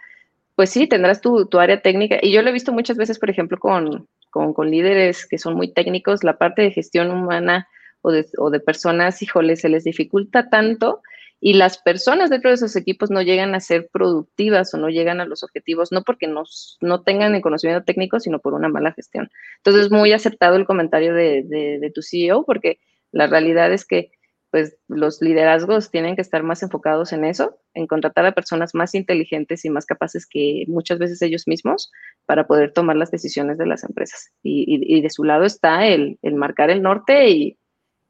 pues 0.57 0.71
sí, 0.71 0.87
tendrás 0.87 1.21
tu, 1.21 1.47
tu 1.47 1.59
área 1.59 1.83
técnica. 1.83 2.19
Y 2.23 2.33
yo 2.33 2.41
lo 2.41 2.49
he 2.49 2.53
visto 2.53 2.73
muchas 2.73 2.97
veces, 2.97 3.19
por 3.19 3.29
ejemplo, 3.29 3.59
con, 3.59 4.09
con, 4.33 4.53
con 4.53 4.71
líderes 4.71 5.27
que 5.27 5.39
son 5.39 5.55
muy 5.55 5.73
técnicos, 5.73 6.25
la 6.25 6.39
parte 6.39 6.63
de 6.63 6.73
gestión 6.73 7.13
humana 7.13 7.69
o 8.01 8.11
de, 8.11 8.27
o 8.39 8.51
de 8.51 8.59
personas, 8.59 9.23
híjole, 9.23 9.55
se 9.55 9.69
les 9.69 9.85
dificulta 9.85 10.51
tanto 10.51 11.03
y 11.45 11.55
las 11.55 11.77
personas 11.77 12.31
dentro 12.31 12.51
de 12.51 12.55
esos 12.55 12.77
equipos 12.77 13.11
no 13.11 13.21
llegan 13.21 13.57
a 13.57 13.61
ser 13.61 13.89
productivas 13.93 14.73
o 14.75 14.79
no 14.79 14.89
llegan 14.89 15.21
a 15.21 15.25
los 15.25 15.43
objetivos, 15.43 15.91
no 15.91 16.03
porque 16.03 16.29
no, 16.29 17.03
tengan 17.03 17.35
el 17.35 17.43
conocimiento 17.43 17.85
técnico, 17.85 18.21
sino 18.21 18.39
por 18.39 18.55
una 18.55 18.69
mala 18.69 18.93
gestión. 18.93 19.29
Entonces, 19.57 19.91
muy 19.91 20.13
aceptado 20.13 20.55
el 20.55 20.67
comentario 20.67 21.13
de, 21.13 21.43
de, 21.43 21.91
tu 21.91 22.01
CEO, 22.01 22.45
porque 22.45 22.79
la 23.11 23.27
realidad 23.27 23.73
es 23.73 23.85
que 23.85 24.13
pues 24.53 24.77
los 24.87 25.21
liderazgos 25.21 25.91
tienen 25.91 26.15
que 26.15 26.23
estar 26.23 26.45
más 26.45 26.63
enfocados 26.63 27.13
en 27.13 27.25
eso, 27.25 27.59
en 27.75 27.89
contratar 27.89 28.27
a 28.27 28.33
personas 28.33 28.75
más 28.75 28.95
inteligentes 28.95 29.65
y 29.65 29.71
más 29.71 29.87
capaces 29.87 30.25
que 30.25 30.65
muchas 30.69 31.01
veces 31.01 31.21
ellos 31.23 31.49
mismos 31.49 31.91
para 32.27 32.47
poder 32.47 32.73
tomar 32.73 32.95
las 32.95 33.11
decisiones 33.11 33.59
de 33.59 33.67
las 33.67 33.83
empresas. 33.83 34.31
Y, 34.45 34.65
y, 34.69 34.99
y 34.99 35.03
de 35.03 35.11
su 35.11 35.25
lado 35.25 35.45
está 35.45 35.87
el, 35.89 36.19
el 36.23 36.37
marcar 36.37 36.71
el 36.71 36.83
norte 36.83 37.31
y, 37.31 37.59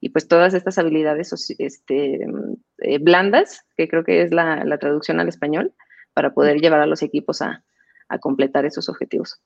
y 0.03 0.09
pues 0.09 0.27
todas 0.27 0.53
estas 0.53 0.79
habilidades 0.79 1.33
este, 1.59 2.27
eh, 2.79 2.99
blandas, 2.99 3.65
que 3.77 3.89
creo 3.89 4.03
que 4.03 4.23
es 4.23 4.33
la, 4.33 4.77
traducción 4.79 5.21
al 5.21 5.29
español, 5.29 5.73
para 6.13 6.35
poder 6.35 6.61
llevar 6.61 6.81
a 6.81 6.87
los 6.87 7.03
equipos 7.03 7.41
a, 7.41 7.65
completar 8.21 8.67
esos 8.67 8.91
objetivos. 8.91 9.41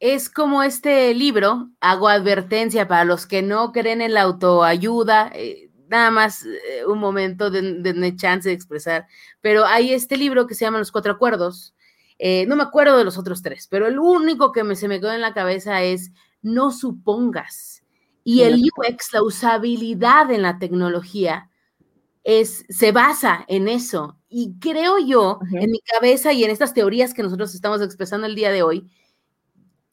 Es 0.00 0.28
como 0.28 0.62
este 0.62 1.14
libro, 1.14 1.70
hago 1.80 2.08
advertencia 2.08 2.86
para 2.86 3.04
los 3.04 3.26
que 3.26 3.40
no 3.40 3.72
creen 3.72 4.02
en 4.02 4.12
la 4.12 4.22
autoayuda, 4.22 5.30
eh, 5.34 5.65
nada 5.88 6.10
más 6.10 6.44
eh, 6.44 6.84
un 6.86 6.98
momento 6.98 7.50
de, 7.50 7.62
de, 7.82 8.16
chance 8.16 8.48
de 8.48 8.54
expresar, 8.54 9.06
pero 9.40 9.64
hay 9.64 9.92
este 9.92 10.16
libro 10.16 10.46
que 10.46 10.54
se 10.54 10.64
llama 10.64 10.78
Los 10.78 10.92
Cuatro 10.92 11.12
Acuerdos, 11.12 11.74
no 12.18 12.56
me 12.56 12.62
acuerdo 12.62 12.96
de 12.96 13.04
los 13.04 13.18
otros 13.18 13.42
tres, 13.42 13.68
pero 13.68 13.86
el 13.86 13.98
único 13.98 14.50
que 14.50 14.64
me, 14.64 14.74
se 14.74 14.88
me 14.88 15.00
quedó 15.00 15.12
en 15.12 15.20
la 15.20 15.34
cabeza 15.34 15.82
es 15.82 16.12
no 16.40 16.70
supongas. 16.70 17.82
Y 18.24 18.42
el 18.42 18.54
UX, 18.56 19.12
la 19.12 19.22
usabilidad 19.22 20.30
en 20.32 20.42
la 20.42 20.58
tecnología, 20.58 21.50
es, 22.24 22.64
se 22.68 22.90
basa 22.90 23.44
en 23.46 23.68
eso. 23.68 24.18
Y 24.28 24.58
creo 24.58 24.98
yo, 24.98 25.38
en 25.52 25.70
mi 25.70 25.80
cabeza 25.80 26.32
y 26.32 26.42
en 26.42 26.50
estas 26.50 26.74
teorías 26.74 27.14
que 27.14 27.22
nosotros 27.22 27.54
estamos 27.54 27.80
expresando 27.82 28.26
el 28.26 28.34
día 28.34 28.50
de 28.50 28.64
hoy, 28.64 28.90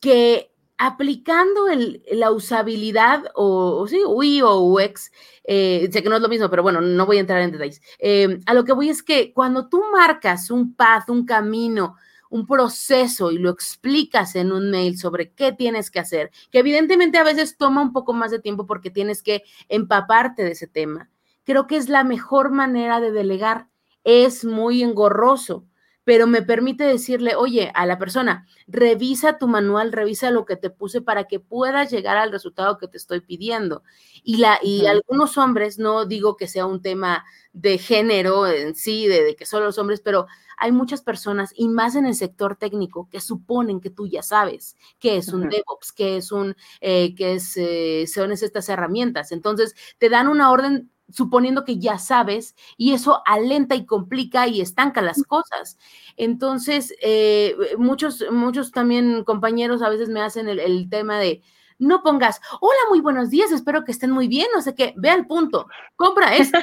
que 0.02 0.53
aplicando 0.78 1.68
la 2.12 2.32
usabilidad 2.32 3.24
o, 3.36 3.86
sí, 3.88 4.02
UI 4.06 4.42
o 4.42 4.60
UX, 4.62 5.12
eh, 5.44 5.90
sé 5.92 6.04
que 6.04 6.10
no 6.10 6.16
es 6.16 6.22
lo 6.22 6.30
mismo, 6.30 6.50
pero 6.50 6.64
bueno, 6.64 6.82
no 6.82 7.06
voy 7.06 7.18
a 7.18 7.22
entrar 7.22 7.42
en 7.42 7.52
detalles. 7.52 7.82
Eh, 8.00 8.40
a 8.46 8.54
lo 8.54 8.64
que 8.64 8.74
voy 8.74 8.90
es 8.90 9.04
que 9.04 9.34
cuando 9.34 9.70
tú 9.70 9.84
marcas 9.92 10.50
un 10.50 10.76
path, 10.76 11.10
un 11.10 11.26
camino, 11.26 11.96
un 12.30 12.48
proceso 12.48 13.32
y 13.32 13.38
lo 13.38 13.52
explicas 13.52 14.36
en 14.36 14.52
un 14.52 14.72
mail 14.72 14.98
sobre 14.98 15.32
qué 15.34 15.52
tienes 15.52 15.92
que 15.92 16.00
hacer, 16.00 16.32
que 16.52 16.60
evidentemente 16.60 17.20
a 17.20 17.24
veces 17.24 17.58
toma 17.58 17.82
un 17.82 17.94
poco 17.94 18.14
más 18.14 18.32
de 18.32 18.40
tiempo 18.40 18.66
porque 18.66 18.90
tienes 18.90 19.22
que 19.22 19.44
empaparte 19.70 20.44
de 20.44 20.52
ese 20.52 20.68
tema, 20.68 21.12
creo 21.44 21.68
que 21.68 21.78
es 21.78 21.90
la 21.90 22.04
mejor 22.04 22.52
manera 22.52 23.00
de 23.00 23.12
delegar. 23.12 23.68
Es 24.04 24.44
muy 24.44 24.84
engorroso, 24.84 25.66
pero 26.04 26.28
me 26.28 26.42
permite 26.42 26.84
decirle, 26.84 27.36
oye, 27.36 27.72
a 27.76 27.86
la 27.86 27.98
persona, 27.98 28.46
revisa 28.68 29.38
tu 29.38 29.48
manual, 29.48 29.92
revisa 29.92 30.32
lo 30.32 30.46
que 30.46 30.56
te 30.58 30.70
puse 30.70 31.02
para 31.02 31.26
que 31.26 31.40
puedas 31.40 31.92
llegar 31.92 32.18
al 32.18 32.32
resultado 32.32 32.78
que 32.78 32.88
te 32.88 32.98
estoy 32.98 33.22
pidiendo. 33.22 33.84
Y, 34.24 34.38
la, 34.38 34.60
y 34.62 34.86
algunos 34.86 35.38
hombres, 35.38 35.80
no 35.80 36.06
digo 36.06 36.36
que 36.38 36.48
sea 36.48 36.66
un 36.66 36.82
tema 36.82 37.24
de 37.54 37.78
género 37.78 38.48
en 38.48 38.76
sí, 38.76 39.08
de, 39.08 39.24
de 39.24 39.36
que 39.36 39.46
solo 39.46 39.66
los 39.68 39.78
hombres, 39.78 40.02
pero 40.02 40.28
hay 40.58 40.72
muchas 40.72 41.02
personas, 41.02 41.52
y 41.56 41.68
más 41.68 41.96
en 41.96 42.06
el 42.06 42.16
sector 42.16 42.56
técnico, 42.56 43.10
que 43.10 43.20
suponen 43.20 43.82
que 43.82 43.90
tú 43.90 44.08
ya 44.08 44.24
sabes 44.24 44.78
qué 45.00 45.18
es 45.18 45.30
un 45.30 45.50
DevOps, 45.50 45.92
qué 45.92 46.18
es 46.18 46.32
un, 46.32 46.56
eh, 46.82 47.16
qué 47.16 47.34
es, 47.34 47.58
eh, 47.58 48.06
son 48.08 48.32
estas 48.32 48.70
herramientas. 48.70 49.32
Entonces, 49.32 49.76
te 49.98 50.10
dan 50.10 50.28
una 50.28 50.52
orden 50.52 50.92
suponiendo 51.10 51.66
que 51.66 51.78
ya 51.78 51.98
sabes, 51.98 52.56
y 52.78 52.94
eso 52.94 53.22
alenta 53.26 53.76
y 53.76 53.86
complica 53.86 54.48
y 54.48 54.62
estanca 54.62 55.02
las 55.02 55.24
cosas. 55.24 55.78
Entonces, 56.18 56.94
eh, 57.02 57.56
muchos, 57.78 58.24
muchos 58.32 58.72
también 58.72 59.24
compañeros 59.24 59.82
a 59.82 59.90
veces 59.90 60.10
me 60.10 60.22
hacen 60.22 60.48
el 60.48 60.90
tema 60.90 61.20
de, 61.20 61.42
no 61.80 62.04
pongas, 62.04 62.42
hola, 62.62 62.80
muy 62.90 63.02
buenos 63.02 63.30
días, 63.30 63.52
espero 63.52 63.84
que 63.84 63.92
estén 63.92 64.12
muy 64.12 64.28
bien, 64.28 64.48
no 64.54 64.62
sé 64.62 64.76
qué, 64.76 64.94
ve 64.98 65.10
al 65.10 65.28
punto, 65.28 65.68
compra 65.96 66.36
esto. 66.36 66.60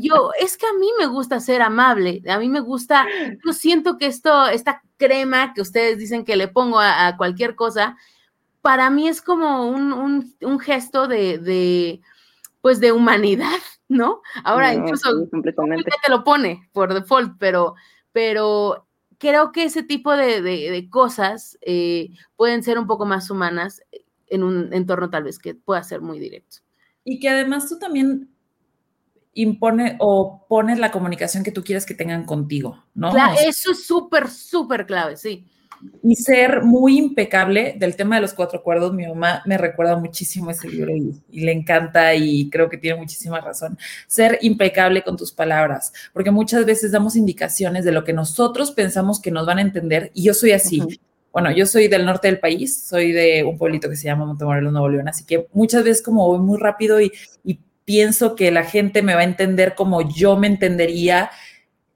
Yo, 0.00 0.30
es 0.40 0.56
que 0.56 0.66
a 0.66 0.72
mí 0.72 0.88
me 0.98 1.06
gusta 1.06 1.40
ser 1.40 1.62
amable, 1.62 2.22
a 2.28 2.38
mí 2.38 2.48
me 2.48 2.60
gusta, 2.60 3.06
yo 3.44 3.52
siento 3.52 3.98
que 3.98 4.06
esto, 4.06 4.46
esta 4.46 4.82
crema 4.96 5.52
que 5.54 5.60
ustedes 5.60 5.98
dicen 5.98 6.24
que 6.24 6.36
le 6.36 6.48
pongo 6.48 6.80
a, 6.80 7.16
cualquier 7.16 7.54
cosa, 7.54 7.96
para 8.60 8.90
mí 8.90 9.08
es 9.08 9.20
como 9.20 9.66
un, 9.68 10.60
gesto 10.60 11.06
de, 11.06 12.00
pues, 12.64 12.80
de 12.80 12.92
humanidad, 12.92 13.58
¿no? 13.88 14.22
Ahora, 14.42 14.72
incluso, 14.72 15.28
completamente. 15.30 15.84
te 16.02 16.10
lo 16.10 16.24
pone 16.24 16.66
por 16.72 16.94
default, 16.94 17.34
pero, 17.38 17.74
pero 18.10 18.88
creo 19.18 19.52
que 19.52 19.64
ese 19.64 19.82
tipo 19.82 20.16
de, 20.16 20.88
cosas 20.90 21.58
eh, 21.60 22.08
pueden 22.36 22.62
ser 22.62 22.78
un 22.78 22.86
poco 22.86 23.04
más 23.04 23.28
humanas 23.30 23.82
en 24.28 24.42
un 24.42 24.72
entorno 24.72 25.10
tal 25.10 25.24
vez 25.24 25.38
que 25.38 25.54
pueda 25.54 25.82
ser 25.82 26.00
muy 26.00 26.18
directo. 26.18 26.60
Y 27.04 27.20
que 27.20 27.28
además 27.28 27.68
tú 27.68 27.78
también 27.78 28.30
impone 29.34 29.98
o 30.00 30.46
pones 30.48 30.78
la 30.78 30.90
comunicación 30.90 31.44
que 31.44 31.52
tú 31.52 31.62
quieres 31.62 31.84
que 31.84 31.92
tengan 31.92 32.24
contigo, 32.24 32.82
¿no? 32.94 33.10
Claro, 33.10 33.34
eso 33.46 33.72
es 33.72 33.86
súper, 33.86 34.30
súper 34.30 34.86
clave, 34.86 35.18
sí. 35.18 35.46
Y 36.02 36.16
ser 36.16 36.62
muy 36.62 36.98
impecable 36.98 37.74
del 37.78 37.96
tema 37.96 38.16
de 38.16 38.22
los 38.22 38.34
cuatro 38.34 38.58
acuerdos. 38.58 38.92
Mi 38.92 39.06
mamá 39.06 39.42
me 39.46 39.58
recuerda 39.58 39.96
muchísimo 39.96 40.50
ese 40.50 40.68
libro 40.68 40.94
y, 40.94 41.40
le 41.40 41.52
encanta 41.52 42.14
y 42.14 42.48
creo 42.50 42.68
que 42.68 42.78
tiene 42.78 42.98
muchísima 42.98 43.40
razón. 43.40 43.78
Ser 44.06 44.38
impecable 44.42 45.02
con 45.02 45.16
tus 45.16 45.32
palabras, 45.32 45.92
porque 46.12 46.30
muchas 46.30 46.64
veces 46.64 46.92
damos 46.92 47.16
indicaciones 47.16 47.84
de 47.84 47.92
lo 47.92 48.04
que 48.04 48.12
nosotros 48.12 48.72
pensamos 48.72 49.20
que 49.20 49.30
nos 49.30 49.46
van 49.46 49.58
a 49.58 49.62
entender 49.62 50.10
y 50.14 50.24
yo 50.24 50.34
soy 50.34 50.52
así 50.52 50.82
bueno, 51.34 51.50
yo 51.50 51.66
soy 51.66 51.88
del 51.88 52.06
norte 52.06 52.28
del 52.28 52.38
país, 52.38 52.86
soy 52.86 53.10
de 53.10 53.42
un 53.42 53.58
pueblito 53.58 53.90
que 53.90 53.96
se 53.96 54.04
llama 54.04 54.24
Montemorelos, 54.24 54.72
Nuevo 54.72 54.88
León, 54.88 55.08
así 55.08 55.26
que 55.26 55.48
muchas 55.52 55.82
veces 55.82 56.00
como 56.00 56.28
voy 56.28 56.38
muy 56.38 56.58
rápido 56.58 57.00
y, 57.00 57.12
pienso 57.86 58.34
que 58.34 58.50
la 58.50 58.64
gente 58.64 59.02
me 59.02 59.14
va 59.14 59.20
a 59.20 59.24
entender 59.24 59.74
como 59.74 60.00
yo 60.00 60.38
me 60.38 60.46
entendería 60.46 61.30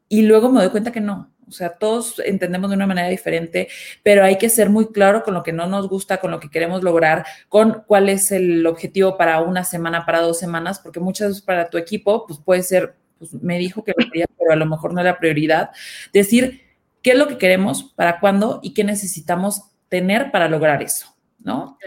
y 0.07 0.21
luego 0.21 0.51
me 0.51 0.61
doy 0.61 0.69
cuenta 0.69 0.93
que 0.93 1.01
no. 1.01 1.31
O 1.49 1.53
sea, 1.53 1.71
todos 1.71 2.21
entendemos 2.25 2.71
de 2.71 2.77
una 2.77 2.87
manera 2.87 3.09
diferente, 3.09 3.69
pero 4.03 4.25
hay 4.25 4.39
que 4.39 4.49
ser 4.49 4.71
muy 4.71 4.89
claro 4.93 5.23
con 5.23 5.35
lo 5.35 5.43
que 5.43 5.53
no 5.53 5.67
nos 5.67 5.89
gusta, 5.89 6.19
con 6.19 6.31
lo 6.31 6.41
que 6.41 6.51
queremos 6.51 6.83
lograr, 6.83 7.25
con 7.49 7.83
cuál 7.87 8.09
es 8.09 8.31
el 8.33 8.67
objetivo 8.67 9.17
para 9.17 9.41
una 9.41 9.65
semana, 9.65 10.05
para 10.07 10.21
dos 10.21 10.39
semanas, 10.39 10.79
porque 10.79 11.01
muchas 11.01 11.29
veces 11.29 11.43
para 11.43 11.71
tu 11.71 11.79
equipo, 11.79 12.27
pues 12.27 12.39
puede 12.39 12.63
ser, 12.63 12.95
pues 13.19 13.33
me 13.35 13.59
dijo 13.59 13.83
que 13.83 13.95
lo 13.97 14.05
quería, 14.07 14.27
pero 14.39 14.53
a 14.53 14.57
lo 14.57 14.67
mejor 14.67 14.93
no 14.93 15.01
era 15.01 15.19
prioridad. 15.19 15.71
Decir, 16.13 16.63
qué 17.03 17.13
es 17.13 17.19
lo 17.19 17.29
que 17.29 17.39
queremos, 17.39 17.83
para 17.83 18.21
cuándo 18.21 18.61
y 18.63 18.75
qué 18.75 18.85
necesitamos 18.85 19.63
tener 19.89 20.31
para 20.31 20.49
lograr 20.49 20.83
eso, 20.83 21.15
¿no? 21.39 21.79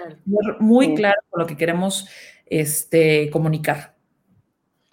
Muy 0.60 0.96
claro 0.96 1.22
con 1.30 1.42
lo 1.42 1.48
que 1.48 1.58
queremos 1.58 2.08
este, 2.48 3.30
comunicar. 3.30 3.91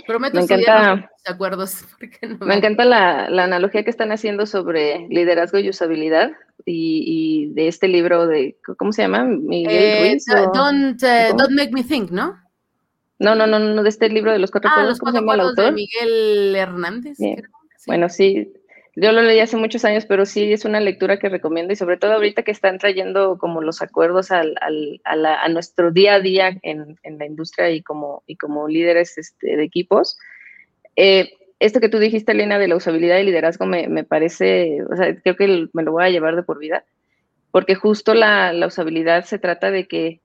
Prometo 0.09 0.39
me 0.39 0.45
encanta, 0.45 1.11
acuerdos. 1.27 1.85
me 2.41 2.55
encanta 2.55 2.87
la, 2.87 3.27
analogía 3.27 3.85
que 3.85 3.91
están 3.91 4.11
haciendo 4.11 4.47
sobre 4.47 5.07
liderazgo 5.11 5.59
y 5.59 5.69
usabilidad 5.69 6.31
y, 6.65 7.51
de 7.53 7.69
este 7.69 7.89
libro 7.89 8.27
de, 8.27 8.57
¿cómo 8.79 8.91
se 8.93 9.03
llama? 9.03 9.25
Miguel 9.25 9.71
eh, 9.71 10.09
Ruiz, 10.09 10.25
don't, 10.55 11.03
uh, 11.03 11.37
don't, 11.37 11.53
Make 11.53 11.73
Me 11.73 11.85
Think, 11.85 12.11
¿no? 12.11 12.41
No, 13.19 13.35
no, 13.35 13.47
no, 13.47 13.59
no, 13.59 13.83
de 13.83 13.89
este 13.91 14.09
libro 14.09 14.33
de 14.33 14.39
los 14.39 14.51
cuatro 14.51 14.71
ah, 14.75 14.83
los 14.83 14.99
cuatro 14.99 15.21
¿cómo 15.21 15.53
de 15.53 15.73
Miguel 15.73 16.57
Hernández. 16.57 17.19
Bueno, 17.87 18.09
sí, 18.09 18.51
yo 19.01 19.13
lo 19.13 19.23
leí 19.23 19.39
hace 19.39 19.57
muchos 19.57 19.85
años, 19.85 20.07
pero 20.07 20.27
sí 20.27 20.53
es 20.53 20.65
una 20.65 20.81
lectura 20.81 21.19
que 21.19 21.29
recomiendo 21.29 21.73
y 21.73 21.77
sobre 21.77 21.97
todo 21.97 22.15
ahorita 22.15 22.43
que 22.43 22.51
están 22.51 22.79
trayendo 22.79 23.39
como 23.39 23.61
los 23.61 23.81
acuerdos 23.81 24.31
al, 24.31 24.57
al, 24.61 25.27
a, 25.27 25.49
nuestro 25.49 25.93
día 25.93 26.15
a 26.15 26.21
día 26.21 26.59
en, 26.63 26.99
en, 27.03 27.19
la 27.19 27.27
industria 27.27 27.71
y 27.71 27.83
como, 27.83 28.23
y 28.27 28.37
como 28.37 28.67
líderes 28.67 29.17
este, 29.17 29.57
de 29.57 29.63
equipos. 29.63 30.19
Eh, 30.97 31.31
esto 31.61 31.81
que 31.81 31.89
tú 31.89 31.99
dijiste, 31.99 32.33
Elena, 32.33 32.59
de 32.59 32.69
la 32.69 32.77
usabilidad 32.77 33.19
y 33.19 33.25
liderazgo 33.25 33.67
me, 33.67 33.89
me, 33.89 34.05
parece, 34.05 34.83
o 34.83 34.97
sea, 34.97 35.15
creo 35.21 35.37
que 35.37 35.69
me 35.73 35.83
lo 35.83 35.93
voy 35.93 36.05
a 36.05 36.11
llevar 36.11 36.35
de 36.35 36.43
por 36.43 36.59
vida, 36.59 36.85
porque 37.53 37.77
justo 37.77 38.15
la, 38.15 38.53
la 38.53 38.67
usabilidad 38.67 39.25
se 39.25 39.39
trata 39.39 39.71
de 39.71 39.87
que 39.87 40.21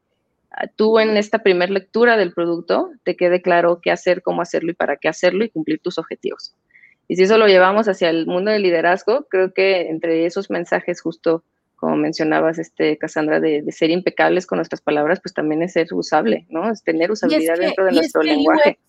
tú 0.76 1.00
en 1.00 1.18
esta 1.18 1.40
primera 1.40 1.72
lectura 1.72 2.18
del 2.18 2.34
producto 2.34 2.92
te 3.04 3.16
quede 3.16 3.42
claro 3.42 3.80
qué 3.82 3.92
hacer, 3.92 4.22
cómo 4.22 4.42
hacerlo 4.42 4.72
y 4.72 4.76
para 4.76 4.98
qué 4.98 5.10
hacerlo 5.10 5.44
y 5.44 5.50
cumplir 5.50 5.80
tus 5.80 5.98
objetivos. 5.98 6.56
Y 7.08 7.16
si 7.16 7.24
eso 7.24 7.38
lo 7.38 7.48
llevamos 7.48 7.88
hacia 7.88 8.10
el 8.10 8.26
mundo 8.26 8.52
del 8.52 8.64
liderazgo, 8.64 9.28
creo 9.30 9.54
que 9.54 9.90
entre 9.90 10.26
esos 10.26 10.50
mensajes 10.50 11.02
justo 11.02 11.44
como 11.84 11.98
mencionabas, 11.98 12.60
este, 12.60 12.98
Cassandra, 12.98 13.42
de, 13.42 13.62
ser 13.70 13.90
impecables 13.90 14.48
con 14.48 14.56
nuestras 14.56 14.80
palabras, 14.80 15.20
pues 15.22 15.34
también 15.34 15.62
es 15.62 15.74
ser 15.74 15.94
usable, 15.94 16.46
¿no? 16.48 16.72
Es 16.72 16.82
tener 16.82 17.12
usabilidad 17.12 17.58
dentro 17.58 17.84
de 17.84 17.92
nuestro 17.92 18.24
lenguaje. 18.24 18.80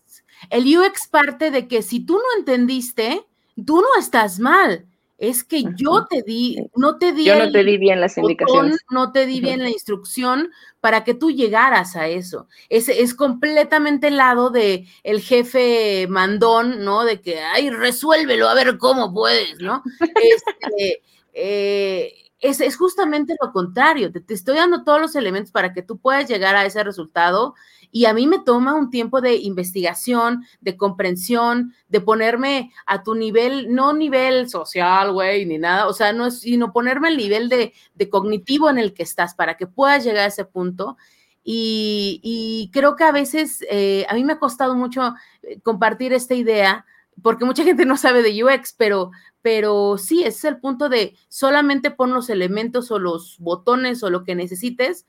El 0.49 0.61
UX, 0.61 0.77
el 0.77 0.77
UX 0.77 1.07
parte 1.09 1.51
de 1.51 1.67
que 1.67 1.81
si 1.81 2.05
tú 2.05 2.13
no 2.13 2.39
entendiste, 2.39 3.21
tú 3.65 3.81
no 3.81 3.99
estás 3.99 4.39
mal. 4.39 4.85
Es 5.17 5.45
que 5.45 5.63
yo 5.77 6.07
te 6.09 6.23
di, 6.23 6.57
no 6.75 6.97
te 6.97 7.13
di. 7.13 7.25
Yo 7.25 7.37
no 7.37 7.49
te 7.51 7.63
di 7.63 7.77
bien 7.77 8.01
las 8.01 8.17
indicaciones. 8.17 8.79
No 8.89 9.11
te 9.13 9.25
di 9.25 9.39
bien 9.39 9.63
la 9.63 9.69
instrucción 9.69 10.49
para 10.81 11.03
que 11.03 11.13
tú 11.13 11.31
llegaras 11.31 11.95
a 11.95 12.07
eso. 12.07 12.47
Es, 12.69 12.89
es 12.89 13.13
completamente 13.13 14.07
el 14.07 14.17
lado 14.17 14.49
de 14.49 14.87
el 15.03 15.21
jefe 15.21 16.07
mandón, 16.09 16.83
¿no? 16.83 17.05
De 17.05 17.21
que, 17.21 17.39
ay, 17.39 17.69
resuélvelo, 17.69 18.49
a 18.49 18.53
ver 18.55 18.77
cómo 18.77 19.13
puedes, 19.13 19.59
¿no? 19.61 19.83
Este, 19.99 21.01
eh, 21.33 22.13
es, 22.39 22.77
justamente 22.77 23.35
lo 23.41 23.51
contrario, 23.51 24.11
te, 24.11 24.21
estoy 24.33 24.57
dando 24.57 24.83
todos 24.83 25.01
los 25.01 25.15
elementos 25.15 25.51
para 25.51 25.73
que 25.73 25.81
tú 25.81 25.97
puedas 25.97 26.27
llegar 26.29 26.55
a 26.55 26.65
ese 26.65 26.83
resultado 26.83 27.55
y 27.95 28.07
a 28.07 28.13
mí 28.13 28.27
me 28.27 28.39
toma 28.39 28.73
un 28.73 28.89
tiempo 28.89 29.21
de 29.21 29.37
investigación, 29.37 30.43
de 30.59 30.75
comprensión, 30.75 31.73
de 31.87 32.01
ponerme 32.01 32.73
a 32.85 33.03
tu 33.03 33.15
nivel, 33.15 33.73
no 33.73 33.93
nivel 33.93 34.49
social, 34.49 35.13
güey, 35.13 35.45
ni 35.45 35.57
nada, 35.57 35.87
o 35.87 35.93
sea, 35.93 36.11
no 36.11 36.25
es, 36.25 36.41
sino 36.41 36.73
ponerme 36.73 37.07
el 37.07 37.15
nivel 37.15 37.47
de, 37.47 37.71
cognitivo 38.09 38.69
en 38.69 38.79
el 38.79 38.93
que 38.93 39.03
estás 39.03 39.33
para 39.33 39.55
que 39.55 39.65
puedas 39.65 40.03
llegar 40.03 40.25
a 40.25 40.27
ese 40.27 40.43
punto. 40.43 40.97
Y, 41.41 42.69
creo 42.73 42.97
que 42.97 43.05
a 43.05 43.13
veces 43.13 43.63
eh, 43.71 44.05
a 44.09 44.13
mí 44.13 44.25
me 44.25 44.33
ha 44.33 44.39
costado 44.39 44.75
mucho 44.75 45.13
eh, 45.43 45.61
compartir 45.61 46.11
esta 46.11 46.33
idea 46.35 46.85
porque 47.21 47.45
mucha 47.45 47.63
gente 47.63 47.85
no 47.85 47.95
sabe 47.95 48.23
de 48.23 48.43
UX, 48.43 48.73
pero, 48.77 49.11
pero 49.41 49.97
sí, 49.97 50.23
ese 50.25 50.37
es 50.37 50.43
el 50.43 50.59
punto 50.59 50.89
de 50.89 51.15
solamente 51.29 51.91
pon 51.91 52.13
los 52.13 52.29
elementos 52.29 52.91
o 52.91 52.99
los 52.99 53.37
botones 53.39 54.03
o 54.03 54.09
lo 54.09 54.25
que 54.25 54.35
necesites 54.35 55.05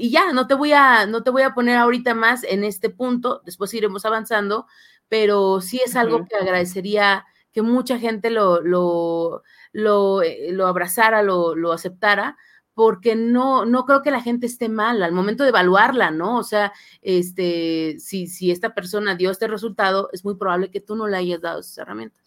y 0.00 0.10
ya, 0.10 0.32
no 0.32 0.46
te 0.46 0.54
voy 0.54 0.72
a, 0.72 1.06
no 1.06 1.22
te 1.22 1.30
voy 1.30 1.42
a 1.42 1.54
poner 1.54 1.76
ahorita 1.76 2.14
más 2.14 2.44
en 2.44 2.64
este 2.64 2.90
punto, 2.90 3.42
después 3.44 3.72
iremos 3.74 4.04
avanzando, 4.04 4.66
pero 5.08 5.60
sí 5.60 5.80
es 5.84 5.96
algo 5.96 6.24
que 6.26 6.36
agradecería 6.36 7.24
que 7.52 7.62
mucha 7.62 7.98
gente 7.98 8.30
lo, 8.30 8.60
lo, 8.60 9.42
lo, 9.72 10.22
eh, 10.22 10.50
lo 10.52 10.66
abrazara, 10.66 11.22
lo, 11.22 11.54
lo 11.54 11.72
aceptara, 11.72 12.36
porque 12.74 13.16
no, 13.16 13.66
no 13.66 13.84
creo 13.84 14.02
que 14.02 14.10
la 14.10 14.22
gente 14.22 14.46
esté 14.46 14.68
mal 14.68 15.02
al 15.02 15.12
momento 15.12 15.42
de 15.42 15.50
evaluarla, 15.50 16.10
¿no? 16.10 16.38
O 16.38 16.42
sea, 16.42 16.72
este, 17.02 17.96
si, 17.98 18.26
si 18.26 18.50
esta 18.50 18.74
persona 18.74 19.16
dio 19.16 19.30
este 19.30 19.48
resultado, 19.48 20.08
es 20.12 20.24
muy 20.24 20.36
probable 20.36 20.70
que 20.70 20.80
tú 20.80 20.96
no 20.96 21.06
le 21.06 21.16
hayas 21.16 21.40
dado 21.40 21.60
esas 21.60 21.76
herramientas. 21.78 22.19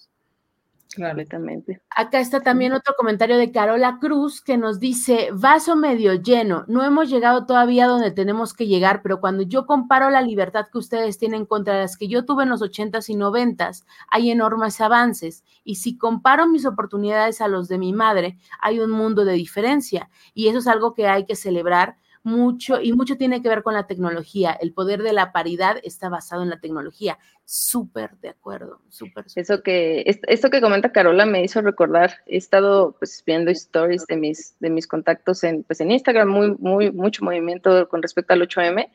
Claramente. 0.94 1.82
Acá 1.90 2.20
está 2.20 2.42
también 2.42 2.74
otro 2.74 2.94
comentario 2.96 3.38
de 3.38 3.52
Carola 3.52 3.98
Cruz 4.00 4.42
que 4.42 4.58
nos 4.58 4.80
dice, 4.80 5.30
vaso 5.34 5.76
medio 5.76 6.14
lleno, 6.14 6.66
no 6.68 6.84
hemos 6.84 7.10
llegado 7.10 7.48
todavía 7.48 7.88
donde 7.88 8.12
tenemos 8.12 8.54
que 8.54 8.68
llegar, 8.68 9.02
pero 9.02 9.20
cuando 9.20 9.42
yo 9.42 9.66
comparo 9.66 10.12
la 10.12 10.22
libertad 10.22 10.68
que 10.72 10.78
ustedes 10.78 11.18
tienen 11.18 11.48
contra 11.48 11.80
las 11.80 11.98
que 11.98 12.08
yo 12.08 12.26
tuve 12.26 12.44
en 12.44 12.50
los 12.50 12.62
ochentas 12.62 13.10
y 13.10 13.16
noventas, 13.16 13.88
hay 14.08 14.30
enormes 14.30 14.80
avances. 14.82 15.44
Y 15.64 15.76
si 15.76 15.98
comparo 15.98 16.48
mis 16.48 16.66
oportunidades 16.66 17.42
a 17.42 17.48
los 17.48 17.68
de 17.68 17.80
mi 17.80 17.92
madre, 17.92 18.38
hay 18.62 18.80
un 18.80 18.92
mundo 18.92 19.26
de 19.26 19.34
diferencia. 19.34 20.12
Y 20.36 20.50
eso 20.50 20.60
es 20.60 20.68
algo 20.68 20.94
que 20.94 21.08
hay 21.08 21.26
que 21.26 21.36
celebrar 21.36 21.98
mucho 22.24 22.80
y 22.82 22.94
mucho 22.94 23.18
tiene 23.18 23.42
que 23.42 23.50
ver 23.50 23.64
con 23.64 23.74
la 23.74 23.86
tecnología. 23.86 24.52
El 24.54 24.74
poder 24.74 25.04
de 25.04 25.14
la 25.14 25.32
paridad 25.32 25.78
está 25.84 26.10
basado 26.10 26.42
en 26.42 26.50
la 26.50 26.60
tecnología. 26.60 27.20
Súper 27.46 28.12
de 28.22 28.30
acuerdo, 28.30 28.80
súper. 28.90 29.26
Eso 29.36 29.62
que 29.62 30.04
esto 30.06 30.50
que 30.50 30.62
comenta 30.62 30.94
Carola 30.94 31.26
me 31.26 31.44
hizo 31.44 31.62
recordar. 31.62 32.20
He 32.26 32.38
estado 32.38 32.96
pues 32.98 33.22
viendo 33.26 33.52
stories 33.52 34.06
de 34.08 34.16
mis 34.16 34.56
de 34.60 34.70
mis 34.70 34.88
contactos 34.88 35.44
en 35.44 35.64
pues 35.64 35.82
en 35.82 35.92
Instagram, 35.92 36.30
muy 36.30 36.56
muy 36.58 36.92
mucho 36.92 37.26
movimiento 37.26 37.90
con 37.90 38.02
respecto 38.02 38.34
al 38.34 38.42
8M. 38.42 38.90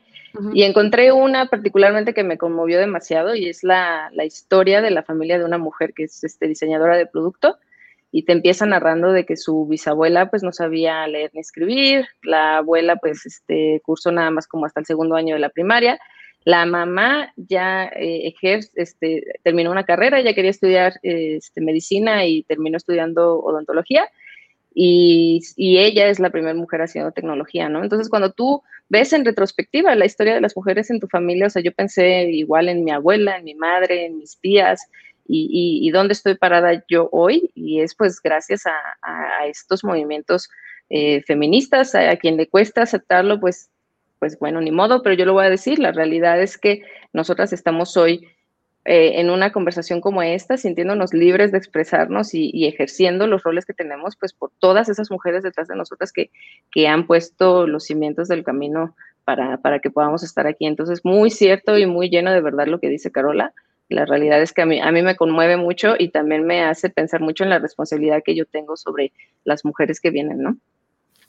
Y 0.53 0.61
encontré 0.61 1.11
una 1.11 1.47
particularmente 1.47 2.13
que 2.13 2.23
me 2.23 2.37
conmovió 2.37 2.77
demasiado 2.79 3.33
y 3.33 3.49
es 3.49 3.63
la, 3.63 4.11
la 4.13 4.25
historia 4.25 4.79
de 4.79 4.91
la 4.91 5.01
familia 5.01 5.39
de 5.39 5.45
una 5.45 5.57
mujer 5.57 5.93
que 5.95 6.03
es 6.03 6.23
este, 6.23 6.47
diseñadora 6.47 6.97
de 6.97 7.07
producto 7.07 7.57
y 8.11 8.23
te 8.23 8.33
empieza 8.33 8.65
narrando 8.65 9.11
de 9.11 9.25
que 9.25 9.37
su 9.37 9.67
bisabuela 9.67 10.29
pues 10.29 10.43
no 10.43 10.51
sabía 10.51 11.05
leer 11.07 11.31
ni 11.33 11.41
escribir, 11.41 12.07
la 12.23 12.57
abuela 12.57 12.95
pues 12.95 13.25
este 13.25 13.81
cursó 13.83 14.11
nada 14.11 14.31
más 14.31 14.47
como 14.47 14.65
hasta 14.65 14.79
el 14.79 14.85
segundo 14.85 15.15
año 15.15 15.35
de 15.35 15.41
la 15.41 15.49
primaria, 15.49 15.99
la 16.45 16.65
mamá 16.65 17.33
ya 17.35 17.85
eh, 17.95 18.33
este, 18.75 19.23
terminó 19.43 19.71
una 19.71 19.83
carrera, 19.83 20.19
ella 20.19 20.33
quería 20.33 20.51
estudiar 20.51 20.93
este, 21.03 21.61
medicina 21.61 22.25
y 22.25 22.43
terminó 22.43 22.77
estudiando 22.77 23.39
odontología 23.39 24.09
y, 24.73 25.41
y 25.55 25.79
ella 25.79 26.07
es 26.07 26.19
la 26.19 26.29
primera 26.29 26.53
mujer 26.53 26.81
haciendo 26.81 27.11
tecnología, 27.11 27.69
¿no? 27.69 27.83
Entonces 27.83 28.09
cuando 28.09 28.31
tú 28.31 28.63
ves 28.87 29.13
en 29.13 29.25
retrospectiva 29.25 29.95
la 29.95 30.05
historia 30.05 30.33
de 30.33 30.41
las 30.41 30.55
mujeres 30.55 30.89
en 30.89 30.99
tu 30.99 31.07
familia, 31.07 31.47
o 31.47 31.49
sea, 31.49 31.61
yo 31.61 31.73
pensé 31.73 32.23
igual 32.31 32.69
en 32.69 32.83
mi 32.83 32.91
abuela, 32.91 33.37
en 33.37 33.43
mi 33.43 33.55
madre, 33.55 34.05
en 34.05 34.17
mis 34.17 34.39
tías, 34.39 34.81
y, 35.31 35.91
dónde 35.91 36.13
estoy 36.13 36.35
parada 36.35 36.83
yo 36.89 37.09
hoy. 37.11 37.51
Y 37.53 37.81
es 37.81 37.95
pues 37.95 38.21
gracias 38.21 38.63
a, 38.65 39.45
estos 39.45 39.83
movimientos 39.83 40.49
eh, 40.89 41.21
feministas, 41.23 41.95
a, 41.95 42.15
quien 42.17 42.37
le 42.37 42.47
cuesta 42.47 42.81
aceptarlo, 42.81 43.39
pues, 43.39 43.69
pues 44.19 44.37
bueno, 44.39 44.59
ni 44.59 44.71
modo, 44.71 45.01
pero 45.01 45.15
yo 45.15 45.25
lo 45.25 45.33
voy 45.33 45.45
a 45.45 45.49
decir, 45.49 45.79
la 45.79 45.91
realidad 45.91 46.41
es 46.41 46.57
que 46.57 46.83
nosotras 47.13 47.53
estamos 47.53 47.95
hoy 47.95 48.27
eh, 48.85 49.19
en 49.19 49.29
una 49.29 49.51
conversación 49.51 50.01
como 50.01 50.21
esta, 50.21 50.57
sintiéndonos 50.57 51.13
libres 51.13 51.51
de 51.51 51.57
expresarnos 51.57 52.33
y, 52.33 52.65
ejerciendo 52.65 53.27
los 53.27 53.43
roles 53.43 53.65
que 53.65 53.73
tenemos, 53.73 54.15
pues 54.17 54.33
por 54.33 54.51
todas 54.59 54.89
esas 54.89 55.11
mujeres 55.11 55.43
detrás 55.43 55.67
de 55.67 55.75
nosotras 55.75 56.11
que, 56.11 56.31
que 56.71 56.87
han 56.87 57.05
puesto 57.05 57.67
los 57.67 57.85
cimientos 57.85 58.27
del 58.27 58.43
camino 58.43 58.95
para, 59.25 59.57
para 59.57 59.79
que 59.79 59.91
podamos 59.91 60.23
estar 60.23 60.47
aquí. 60.47 60.65
Entonces, 60.65 61.01
muy 61.03 61.29
cierto 61.29 61.77
y 61.77 61.85
muy 61.85 62.09
lleno 62.09 62.31
de 62.31 62.41
verdad 62.41 62.67
lo 62.67 62.79
que 62.79 62.89
dice 62.89 63.11
Carola 63.11 63.53
la 63.89 64.05
realidad 64.05 64.41
es 64.41 64.53
que 64.53 64.61
a 64.61 64.65
mí, 64.65 64.79
a 64.79 64.91
mí 64.91 65.01
me 65.01 65.15
conmueve 65.15 65.57
mucho 65.57 65.95
y 65.97 66.09
también 66.09 66.45
me 66.45 66.63
hace 66.63 66.89
pensar 66.89 67.21
mucho 67.21 67.43
en 67.43 67.49
la 67.49 67.59
responsabilidad 67.59 68.21
que 68.23 68.35
yo 68.35 68.45
tengo 68.45 68.77
sobre 68.77 69.11
las 69.43 69.65
mujeres 69.65 69.99
que 69.99 70.11
vienen, 70.11 70.41
¿no? 70.41 70.57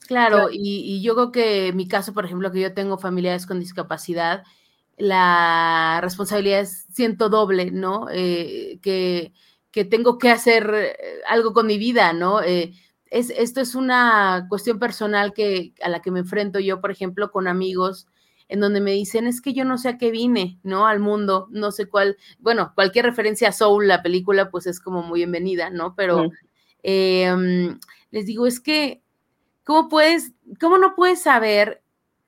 Claro, 0.06 0.48
y, 0.52 1.00
yo 1.02 1.14
creo 1.14 1.30
que 1.30 1.68
en 1.68 1.76
mi 1.76 1.86
caso, 1.86 2.12
por 2.12 2.24
ejemplo, 2.24 2.50
que 2.50 2.60
yo 2.60 2.74
tengo 2.74 2.98
familiares 2.98 3.46
con 3.46 3.60
discapacidad, 3.60 4.42
la 4.98 6.00
responsabilidad 6.02 6.60
es 6.60 6.86
siento 6.92 7.28
doble, 7.28 7.70
¿no? 7.70 8.08
Eh, 8.12 8.80
que, 8.82 9.32
tengo 9.84 10.18
que 10.18 10.30
hacer 10.30 10.70
eh, 10.74 10.96
algo 11.28 11.52
con 11.52 11.66
mi 11.68 11.78
vida, 11.78 12.12
¿no? 12.12 12.42
Eh, 12.42 12.72
es, 13.06 13.30
esto 13.30 13.60
es 13.60 13.76
una 13.76 14.46
cuestión 14.48 14.80
personal 14.80 15.32
que, 15.32 15.74
a 15.80 15.88
la 15.88 16.02
que 16.02 16.10
me 16.10 16.18
enfrento 16.18 16.58
yo, 16.58 16.80
por 16.80 16.90
ejemplo, 16.90 17.30
con 17.30 17.46
amigos 17.46 18.08
en 18.50 18.60
donde 18.60 18.80
me 18.80 18.90
dicen, 18.90 19.26
es 19.26 19.40
que 19.40 19.52
yo 19.52 19.64
no 19.64 19.78
sé 19.78 19.88
a 19.88 19.98
qué 19.98 20.10
vine, 20.10 20.58
¿no? 20.64 20.86
Al 20.86 20.98
mundo, 20.98 21.46
no 21.50 21.70
sé 21.70 21.86
cuál, 21.86 22.16
bueno, 22.40 22.72
cualquier 22.74 23.04
referencia 23.06 23.48
a 23.48 23.52
Soul, 23.52 23.86
la 23.86 24.02
película, 24.02 24.50
pues 24.50 24.66
es 24.66 24.80
como 24.80 25.02
muy 25.02 25.20
bienvenida, 25.20 25.70
¿no? 25.70 25.94
Pero 25.94 26.30
em, 26.82 27.78
les 28.10 28.26
digo, 28.26 28.48
es 28.48 28.58
que, 28.58 29.02
¿cómo 29.64 29.88
puedes, 29.88 30.32
cómo 30.60 30.78
no 30.78 30.96
puedes 30.96 31.22
saber 31.22 31.82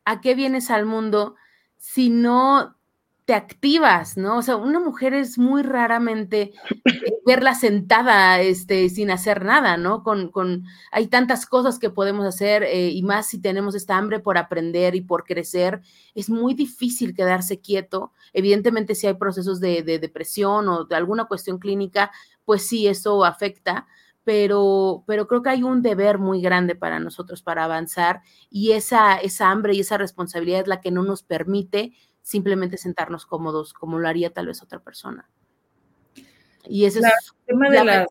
a 0.05 0.21
qué 0.21 0.37
vienes 0.37 0.71
al 0.71 0.87
mundo 0.87 1.35
si 1.77 2.09
no 2.09 2.77
te 3.25 3.35
activas, 3.35 4.17
¿no? 4.17 4.39
O 4.39 4.43
sea, 4.43 4.57
una 4.57 4.81
mujer 4.81 5.15
es 5.15 5.39
muy 5.39 5.63
raramente 5.63 6.53
eh, 6.85 7.15
verla 7.25 7.55
sentada, 7.55 8.41
este, 8.41 8.89
sin 8.89 9.13
hacer 9.13 9.45
nada, 9.45 9.77
¿no? 9.77 10.03
Con, 10.03 10.31
con 10.31 10.65
hay 10.91 11.07
tantas 11.07 11.47
cosas 11.47 11.79
que 11.79 11.91
podemos 11.91 12.27
hacer 12.27 12.65
eh, 12.65 12.89
y 12.91 13.03
más 13.03 13.29
si 13.29 13.41
tenemos 13.41 13.77
esta 13.77 13.97
hambre 13.97 14.19
por 14.19 14.39
aprender 14.39 14.97
y 14.97 15.03
por 15.03 15.25
crecer, 15.25 15.83
es 16.15 16.31
muy 16.31 16.55
difícil 16.55 17.15
quedarse 17.15 17.61
quieto. 17.61 18.13
Evidentemente, 18.33 18.97
si 18.97 19.07
hay 19.07 19.15
procesos 19.15 19.61
de, 19.61 19.83
de 19.83 20.01
depresión 20.01 20.69
o 20.69 20.85
de 20.85 20.97
alguna 20.97 21.27
cuestión 21.27 21.59
clínica, 21.59 22.11
pues 22.45 22.67
sí, 22.67 22.89
eso 22.89 23.25
afecta, 23.25 23.87
pero, 24.25 25.05
pero 25.07 25.27
creo 25.29 25.43
que 25.43 25.51
hay 25.51 25.63
un 25.63 25.83
deber 25.83 26.19
muy 26.19 26.41
grande 26.41 26.75
para 26.75 27.01
nosotros 27.01 27.43
para 27.43 27.65
avanzar 27.65 28.23
y 28.51 28.73
esa, 28.73 29.17
esa 29.17 29.51
hambre 29.51 29.75
y 29.75 29.81
esa 29.81 29.99
responsabilidad 29.99 30.63
es 30.63 30.69
la 30.69 30.81
que 30.81 30.91
no 30.91 31.03
nos 31.03 31.23
permite 31.23 31.93
simplemente 32.23 32.77
sentarnos 32.77 33.27
cómodos, 33.27 33.73
como 33.73 33.99
lo 33.99 34.09
haría 34.09 34.31
tal 34.31 34.47
vez 34.47 34.63
otra 34.63 34.79
persona. 34.79 35.29
Y 36.69 36.85
ese 36.85 37.01
es 37.01 37.05
el 37.05 37.13
tema 37.47 37.71
de 37.71 37.85
la, 37.85 38.07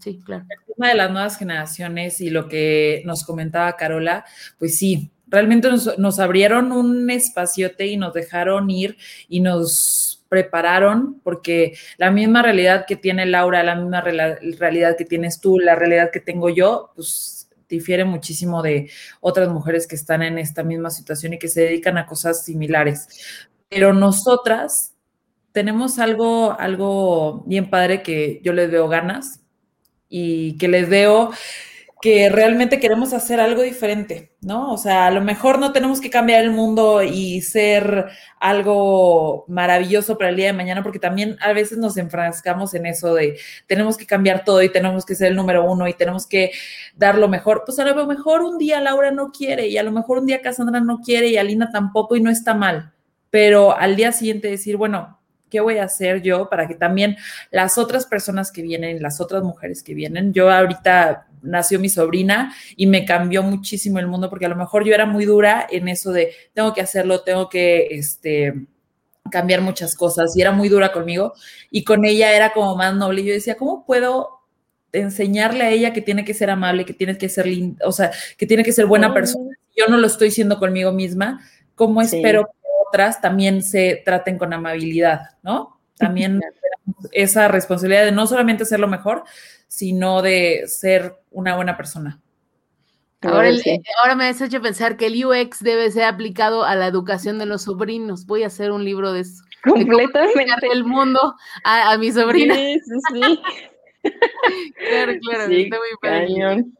sí, 0.00 0.20
claro. 0.24 0.44
El 0.48 0.74
tema 0.74 0.88
de 0.88 0.94
las 0.94 1.10
nuevas 1.10 1.38
generaciones 1.38 2.20
y 2.20 2.30
lo 2.30 2.48
que 2.48 3.02
nos 3.04 3.24
comentaba 3.24 3.76
Carola, 3.76 4.24
pues 4.58 4.76
sí, 4.76 5.10
realmente 5.26 5.68
nos, 5.70 6.18
abrieron 6.18 6.72
un 6.72 7.08
espaciote 7.10 7.86
y 7.86 7.96
nos 7.96 8.12
dejaron 8.14 8.70
ir 8.70 8.96
y 9.28 9.40
nos 9.40 10.24
prepararon, 10.28 11.20
porque 11.22 11.74
la 11.96 12.10
misma 12.10 12.42
realidad 12.42 12.84
que 12.86 12.96
tiene 12.96 13.24
Laura, 13.26 13.62
la 13.62 13.76
misma 13.76 14.02
realidad 14.02 14.96
que 14.96 15.04
tienes 15.04 15.40
tú, 15.40 15.58
la 15.58 15.74
realidad 15.74 16.10
que 16.12 16.20
tengo 16.20 16.50
yo, 16.50 16.92
pues 16.94 17.37
difiere 17.68 18.04
muchísimo 18.04 18.62
de 18.62 18.90
otras 19.20 19.48
mujeres 19.48 19.86
que 19.86 19.96
están 19.96 20.22
en 20.22 20.38
esta 20.38 20.62
misma 20.62 20.90
situación 20.90 21.34
y 21.34 21.38
que 21.38 21.48
se 21.48 21.62
dedican 21.62 21.98
a 21.98 22.06
cosas 22.06 22.44
similares. 22.44 23.08
Pero 23.68 23.92
nosotras 23.92 24.94
tenemos 25.52 25.98
algo, 25.98 26.58
algo 26.58 27.42
bien 27.46 27.70
padre 27.70 28.02
que 28.02 28.40
yo 28.42 28.52
les 28.52 28.70
veo 28.70 28.88
ganas 28.88 29.40
y 30.08 30.56
que 30.56 30.68
les 30.68 30.88
veo 30.88 31.30
que 32.00 32.28
realmente 32.28 32.78
queremos 32.78 33.12
hacer 33.12 33.40
algo 33.40 33.62
diferente, 33.62 34.32
¿no? 34.40 34.72
O 34.72 34.78
sea, 34.78 35.06
a 35.06 35.10
lo 35.10 35.20
mejor 35.20 35.58
no 35.58 35.72
tenemos 35.72 36.00
que 36.00 36.10
cambiar 36.10 36.44
el 36.44 36.52
mundo 36.52 37.02
y 37.02 37.40
ser 37.40 38.06
algo 38.38 39.44
maravilloso 39.48 40.16
para 40.16 40.30
el 40.30 40.36
día 40.36 40.46
de 40.46 40.52
mañana, 40.52 40.82
porque 40.82 41.00
también 41.00 41.36
a 41.40 41.52
veces 41.52 41.76
nos 41.78 41.96
enfrascamos 41.96 42.72
en 42.74 42.86
eso 42.86 43.14
de 43.14 43.36
tenemos 43.66 43.96
que 43.96 44.06
cambiar 44.06 44.44
todo 44.44 44.62
y 44.62 44.68
tenemos 44.68 45.04
que 45.04 45.16
ser 45.16 45.28
el 45.28 45.36
número 45.36 45.64
uno 45.64 45.88
y 45.88 45.94
tenemos 45.94 46.26
que 46.26 46.52
dar 46.96 47.18
lo 47.18 47.28
mejor. 47.28 47.62
Pues 47.66 47.78
a 47.80 47.84
lo 47.84 48.06
mejor 48.06 48.42
un 48.42 48.58
día 48.58 48.80
Laura 48.80 49.10
no 49.10 49.32
quiere 49.32 49.66
y 49.66 49.76
a 49.76 49.82
lo 49.82 49.90
mejor 49.90 50.18
un 50.18 50.26
día 50.26 50.40
Cassandra 50.40 50.80
no 50.80 51.00
quiere 51.00 51.28
y 51.28 51.36
Alina 51.36 51.70
tampoco 51.72 52.14
y 52.14 52.20
no 52.20 52.30
está 52.30 52.54
mal, 52.54 52.92
pero 53.30 53.76
al 53.76 53.96
día 53.96 54.12
siguiente 54.12 54.48
decir, 54.48 54.76
bueno, 54.76 55.18
¿qué 55.50 55.60
voy 55.60 55.78
a 55.78 55.84
hacer 55.84 56.22
yo 56.22 56.48
para 56.48 56.68
que 56.68 56.74
también 56.74 57.16
las 57.50 57.78
otras 57.78 58.06
personas 58.06 58.52
que 58.52 58.62
vienen, 58.62 59.02
las 59.02 59.20
otras 59.20 59.42
mujeres 59.42 59.82
que 59.82 59.94
vienen, 59.94 60.32
yo 60.32 60.50
ahorita 60.50 61.27
nació 61.42 61.78
mi 61.78 61.88
sobrina 61.88 62.54
y 62.76 62.86
me 62.86 63.04
cambió 63.04 63.42
muchísimo 63.42 63.98
el 63.98 64.06
mundo 64.06 64.30
porque 64.30 64.46
a 64.46 64.48
lo 64.48 64.56
mejor 64.56 64.84
yo 64.84 64.94
era 64.94 65.06
muy 65.06 65.24
dura 65.24 65.66
en 65.70 65.88
eso 65.88 66.12
de 66.12 66.32
tengo 66.54 66.74
que 66.74 66.80
hacerlo, 66.80 67.22
tengo 67.22 67.48
que 67.48 67.88
este 67.90 68.54
cambiar 69.30 69.60
muchas 69.60 69.94
cosas 69.94 70.36
y 70.36 70.40
era 70.40 70.52
muy 70.52 70.68
dura 70.68 70.92
conmigo 70.92 71.34
y 71.70 71.84
con 71.84 72.04
ella 72.04 72.32
era 72.34 72.52
como 72.52 72.76
más 72.76 72.94
noble. 72.94 73.24
Yo 73.24 73.32
decía, 73.32 73.56
¿cómo 73.56 73.84
puedo 73.84 74.40
enseñarle 74.92 75.64
a 75.64 75.70
ella 75.70 75.92
que 75.92 76.00
tiene 76.00 76.24
que 76.24 76.34
ser 76.34 76.50
amable, 76.50 76.84
que 76.84 76.94
tiene 76.94 77.18
que 77.18 77.28
ser 77.28 77.46
linda, 77.46 77.86
o 77.86 77.92
sea, 77.92 78.10
que 78.36 78.46
tiene 78.46 78.64
que 78.64 78.72
ser 78.72 78.86
buena 78.86 79.12
persona? 79.12 79.50
Yo 79.76 79.86
no 79.88 79.98
lo 79.98 80.06
estoy 80.06 80.30
siendo 80.30 80.58
conmigo 80.58 80.92
misma. 80.92 81.40
¿Cómo 81.74 82.02
espero 82.02 82.48
otras 82.88 83.20
también 83.20 83.62
se 83.62 84.02
traten 84.04 84.38
con 84.38 84.52
amabilidad, 84.52 85.36
¿no? 85.42 85.78
También 85.98 86.40
esa 87.10 87.48
responsabilidad 87.48 88.04
de 88.04 88.12
no 88.12 88.26
solamente 88.26 88.64
ser 88.64 88.78
lo 88.78 88.86
mejor, 88.86 89.24
sino 89.68 90.22
de 90.22 90.64
ser 90.66 91.16
una 91.30 91.54
buena 91.54 91.76
persona. 91.76 92.20
Ahora, 93.22 93.50
ahora, 94.00 94.14
me 94.14 94.28
has 94.28 94.40
hecho 94.40 94.60
pensar 94.60 94.96
que 94.96 95.06
el 95.06 95.24
UX 95.24 95.60
debe 95.60 95.90
ser 95.90 96.04
aplicado 96.04 96.64
a 96.64 96.76
la 96.76 96.86
educación 96.86 97.38
de 97.38 97.46
los 97.46 97.62
sobrinos. 97.62 98.26
Voy 98.26 98.44
a 98.44 98.46
hacer 98.46 98.70
un 98.70 98.84
libro 98.84 99.12
de 99.12 99.20
eso. 99.20 99.42
Completamente. 99.64 100.68
el 100.72 100.84
mundo 100.84 101.34
a, 101.64 101.96
mi 101.98 102.12
sobrina. 102.12 102.54
Sí, 102.54 102.78
sí, 102.84 103.00
sí. 103.12 103.40
claro, 104.88 105.12
claro. 105.20 105.46
Sí, 105.48 105.68
muy 105.68 106.72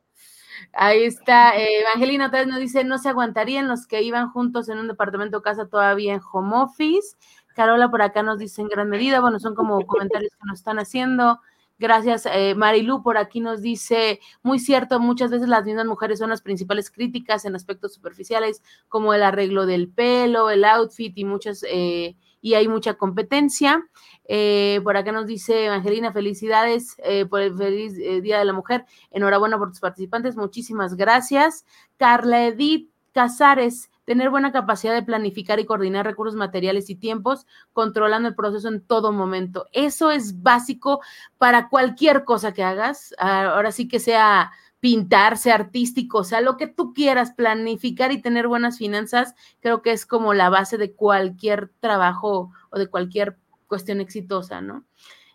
Ahí 0.72 1.04
está, 1.04 1.56
eh, 1.56 1.80
Evangelina 1.80 2.26
otra 2.26 2.40
vez 2.40 2.48
nos 2.48 2.60
dice, 2.60 2.84
no 2.84 2.98
se 2.98 3.08
aguantarían 3.08 3.66
los 3.66 3.86
que 3.86 4.02
iban 4.02 4.30
juntos 4.30 4.68
en 4.68 4.78
un 4.78 4.86
departamento 4.86 5.42
casa 5.42 5.66
todavía 5.66 6.14
en 6.14 6.20
home 6.32 6.56
office. 6.56 7.16
Carola 7.54 7.90
por 7.90 8.02
acá 8.02 8.22
nos 8.22 8.38
dice 8.38 8.62
en 8.62 8.68
gran 8.68 8.88
medida, 8.88 9.20
bueno, 9.20 9.40
son 9.40 9.56
como 9.56 9.84
comentarios 9.86 10.30
que 10.32 10.46
nos 10.46 10.60
están 10.60 10.78
haciendo. 10.78 11.40
Gracias, 11.78 12.26
eh, 12.26 12.54
Marilu, 12.56 13.02
por 13.02 13.18
aquí 13.18 13.40
nos 13.40 13.62
dice, 13.62 14.20
muy 14.42 14.58
cierto, 14.58 14.98
muchas 14.98 15.30
veces 15.30 15.48
las 15.48 15.64
mismas 15.64 15.86
mujeres 15.86 16.18
son 16.18 16.30
las 16.30 16.42
principales 16.42 16.90
críticas 16.90 17.44
en 17.44 17.54
aspectos 17.54 17.94
superficiales, 17.94 18.62
como 18.88 19.14
el 19.14 19.22
arreglo 19.22 19.64
del 19.64 19.88
pelo, 19.88 20.50
el 20.50 20.64
outfit 20.64 21.16
y 21.16 21.24
muchas, 21.24 21.64
eh, 21.70 22.16
y 22.40 22.54
hay 22.54 22.68
mucha 22.68 22.94
competencia. 22.94 23.84
Eh, 24.24 24.80
por 24.84 24.96
acá 24.96 25.12
nos 25.12 25.26
dice 25.26 25.66
Evangelina, 25.66 26.12
felicidades 26.12 26.96
eh, 27.04 27.26
por 27.26 27.40
el 27.40 27.56
feliz 27.56 27.94
eh, 27.98 28.20
Día 28.20 28.38
de 28.38 28.44
la 28.44 28.52
Mujer. 28.52 28.84
Enhorabuena 29.10 29.58
por 29.58 29.70
tus 29.70 29.80
participantes. 29.80 30.36
Muchísimas 30.36 30.94
gracias. 30.94 31.64
Carla 31.96 32.46
Edith 32.46 32.90
Casares, 33.12 33.90
tener 34.08 34.30
buena 34.30 34.52
capacidad 34.52 34.94
de 34.94 35.02
planificar 35.02 35.60
y 35.60 35.66
coordinar 35.66 36.06
recursos 36.06 36.34
materiales 36.34 36.88
y 36.88 36.94
tiempos, 36.94 37.46
controlando 37.74 38.26
el 38.26 38.34
proceso 38.34 38.68
en 38.68 38.80
todo 38.80 39.12
momento. 39.12 39.66
Eso 39.72 40.10
es 40.10 40.42
básico 40.42 41.02
para 41.36 41.68
cualquier 41.68 42.24
cosa 42.24 42.54
que 42.54 42.64
hagas. 42.64 43.14
Ahora 43.18 43.70
sí 43.70 43.86
que 43.86 44.00
sea 44.00 44.50
pintar, 44.80 45.36
sea 45.36 45.56
artístico, 45.56 46.24
sea 46.24 46.40
lo 46.40 46.56
que 46.56 46.68
tú 46.68 46.94
quieras, 46.94 47.32
planificar 47.32 48.10
y 48.10 48.22
tener 48.22 48.48
buenas 48.48 48.78
finanzas, 48.78 49.34
creo 49.60 49.82
que 49.82 49.92
es 49.92 50.06
como 50.06 50.32
la 50.32 50.48
base 50.48 50.78
de 50.78 50.94
cualquier 50.94 51.70
trabajo 51.80 52.50
o 52.70 52.78
de 52.78 52.86
cualquier 52.86 53.36
cuestión 53.66 54.00
exitosa, 54.00 54.62
¿no? 54.62 54.86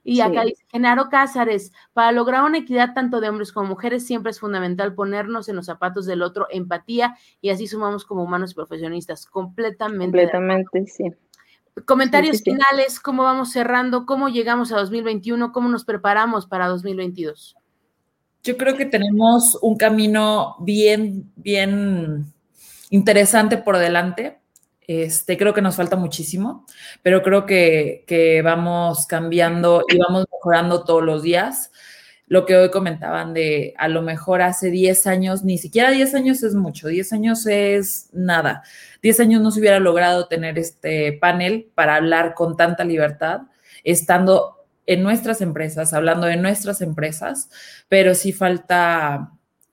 Y 0.03 0.19
acá 0.19 0.43
dice 0.43 0.65
Genaro 0.69 1.09
Cázares, 1.09 1.71
para 1.93 2.11
lograr 2.11 2.43
una 2.43 2.57
equidad 2.57 2.93
tanto 2.93 3.21
de 3.21 3.29
hombres 3.29 3.53
como 3.53 3.69
mujeres, 3.69 4.05
siempre 4.05 4.31
es 4.31 4.39
fundamental 4.39 4.93
ponernos 4.93 5.47
en 5.47 5.55
los 5.55 5.65
zapatos 5.65 6.05
del 6.05 6.21
otro, 6.21 6.47
empatía, 6.49 7.15
y 7.39 7.49
así 7.49 7.67
sumamos 7.67 8.03
como 8.03 8.23
humanos 8.23 8.53
profesionistas. 8.53 9.25
Completamente. 9.25 10.05
Completamente, 10.05 10.85
sí. 10.87 11.05
Comentarios 11.85 12.43
finales, 12.43 12.99
cómo 12.99 13.23
vamos 13.23 13.51
cerrando, 13.51 14.05
cómo 14.05 14.29
llegamos 14.29 14.71
a 14.71 14.77
2021, 14.77 15.51
cómo 15.51 15.69
nos 15.69 15.85
preparamos 15.85 16.45
para 16.45 16.67
2022. 16.67 17.55
Yo 18.43 18.57
creo 18.57 18.75
que 18.75 18.85
tenemos 18.85 19.57
un 19.61 19.77
camino 19.77 20.57
bien, 20.59 21.31
bien 21.35 22.25
interesante 22.89 23.57
por 23.57 23.77
delante. 23.77 24.42
Este, 24.87 25.37
creo 25.37 25.53
que 25.53 25.61
nos 25.61 25.75
falta 25.75 25.95
muchísimo, 25.95 26.65
pero 27.01 27.21
creo 27.21 27.45
que, 27.45 28.41
vamos 28.43 29.05
cambiando 29.07 29.83
y 29.87 29.97
vamos 29.97 30.25
mejorando 30.31 30.83
todos 30.83 31.03
los 31.03 31.23
días. 31.23 31.71
Lo 32.27 32.45
que 32.45 32.55
hoy 32.55 32.71
comentaban 32.71 33.33
de 33.33 33.73
a 33.77 33.87
lo 33.87 34.01
mejor 34.01 34.41
hace 34.41 34.71
10 34.71 35.07
años, 35.07 35.43
ni 35.43 35.57
siquiera 35.57 35.91
10 35.91 36.15
años 36.15 36.43
es 36.43 36.55
mucho, 36.55 36.87
10 36.87 37.13
años 37.13 37.45
es 37.45 38.09
nada. 38.13 38.63
10 39.01 39.19
años 39.19 39.41
no 39.41 39.51
se 39.51 39.59
hubiera 39.59 39.79
logrado 39.79 40.27
tener 40.27 40.57
este 40.57 41.13
panel 41.13 41.69
para 41.75 41.95
hablar 41.95 42.33
con 42.33 42.57
tanta 42.57 42.83
libertad, 42.85 43.41
estando 43.83 44.65
en 44.85 45.03
nuestras 45.03 45.41
empresas, 45.41 45.93
hablando 45.93 46.27
de 46.27 46.37
nuestras 46.37 46.81
empresas, 46.81 47.49
pero 47.87 48.15
sí 48.15 48.33
falta 48.33 49.31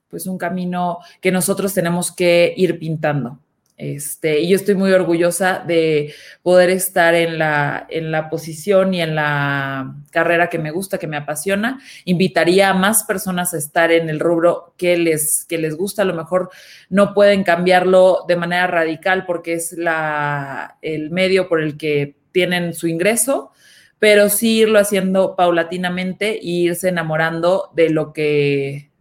pues 0.09 0.27
un 0.27 0.37
camino 0.37 0.99
que 1.21 1.31
nosotros 1.31 1.73
tenemos 1.73 2.11
que 2.11 2.53
ir 2.55 2.77
pintando. 2.77 3.39
Este, 3.77 4.41
y 4.41 4.49
yo 4.49 4.57
estoy 4.57 4.75
muy 4.75 4.91
orgullosa 4.91 5.63
de 5.65 6.13
poder 6.43 6.69
estar 6.69 7.15
en 7.15 7.39
la, 7.39 7.87
en 7.89 8.11
la 8.11 8.29
posición 8.29 8.93
y 8.93 9.01
en 9.01 9.15
la 9.15 9.95
carrera 10.11 10.49
que 10.49 10.59
me 10.59 10.69
gusta, 10.69 10.99
que 10.99 11.07
me 11.07 11.17
apasiona. 11.17 11.79
Invitaría 12.05 12.69
a 12.69 12.73
más 12.75 13.05
personas 13.05 13.55
a 13.55 13.57
estar 13.57 13.91
en 13.91 14.07
el 14.09 14.19
rubro 14.19 14.75
que 14.77 14.97
les, 14.97 15.45
que 15.45 15.57
les 15.57 15.75
gusta. 15.75 16.03
A 16.03 16.05
lo 16.05 16.13
mejor 16.13 16.51
no 16.89 17.15
pueden 17.15 17.43
cambiarlo 17.43 18.25
de 18.27 18.35
manera 18.35 18.67
radical 18.67 19.25
porque 19.25 19.53
es 19.53 19.73
la, 19.73 20.77
el 20.83 21.09
medio 21.09 21.49
por 21.49 21.59
el 21.59 21.75
que 21.75 22.15
tienen 22.31 22.75
su 22.75 22.87
ingreso, 22.87 23.51
pero 23.97 24.29
sí 24.29 24.59
irlo 24.59 24.77
haciendo 24.77 25.35
paulatinamente 25.35 26.37
e 26.37 26.45
irse 26.45 26.89
enamorando 26.89 27.71
de 27.75 27.89
lo 27.89 28.13
que, 28.13 28.91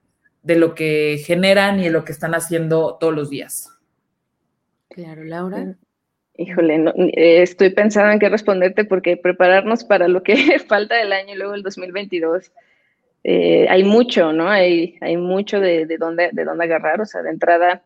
de 0.43 0.57
lo 0.57 0.75
que 0.75 1.23
generan 1.25 1.81
y 1.81 1.85
de 1.85 1.91
lo 1.91 2.05
que 2.05 2.13
están 2.13 2.35
haciendo 2.35 2.97
todos 2.99 3.15
los 3.15 3.29
días. 3.29 3.80
Claro, 4.91 5.23
Laura. 5.25 5.77
Híjole, 6.37 6.85
eh, 7.15 7.43
estoy 7.43 7.71
pensando 7.71 8.13
en 8.13 8.19
qué 8.19 8.29
responderte 8.29 8.85
porque 8.85 9.17
prepararnos 9.17 9.85
para 9.85 10.09
lo 10.09 10.23
que 10.23 10.35
falta 10.69 10.97
del 10.97 11.13
año 11.13 11.35
y 11.35 11.39
luego 11.39 11.55
el 11.55 11.63
2022, 11.63 12.51
eh, 13.23 13.67
hay 13.69 13.85
mucho, 13.85 14.33
¿no? 14.33 14.49
Hay, 14.49 14.97
hay 15.01 15.17
mucho 15.17 15.61
de, 15.61 15.87
de, 15.87 15.97
dónde, 15.97 16.31
de 16.33 16.45
dónde 16.45 16.65
agarrar, 16.65 17.01
o 17.01 17.07
sea, 17.07 17.23
de 17.23 17.31
entrada, 17.31 17.85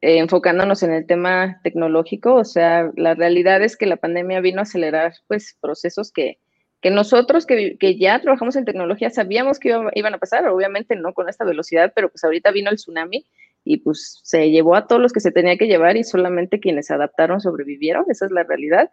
eh, 0.00 0.18
enfocándonos 0.18 0.82
en 0.82 0.92
el 0.92 1.06
tema 1.06 1.60
tecnológico, 1.62 2.34
o 2.34 2.44
sea, 2.44 2.90
la 2.96 3.14
realidad 3.14 3.62
es 3.62 3.76
que 3.76 3.86
la 3.86 3.96
pandemia 3.96 4.40
vino 4.40 4.60
a 4.60 4.62
acelerar, 4.62 5.14
pues, 5.26 5.56
procesos 5.60 6.12
que, 6.12 6.38
que 6.80 6.90
nosotros 6.90 7.44
que, 7.44 7.76
que, 7.78 7.98
ya 7.98 8.20
trabajamos 8.20 8.56
en 8.56 8.64
tecnología 8.64 9.10
sabíamos 9.10 9.58
que 9.58 9.76
iban 9.94 10.14
a 10.14 10.18
pasar, 10.18 10.48
obviamente 10.48 10.96
no 10.96 11.12
con 11.12 11.28
esta 11.28 11.44
velocidad, 11.44 11.92
pero 11.94 12.08
pues 12.08 12.24
ahorita 12.24 12.52
vino 12.52 12.70
el 12.70 12.76
tsunami 12.76 13.26
y 13.68 13.76
pues 13.76 14.20
se 14.22 14.50
llevó 14.50 14.74
a 14.74 14.86
todos 14.86 15.02
los 15.02 15.12
que 15.12 15.20
se 15.20 15.30
tenía 15.30 15.58
que 15.58 15.66
llevar 15.66 15.98
y 15.98 16.02
solamente 16.02 16.58
quienes 16.58 16.86
se 16.86 16.94
adaptaron 16.94 17.38
sobrevivieron, 17.38 18.06
esa 18.08 18.24
es 18.24 18.32
la 18.32 18.42
realidad. 18.42 18.90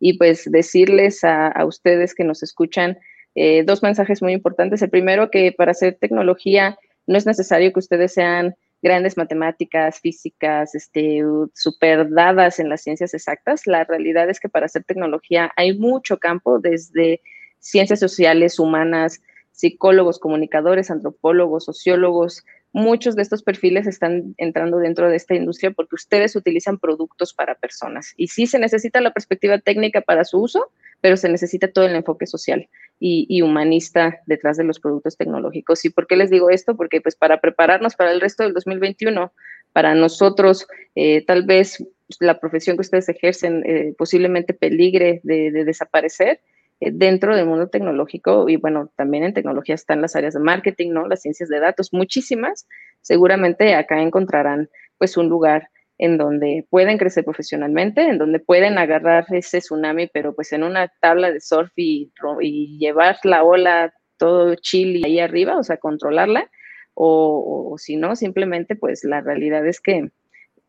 Y 0.00 0.18
pues 0.18 0.44
decirles 0.50 1.24
a, 1.24 1.64
ustedes 1.64 2.14
que 2.14 2.24
nos 2.24 2.42
escuchan 2.42 2.98
eh, 3.34 3.62
dos 3.64 3.82
mensajes 3.82 4.20
muy 4.20 4.34
importantes. 4.34 4.82
El 4.82 4.90
primero, 4.90 5.30
que 5.30 5.52
para 5.52 5.70
hacer 5.70 5.96
tecnología 5.98 6.78
no 7.06 7.16
es 7.16 7.24
necesario 7.24 7.72
que 7.72 7.78
ustedes 7.78 8.12
sean 8.12 8.54
grandes 8.82 9.16
matemáticas, 9.16 9.98
físicas, 9.98 10.74
este, 10.74 11.22
super 11.54 12.10
dadas 12.10 12.58
en 12.58 12.68
las 12.68 12.82
ciencias 12.82 13.14
exactas. 13.14 13.66
La 13.66 13.84
realidad 13.84 14.28
es 14.28 14.40
que 14.40 14.50
para 14.50 14.66
hacer 14.66 14.84
tecnología 14.84 15.52
hay 15.56 15.78
mucho 15.78 16.18
campo, 16.18 16.58
desde 16.58 17.22
ciencias 17.60 17.98
sociales, 17.98 18.58
humanas, 18.58 19.22
psicólogos, 19.52 20.18
comunicadores, 20.18 20.90
antropólogos, 20.90 21.64
sociólogos, 21.64 22.44
muchos 22.72 23.16
de 23.16 23.22
estos 23.22 23.42
perfiles 23.42 23.86
están 23.86 24.34
entrando 24.36 24.78
dentro 24.78 25.08
de 25.08 25.16
esta 25.16 25.34
industria 25.34 25.70
porque 25.70 25.94
ustedes 25.94 26.36
utilizan 26.36 26.78
productos 26.78 27.32
para 27.32 27.54
personas. 27.54 28.12
Y 28.16 28.28
sí 28.28 28.46
se 28.46 28.58
necesita 28.58 29.00
la 29.00 29.12
perspectiva 29.12 29.58
técnica 29.58 30.00
para 30.00 30.24
su 30.24 30.40
uso, 30.40 30.70
pero 31.00 31.16
se 31.16 31.28
necesita 31.28 31.68
todo 31.68 31.86
el 31.86 31.94
enfoque 31.94 32.26
social 32.26 32.68
y, 33.00 33.42
humanista 33.42 34.20
detrás 34.26 34.56
de 34.56 34.64
los 34.64 34.80
productos 34.80 35.16
tecnológicos. 35.16 35.84
¿Y 35.84 35.90
por 35.90 36.06
qué 36.06 36.16
les 36.16 36.30
digo 36.30 36.50
esto? 36.50 36.76
Porque 36.76 37.00
pues 37.00 37.14
para 37.14 37.40
prepararnos 37.40 37.94
para 37.94 38.12
el 38.12 38.20
resto 38.20 38.42
del 38.42 38.54
2021, 38.54 39.32
para 39.72 39.94
nosotros 39.94 40.66
eh, 40.94 41.24
tal 41.24 41.44
vez 41.44 41.84
la 42.20 42.40
profesión 42.40 42.76
que 42.76 42.82
ustedes 42.82 43.08
ejercen 43.08 43.62
eh, 43.66 43.94
posiblemente 43.96 44.54
peligre 44.54 45.20
de, 45.22 45.50
de 45.52 45.64
desaparecer, 45.64 46.40
dentro 46.80 47.36
del 47.36 47.46
mundo 47.46 47.68
tecnológico 47.68 48.48
y 48.48 48.56
bueno, 48.56 48.90
también 48.96 49.24
en 49.24 49.34
tecnología 49.34 49.74
están 49.74 50.00
las 50.00 50.16
áreas 50.16 50.34
de 50.34 50.40
marketing, 50.40 50.92
¿no? 50.92 51.06
Las 51.08 51.22
ciencias 51.22 51.48
de 51.48 51.60
datos, 51.60 51.92
muchísimas. 51.92 52.66
Seguramente 53.00 53.74
acá 53.74 54.00
encontrarán 54.00 54.68
pues 54.98 55.16
un 55.16 55.28
lugar 55.28 55.70
en 55.98 56.16
donde 56.16 56.64
pueden 56.70 56.96
crecer 56.96 57.24
profesionalmente, 57.24 58.02
en 58.02 58.18
donde 58.18 58.38
pueden 58.38 58.78
agarrar 58.78 59.26
ese 59.30 59.58
tsunami, 59.58 60.06
pero 60.06 60.34
pues 60.34 60.52
en 60.52 60.62
una 60.62 60.92
tabla 61.00 61.32
de 61.32 61.40
surf 61.40 61.72
y, 61.76 62.12
y 62.40 62.78
llevar 62.78 63.16
la 63.24 63.42
ola 63.42 63.92
todo 64.16 64.54
chill 64.54 65.04
ahí 65.04 65.18
arriba, 65.18 65.58
o 65.58 65.64
sea, 65.64 65.76
controlarla, 65.78 66.48
o, 66.94 67.70
o 67.72 67.78
si 67.78 67.96
no, 67.96 68.14
simplemente 68.16 68.76
pues 68.76 69.04
la 69.04 69.20
realidad 69.20 69.66
es 69.66 69.80
que 69.80 70.10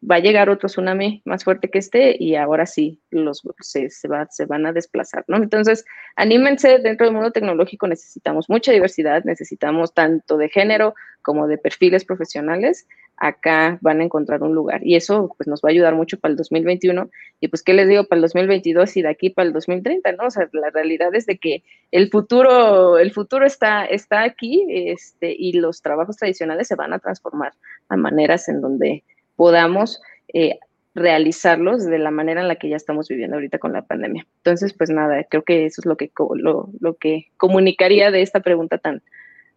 va 0.02 0.16
a 0.16 0.20
llegar 0.20 0.50
otro 0.50 0.68
tsunami 0.68 1.22
más 1.26 1.44
fuerte 1.44 1.70
que 1.70 1.80
este 1.80 2.16
y 2.18 2.36
ahora 2.36 2.66
sí 2.66 3.00
los 3.12 3.42
se, 3.60 3.90
se, 3.90 4.08
va, 4.08 4.28
se 4.30 4.46
van 4.46 4.66
a 4.66 4.72
desplazar, 4.72 5.26
¿no? 5.28 5.38
Entonces, 5.38 5.86
anímense, 6.16 6.80
dentro 6.80 7.06
del 7.06 7.14
mundo 7.14 7.32
tecnológico 7.32 7.88
necesitamos 7.88 8.50
mucha 8.50 8.72
diversidad, 8.72 9.24
necesitamos 9.26 9.94
tanto 9.94 10.38
de 10.38 10.50
género 10.50 10.96
como 11.22 11.48
de 11.48 11.58
perfiles 11.58 12.06
profesionales, 12.06 12.88
acá 13.18 13.78
van 13.82 14.00
a 14.00 14.06
encontrar 14.06 14.42
un 14.44 14.56
lugar 14.56 14.82
y 14.86 14.96
eso 14.96 15.34
pues 15.38 15.48
nos 15.48 15.62
va 15.62 15.70
a 15.70 15.72
ayudar 15.72 15.94
mucho 15.94 16.18
para 16.18 16.32
el 16.32 16.38
2021 16.38 17.10
y 17.42 17.50
pues 17.50 17.64
qué 17.64 17.74
les 17.74 17.90
digo 17.90 18.06
para 18.06 18.18
el 18.18 18.22
2022 18.22 18.96
y 18.96 19.02
de 19.02 19.10
aquí 19.10 19.30
para 19.30 19.48
el 19.48 19.54
2030, 19.54 20.14
¿no? 20.14 20.28
O 20.28 20.32
sea, 20.32 20.48
la 20.54 20.70
realidad 20.70 21.14
es 21.14 21.26
de 21.26 21.38
que 21.38 21.64
el 21.92 22.10
futuro 22.10 22.98
el 22.98 23.12
futuro 23.12 23.46
está 23.46 23.86
está 23.86 24.24
aquí 24.24 24.66
este 24.70 25.36
y 25.38 25.54
los 25.54 25.82
trabajos 25.82 26.16
tradicionales 26.16 26.70
se 26.70 26.76
van 26.76 26.94
a 26.94 27.00
transformar 27.00 27.54
a 27.90 27.98
maneras 27.98 28.48
en 28.48 28.62
donde 28.62 29.04
podamos 29.40 30.02
eh, 30.34 30.60
realizarlos 30.94 31.86
de 31.86 31.98
la 31.98 32.12
manera 32.12 32.42
en 32.42 32.50
la 32.50 32.58
que 32.58 32.68
ya 32.68 32.76
estamos 32.76 33.08
viviendo 33.08 33.38
ahorita 33.38 33.58
con 33.58 33.72
la 33.72 33.84
pandemia. 33.84 34.28
Entonces, 34.40 34.74
pues 34.74 34.90
nada, 34.90 35.24
creo 35.30 35.44
que 35.44 35.66
eso 35.66 35.80
es 35.80 35.86
lo 35.86 35.96
que, 35.96 36.12
lo, 36.36 36.70
lo 36.82 36.98
que 36.98 37.32
comunicaría 37.38 38.12
de 38.12 38.22
esta 38.22 38.42
pregunta 38.42 38.80
tan, 38.80 39.02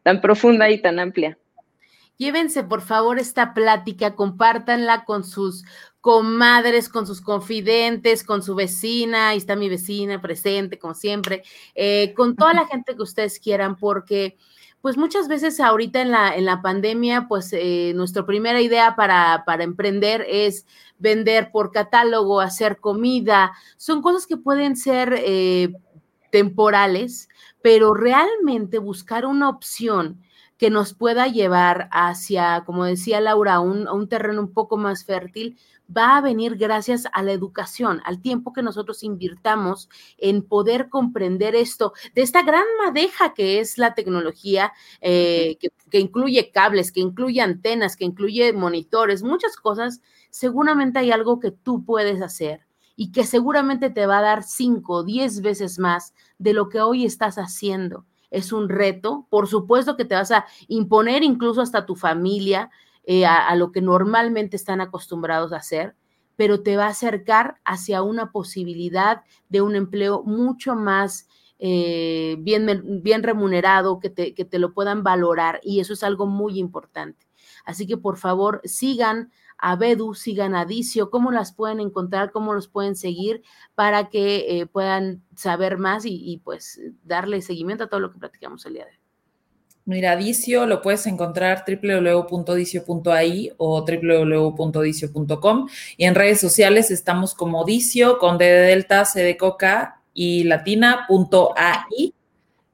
tan 0.05 0.20
profunda 0.20 0.70
y 0.70 0.80
tan 0.80 1.01
amplia. 1.01 1.37
Llévense, 2.16 2.62
por 2.62 2.80
favor, 2.80 3.18
esta 3.18 3.55
plática, 3.55 4.14
compártanla 4.14 5.05
con 5.05 5.24
sus 5.24 5.64
comadres, 6.01 6.89
con 6.89 7.05
sus 7.05 7.20
confidentes, 7.20 8.22
con 8.22 8.45
su 8.45 8.55
vecina, 8.55 9.30
ahí 9.30 9.39
está 9.39 9.57
mi 9.57 9.68
vecina 9.68 10.22
presente, 10.22 10.78
como 10.78 10.95
siempre, 10.95 11.43
eh, 11.74 12.14
con 12.14 12.37
toda 12.37 12.55
la 12.55 12.68
gente 12.68 12.95
que 12.95 13.03
ustedes 13.03 13.41
quieran, 13.41 13.76
porque 13.76 14.37
pues 14.83 14.97
muchas 14.97 15.28
veces 15.28 15.61
ahorita 15.61 16.03
en 16.03 16.11
la, 16.11 16.37
en 16.37 16.45
la 16.45 16.61
pandemia, 16.61 17.28
pues 17.28 17.53
eh, 17.53 17.93
nuestra 17.95 18.26
primera 18.26 18.61
idea 18.61 18.97
para, 18.97 19.45
para, 19.47 19.62
emprender 19.62 20.26
es 20.28 20.66
vender 20.99 21.53
por 21.53 21.70
catálogo, 21.70 22.41
hacer 22.41 22.78
comida. 22.80 23.53
Son 23.76 24.03
cosas 24.03 24.26
que 24.26 24.37
pueden 24.37 24.76
ser 24.76 25.14
eh, 25.16 25.72
temporales, 26.33 27.28
pero 27.62 27.95
realmente 27.95 28.78
buscar 28.78 29.24
una 29.24 29.49
opción 29.49 30.20
que 30.59 30.68
nos 30.68 30.95
pueda 30.95 31.28
llevar 31.28 31.89
hacia, 31.93 32.64
como 32.66 32.85
decía 32.85 33.20
Laura, 33.20 33.61
un, 33.61 33.87
un 33.89 34.09
terreno 34.09 34.41
un 34.41 34.53
poco 34.53 34.76
más 34.76 35.05
fértil, 35.05 35.59
va 35.97 36.16
a 36.16 36.20
venir 36.20 36.57
gracias 36.57 37.07
a 37.12 37.22
la 37.22 37.32
educación, 37.32 38.01
al 38.05 38.20
tiempo 38.20 38.53
que 38.53 38.62
nosotros 38.62 39.03
invirtamos 39.03 39.88
en 40.18 40.43
poder 40.43 40.88
comprender 40.88 41.55
esto, 41.55 41.93
de 42.14 42.22
esta 42.22 42.43
gran 42.43 42.64
madeja 42.84 43.34
que 43.34 43.61
es 43.61 43.78
la 43.78 43.95
tecnología, 43.95 44.72
eh, 45.01 45.57
que, 45.61 45.68
que 45.90 46.01
incluye 46.01 46.51
cables, 46.51 46.93
que 46.93 47.01
incluye 47.01 47.40
antenas, 47.40 47.97
que 47.97 48.05
incluye 48.05 48.53
monitores, 48.53 49.22
muchas 49.22 49.57
cosas, 49.57 50.01
seguramente 50.30 50.99
hay 50.99 51.11
algo 51.11 51.40
que 51.40 51.51
tú 51.51 51.84
puedes 51.84 52.22
hacer 52.22 52.66
y 52.97 53.12
que 53.12 53.24
seguramente 53.24 53.90
te 53.90 54.07
va 54.07 54.18
a 54.18 54.22
dar 54.22 54.43
cinco 54.43 54.97
o 54.97 55.05
diez 55.05 55.40
veces 55.40 55.78
más 55.78 56.14
de 56.38 56.53
lo 56.53 56.68
que 56.68 56.80
hoy 56.80 57.05
estás 57.05 57.36
haciendo. 57.36 58.07
Es 58.30 58.53
un 58.53 58.68
reto, 58.68 59.26
por 59.28 59.47
supuesto 59.47 59.97
que 59.97 60.05
te 60.05 60.14
vas 60.14 60.30
a 60.30 60.47
imponer 60.68 61.22
incluso 61.22 61.61
hasta 61.61 61.84
tu 61.84 61.97
familia, 61.97 62.70
eh, 63.05 63.26
a, 63.26 63.55
lo 63.57 63.72
que 63.72 63.80
normalmente 63.80 64.57
están 64.57 64.80
acostumbrados 64.80 65.53
a 65.53 65.57
hacer, 65.57 65.96
pero 66.36 66.62
te 66.62 66.76
va 66.76 66.86
a 66.86 66.90
acercar 66.90 67.57
hacia 67.64 68.03
una 68.03 68.30
posibilidad 68.30 69.22
de 69.48 69.61
un 69.61 69.74
empleo 69.74 70.22
mucho 70.22 70.74
más 70.74 71.26
eh, 71.59 72.36
bien, 72.40 72.66
remunerado, 73.22 74.00
que 74.00 74.11
te, 74.11 74.34
que 74.34 74.44
te 74.44 74.59
lo 74.59 74.72
puedan 74.72 75.03
valorar 75.03 75.61
y 75.62 75.80
eso 75.80 75.92
es 75.92 76.03
algo 76.03 76.26
muy 76.26 76.59
importante. 76.59 77.26
Así 77.64 77.86
que 77.86 77.96
por 77.96 78.16
favor 78.16 78.61
sigan 78.64 79.30
a 79.59 79.76
Bedu, 79.76 80.14
sigan 80.14 80.55
a 80.57 80.64
Dicio, 80.64 81.11
cómo 81.11 81.30
las 81.30 81.53
pueden 81.53 81.78
encontrar, 81.78 82.32
cómo 82.32 82.53
los 82.55 82.66
pueden 82.66 82.96
seguir 82.96 83.42
para 83.74 84.09
que 84.09 84.61
eh, 84.61 84.66
puedan 84.66 85.22
saber 85.36 85.78
más 85.78 86.05
y, 86.05 86.14
y, 86.14 86.38
pues 86.38 86.80
darle 87.05 87.40
seguimiento 87.42 87.84
a 87.84 87.88
todo 87.88 88.00
lo 88.00 88.11
que 88.11 88.18
platicamos 88.18 88.66
el 88.66 88.74
día 88.74 88.86
de 88.86 88.90
hoy. 88.90 89.01
Mira, 89.85 90.14
Dicio 90.14 90.64
lo 90.66 90.80
puedes 90.80 91.07
encontrar 91.07 91.64
www.dicio.ai 91.66 93.53
o 93.57 93.85
www.dicio.com 93.85 95.68
y 95.97 96.05
en 96.05 96.14
redes 96.14 96.41
sociales 96.41 96.93
estamos 96.93 97.35
como 97.35 97.64
Dicio 97.64 98.18
con 98.18 98.39
D 98.39 98.45
de 98.45 98.61
Delta, 98.66 99.05
C 99.05 99.22
de 99.22 99.37
Coca 99.37 100.01
y 100.14 100.45
latina.ai. 100.45 102.14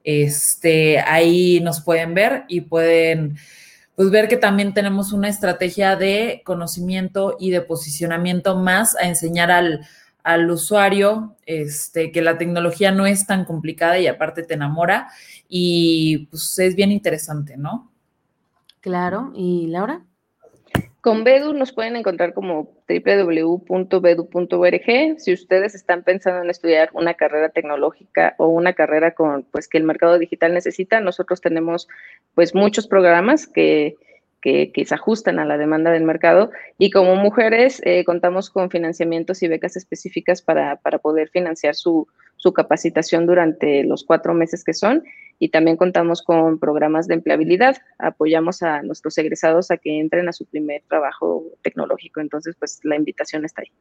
Este, 0.03 0.99
ahí 0.99 1.59
nos 1.61 1.81
pueden 1.81 2.13
ver 2.13 2.45
y 2.47 2.61
pueden 2.61 3.37
pues 3.95 4.11
ver 4.11 4.27
que 4.29 4.37
también 4.37 4.73
tenemos 4.73 5.11
una 5.11 5.27
estrategia 5.27 5.95
de 5.95 6.41
conocimiento 6.45 7.35
y 7.39 7.49
de 7.49 7.61
posicionamiento 7.61 8.55
más 8.55 8.95
a 8.95 9.07
enseñar 9.07 9.51
al, 9.51 9.85
al 10.29 10.49
usuario 10.51 11.35
este, 11.47 12.11
que 12.11 12.21
la 12.21 12.37
tecnología 12.37 12.91
no 12.91 13.07
es 13.07 13.25
tan 13.25 13.45
complicada 13.45 13.97
y 13.97 14.05
aparte 14.05 14.43
te 14.43 14.53
enamora 14.53 15.07
y 15.47 16.27
pues 16.29 16.59
es 16.59 16.75
bien 16.75 16.91
interesante, 16.91 17.57
¿no? 17.57 17.91
Claro, 18.79 19.31
¿y 19.33 19.65
Laura? 19.67 20.03
Con 21.01 21.23
Bedu 21.23 21.53
nos 21.53 21.73
pueden 21.73 21.95
encontrar 21.95 22.35
como 22.35 22.75
www.bedu.org. 22.87 23.69
Si 25.17 25.33
ustedes 25.33 25.73
están 25.73 26.03
pensando 26.03 26.43
en 26.43 26.51
estudiar 26.51 26.91
una 26.93 27.15
carrera 27.15 27.49
tecnológica 27.49 28.35
o 28.37 28.49
una 28.49 28.73
carrera 28.73 29.15
con 29.15 29.47
pues 29.51 29.67
que 29.67 29.79
el 29.79 29.83
mercado 29.83 30.19
digital 30.19 30.53
necesita, 30.53 30.99
nosotros 30.99 31.41
tenemos 31.41 31.87
pues 32.35 32.53
muchos 32.53 32.87
programas 32.87 33.47
que, 33.47 33.95
que, 34.41 34.71
se 34.85 34.95
ajustan 34.95 35.39
a 35.39 35.45
la 35.45 35.57
demanda 35.57 35.91
del 35.91 36.03
mercado 36.03 36.51
y 36.77 36.91
como 36.91 37.15
mujeres 37.15 37.81
eh, 37.85 38.03
contamos 38.05 38.49
con 38.49 38.69
financiamientos 38.69 39.43
y 39.43 39.47
becas 39.47 39.75
específicas 39.75 40.41
para, 40.41 40.77
para 40.77 40.99
poder 40.99 41.29
financiar 41.29 41.75
su, 41.75 42.07
su 42.37 42.53
capacitación 42.53 43.25
durante 43.27 43.83
los 43.83 44.03
cuatro 44.03 44.33
meses 44.33 44.63
que 44.63 44.73
son 44.73 45.03
y 45.39 45.49
también 45.49 45.77
contamos 45.77 46.21
con 46.21 46.59
programas 46.59 47.07
de 47.07 47.15
empleabilidad. 47.15 47.77
Apoyamos 47.97 48.61
a 48.61 48.81
nuestros 48.81 49.17
egresados 49.17 49.71
a 49.71 49.77
que 49.77 49.99
entren 49.99 50.27
a 50.27 50.33
su 50.33 50.45
primer 50.45 50.83
trabajo 50.87 51.45
tecnológico. 51.61 52.19
Entonces, 52.19 52.55
pues 52.59 52.79
la 52.83 52.97
invitación 52.97 53.45
está 53.45 53.61
ahí. 53.61 53.71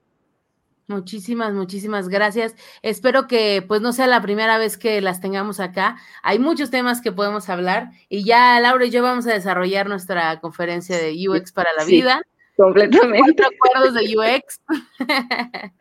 Muchísimas, 0.89 1.53
muchísimas 1.53 2.09
gracias. 2.09 2.57
Espero 2.81 3.27
que 3.27 3.63
pues 3.67 3.83
no 3.83 3.93
sea 3.93 4.07
la 4.07 4.23
primera 4.23 4.57
vez 4.57 4.79
que 4.79 5.03
las 5.03 5.21
tengamos 5.21 5.61
acá. 5.61 5.99
Hay 6.23 6.39
muchos 6.39 6.71
temas 6.71 7.03
que 7.03 7.13
podemos 7.13 7.51
hablar 7.51 7.91
y 8.09 8.25
ya 8.25 8.59
Laura 8.59 8.87
y 8.87 8.91
yo 8.91 9.03
vamos 9.03 9.27
a 9.27 9.35
desarrollar 9.35 9.87
nuestra 9.87 10.41
conferencia 10.41 10.97
de 10.97 11.15
UX 11.29 11.53
para 11.53 11.71
la 11.77 11.85
sí, 11.85 11.91
vida. 11.91 12.23
Completamente. 12.57 13.35
Cuatro 13.37 13.47
acuerdos 13.55 13.95
de 13.95 14.17
UX. 14.17 14.61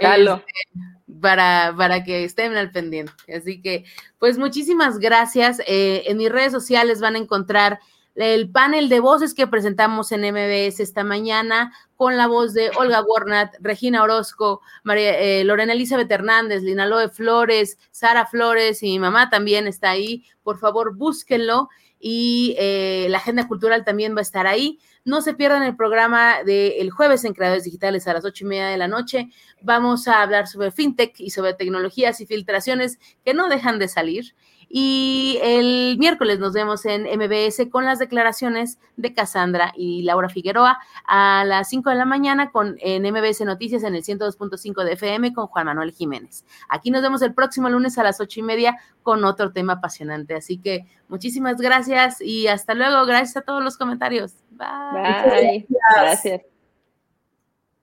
Jalo. 0.00 0.34
Este, 0.34 1.20
para, 1.20 1.72
para 1.76 2.02
que 2.02 2.24
estén 2.24 2.56
al 2.56 2.72
pendiente. 2.72 3.12
Así 3.32 3.62
que, 3.62 3.84
pues 4.18 4.38
muchísimas 4.38 4.98
gracias. 4.98 5.60
Eh, 5.68 6.02
en 6.06 6.16
mis 6.16 6.32
redes 6.32 6.52
sociales 6.52 7.00
van 7.00 7.14
a 7.14 7.18
encontrar 7.18 7.78
el 8.14 8.50
panel 8.50 8.88
de 8.88 9.00
voces 9.00 9.34
que 9.34 9.46
presentamos 9.46 10.12
en 10.12 10.22
MBS 10.22 10.80
esta 10.80 11.04
mañana 11.04 11.72
con 11.96 12.16
la 12.16 12.26
voz 12.26 12.54
de 12.54 12.70
Olga 12.78 13.02
Warnat, 13.02 13.54
Regina 13.60 14.02
Orozco, 14.02 14.62
María, 14.82 15.18
eh, 15.20 15.44
Lorena 15.44 15.74
Elizabeth 15.74 16.10
Hernández, 16.10 16.62
Linaloe 16.62 17.08
Flores, 17.08 17.78
Sara 17.90 18.26
Flores 18.26 18.82
y 18.82 18.86
mi 18.86 18.98
mamá 18.98 19.30
también 19.30 19.66
está 19.66 19.90
ahí. 19.90 20.24
Por 20.42 20.58
favor, 20.58 20.96
búsquenlo 20.96 21.68
y 22.00 22.56
eh, 22.58 23.06
la 23.10 23.18
agenda 23.18 23.46
cultural 23.46 23.84
también 23.84 24.14
va 24.14 24.20
a 24.20 24.22
estar 24.22 24.46
ahí. 24.46 24.80
No 25.04 25.20
se 25.20 25.34
pierdan 25.34 25.62
el 25.62 25.76
programa 25.76 26.42
del 26.44 26.90
jueves 26.90 27.24
en 27.24 27.34
Creadores 27.34 27.64
Digitales 27.64 28.08
a 28.08 28.14
las 28.14 28.24
ocho 28.24 28.44
y 28.44 28.48
media 28.48 28.68
de 28.68 28.78
la 28.78 28.88
noche. 28.88 29.28
Vamos 29.60 30.08
a 30.08 30.22
hablar 30.22 30.46
sobre 30.46 30.72
fintech 30.72 31.18
y 31.20 31.30
sobre 31.30 31.54
tecnologías 31.54 32.20
y 32.20 32.26
filtraciones 32.26 32.98
que 33.24 33.34
no 33.34 33.48
dejan 33.48 33.78
de 33.78 33.88
salir. 33.88 34.34
Y 34.72 35.40
el 35.42 35.98
miércoles 35.98 36.38
nos 36.38 36.52
vemos 36.52 36.86
en 36.86 37.02
MBS 37.02 37.68
con 37.70 37.84
las 37.84 37.98
declaraciones 37.98 38.78
de 38.96 39.12
Cassandra 39.12 39.72
y 39.76 40.02
Laura 40.02 40.28
Figueroa 40.28 40.78
a 41.08 41.44
las 41.44 41.68
5 41.70 41.90
de 41.90 41.96
la 41.96 42.04
mañana 42.04 42.52
con, 42.52 42.76
en 42.78 43.02
MBS 43.02 43.40
Noticias 43.40 43.82
en 43.82 43.96
el 43.96 44.04
102.5 44.04 44.84
de 44.84 44.92
FM 44.92 45.34
con 45.34 45.48
Juan 45.48 45.66
Manuel 45.66 45.90
Jiménez. 45.90 46.44
Aquí 46.68 46.92
nos 46.92 47.02
vemos 47.02 47.20
el 47.22 47.34
próximo 47.34 47.68
lunes 47.68 47.98
a 47.98 48.04
las 48.04 48.20
8 48.20 48.38
y 48.38 48.42
media 48.44 48.78
con 49.02 49.24
otro 49.24 49.50
tema 49.50 49.72
apasionante. 49.74 50.36
Así 50.36 50.58
que 50.58 50.86
muchísimas 51.08 51.56
gracias 51.56 52.20
y 52.20 52.46
hasta 52.46 52.74
luego. 52.74 53.06
Gracias 53.06 53.38
a 53.38 53.42
todos 53.42 53.64
los 53.64 53.76
comentarios. 53.76 54.34
Bye. 54.50 55.30
Bye. 55.30 55.66
Gracias. 55.96 56.42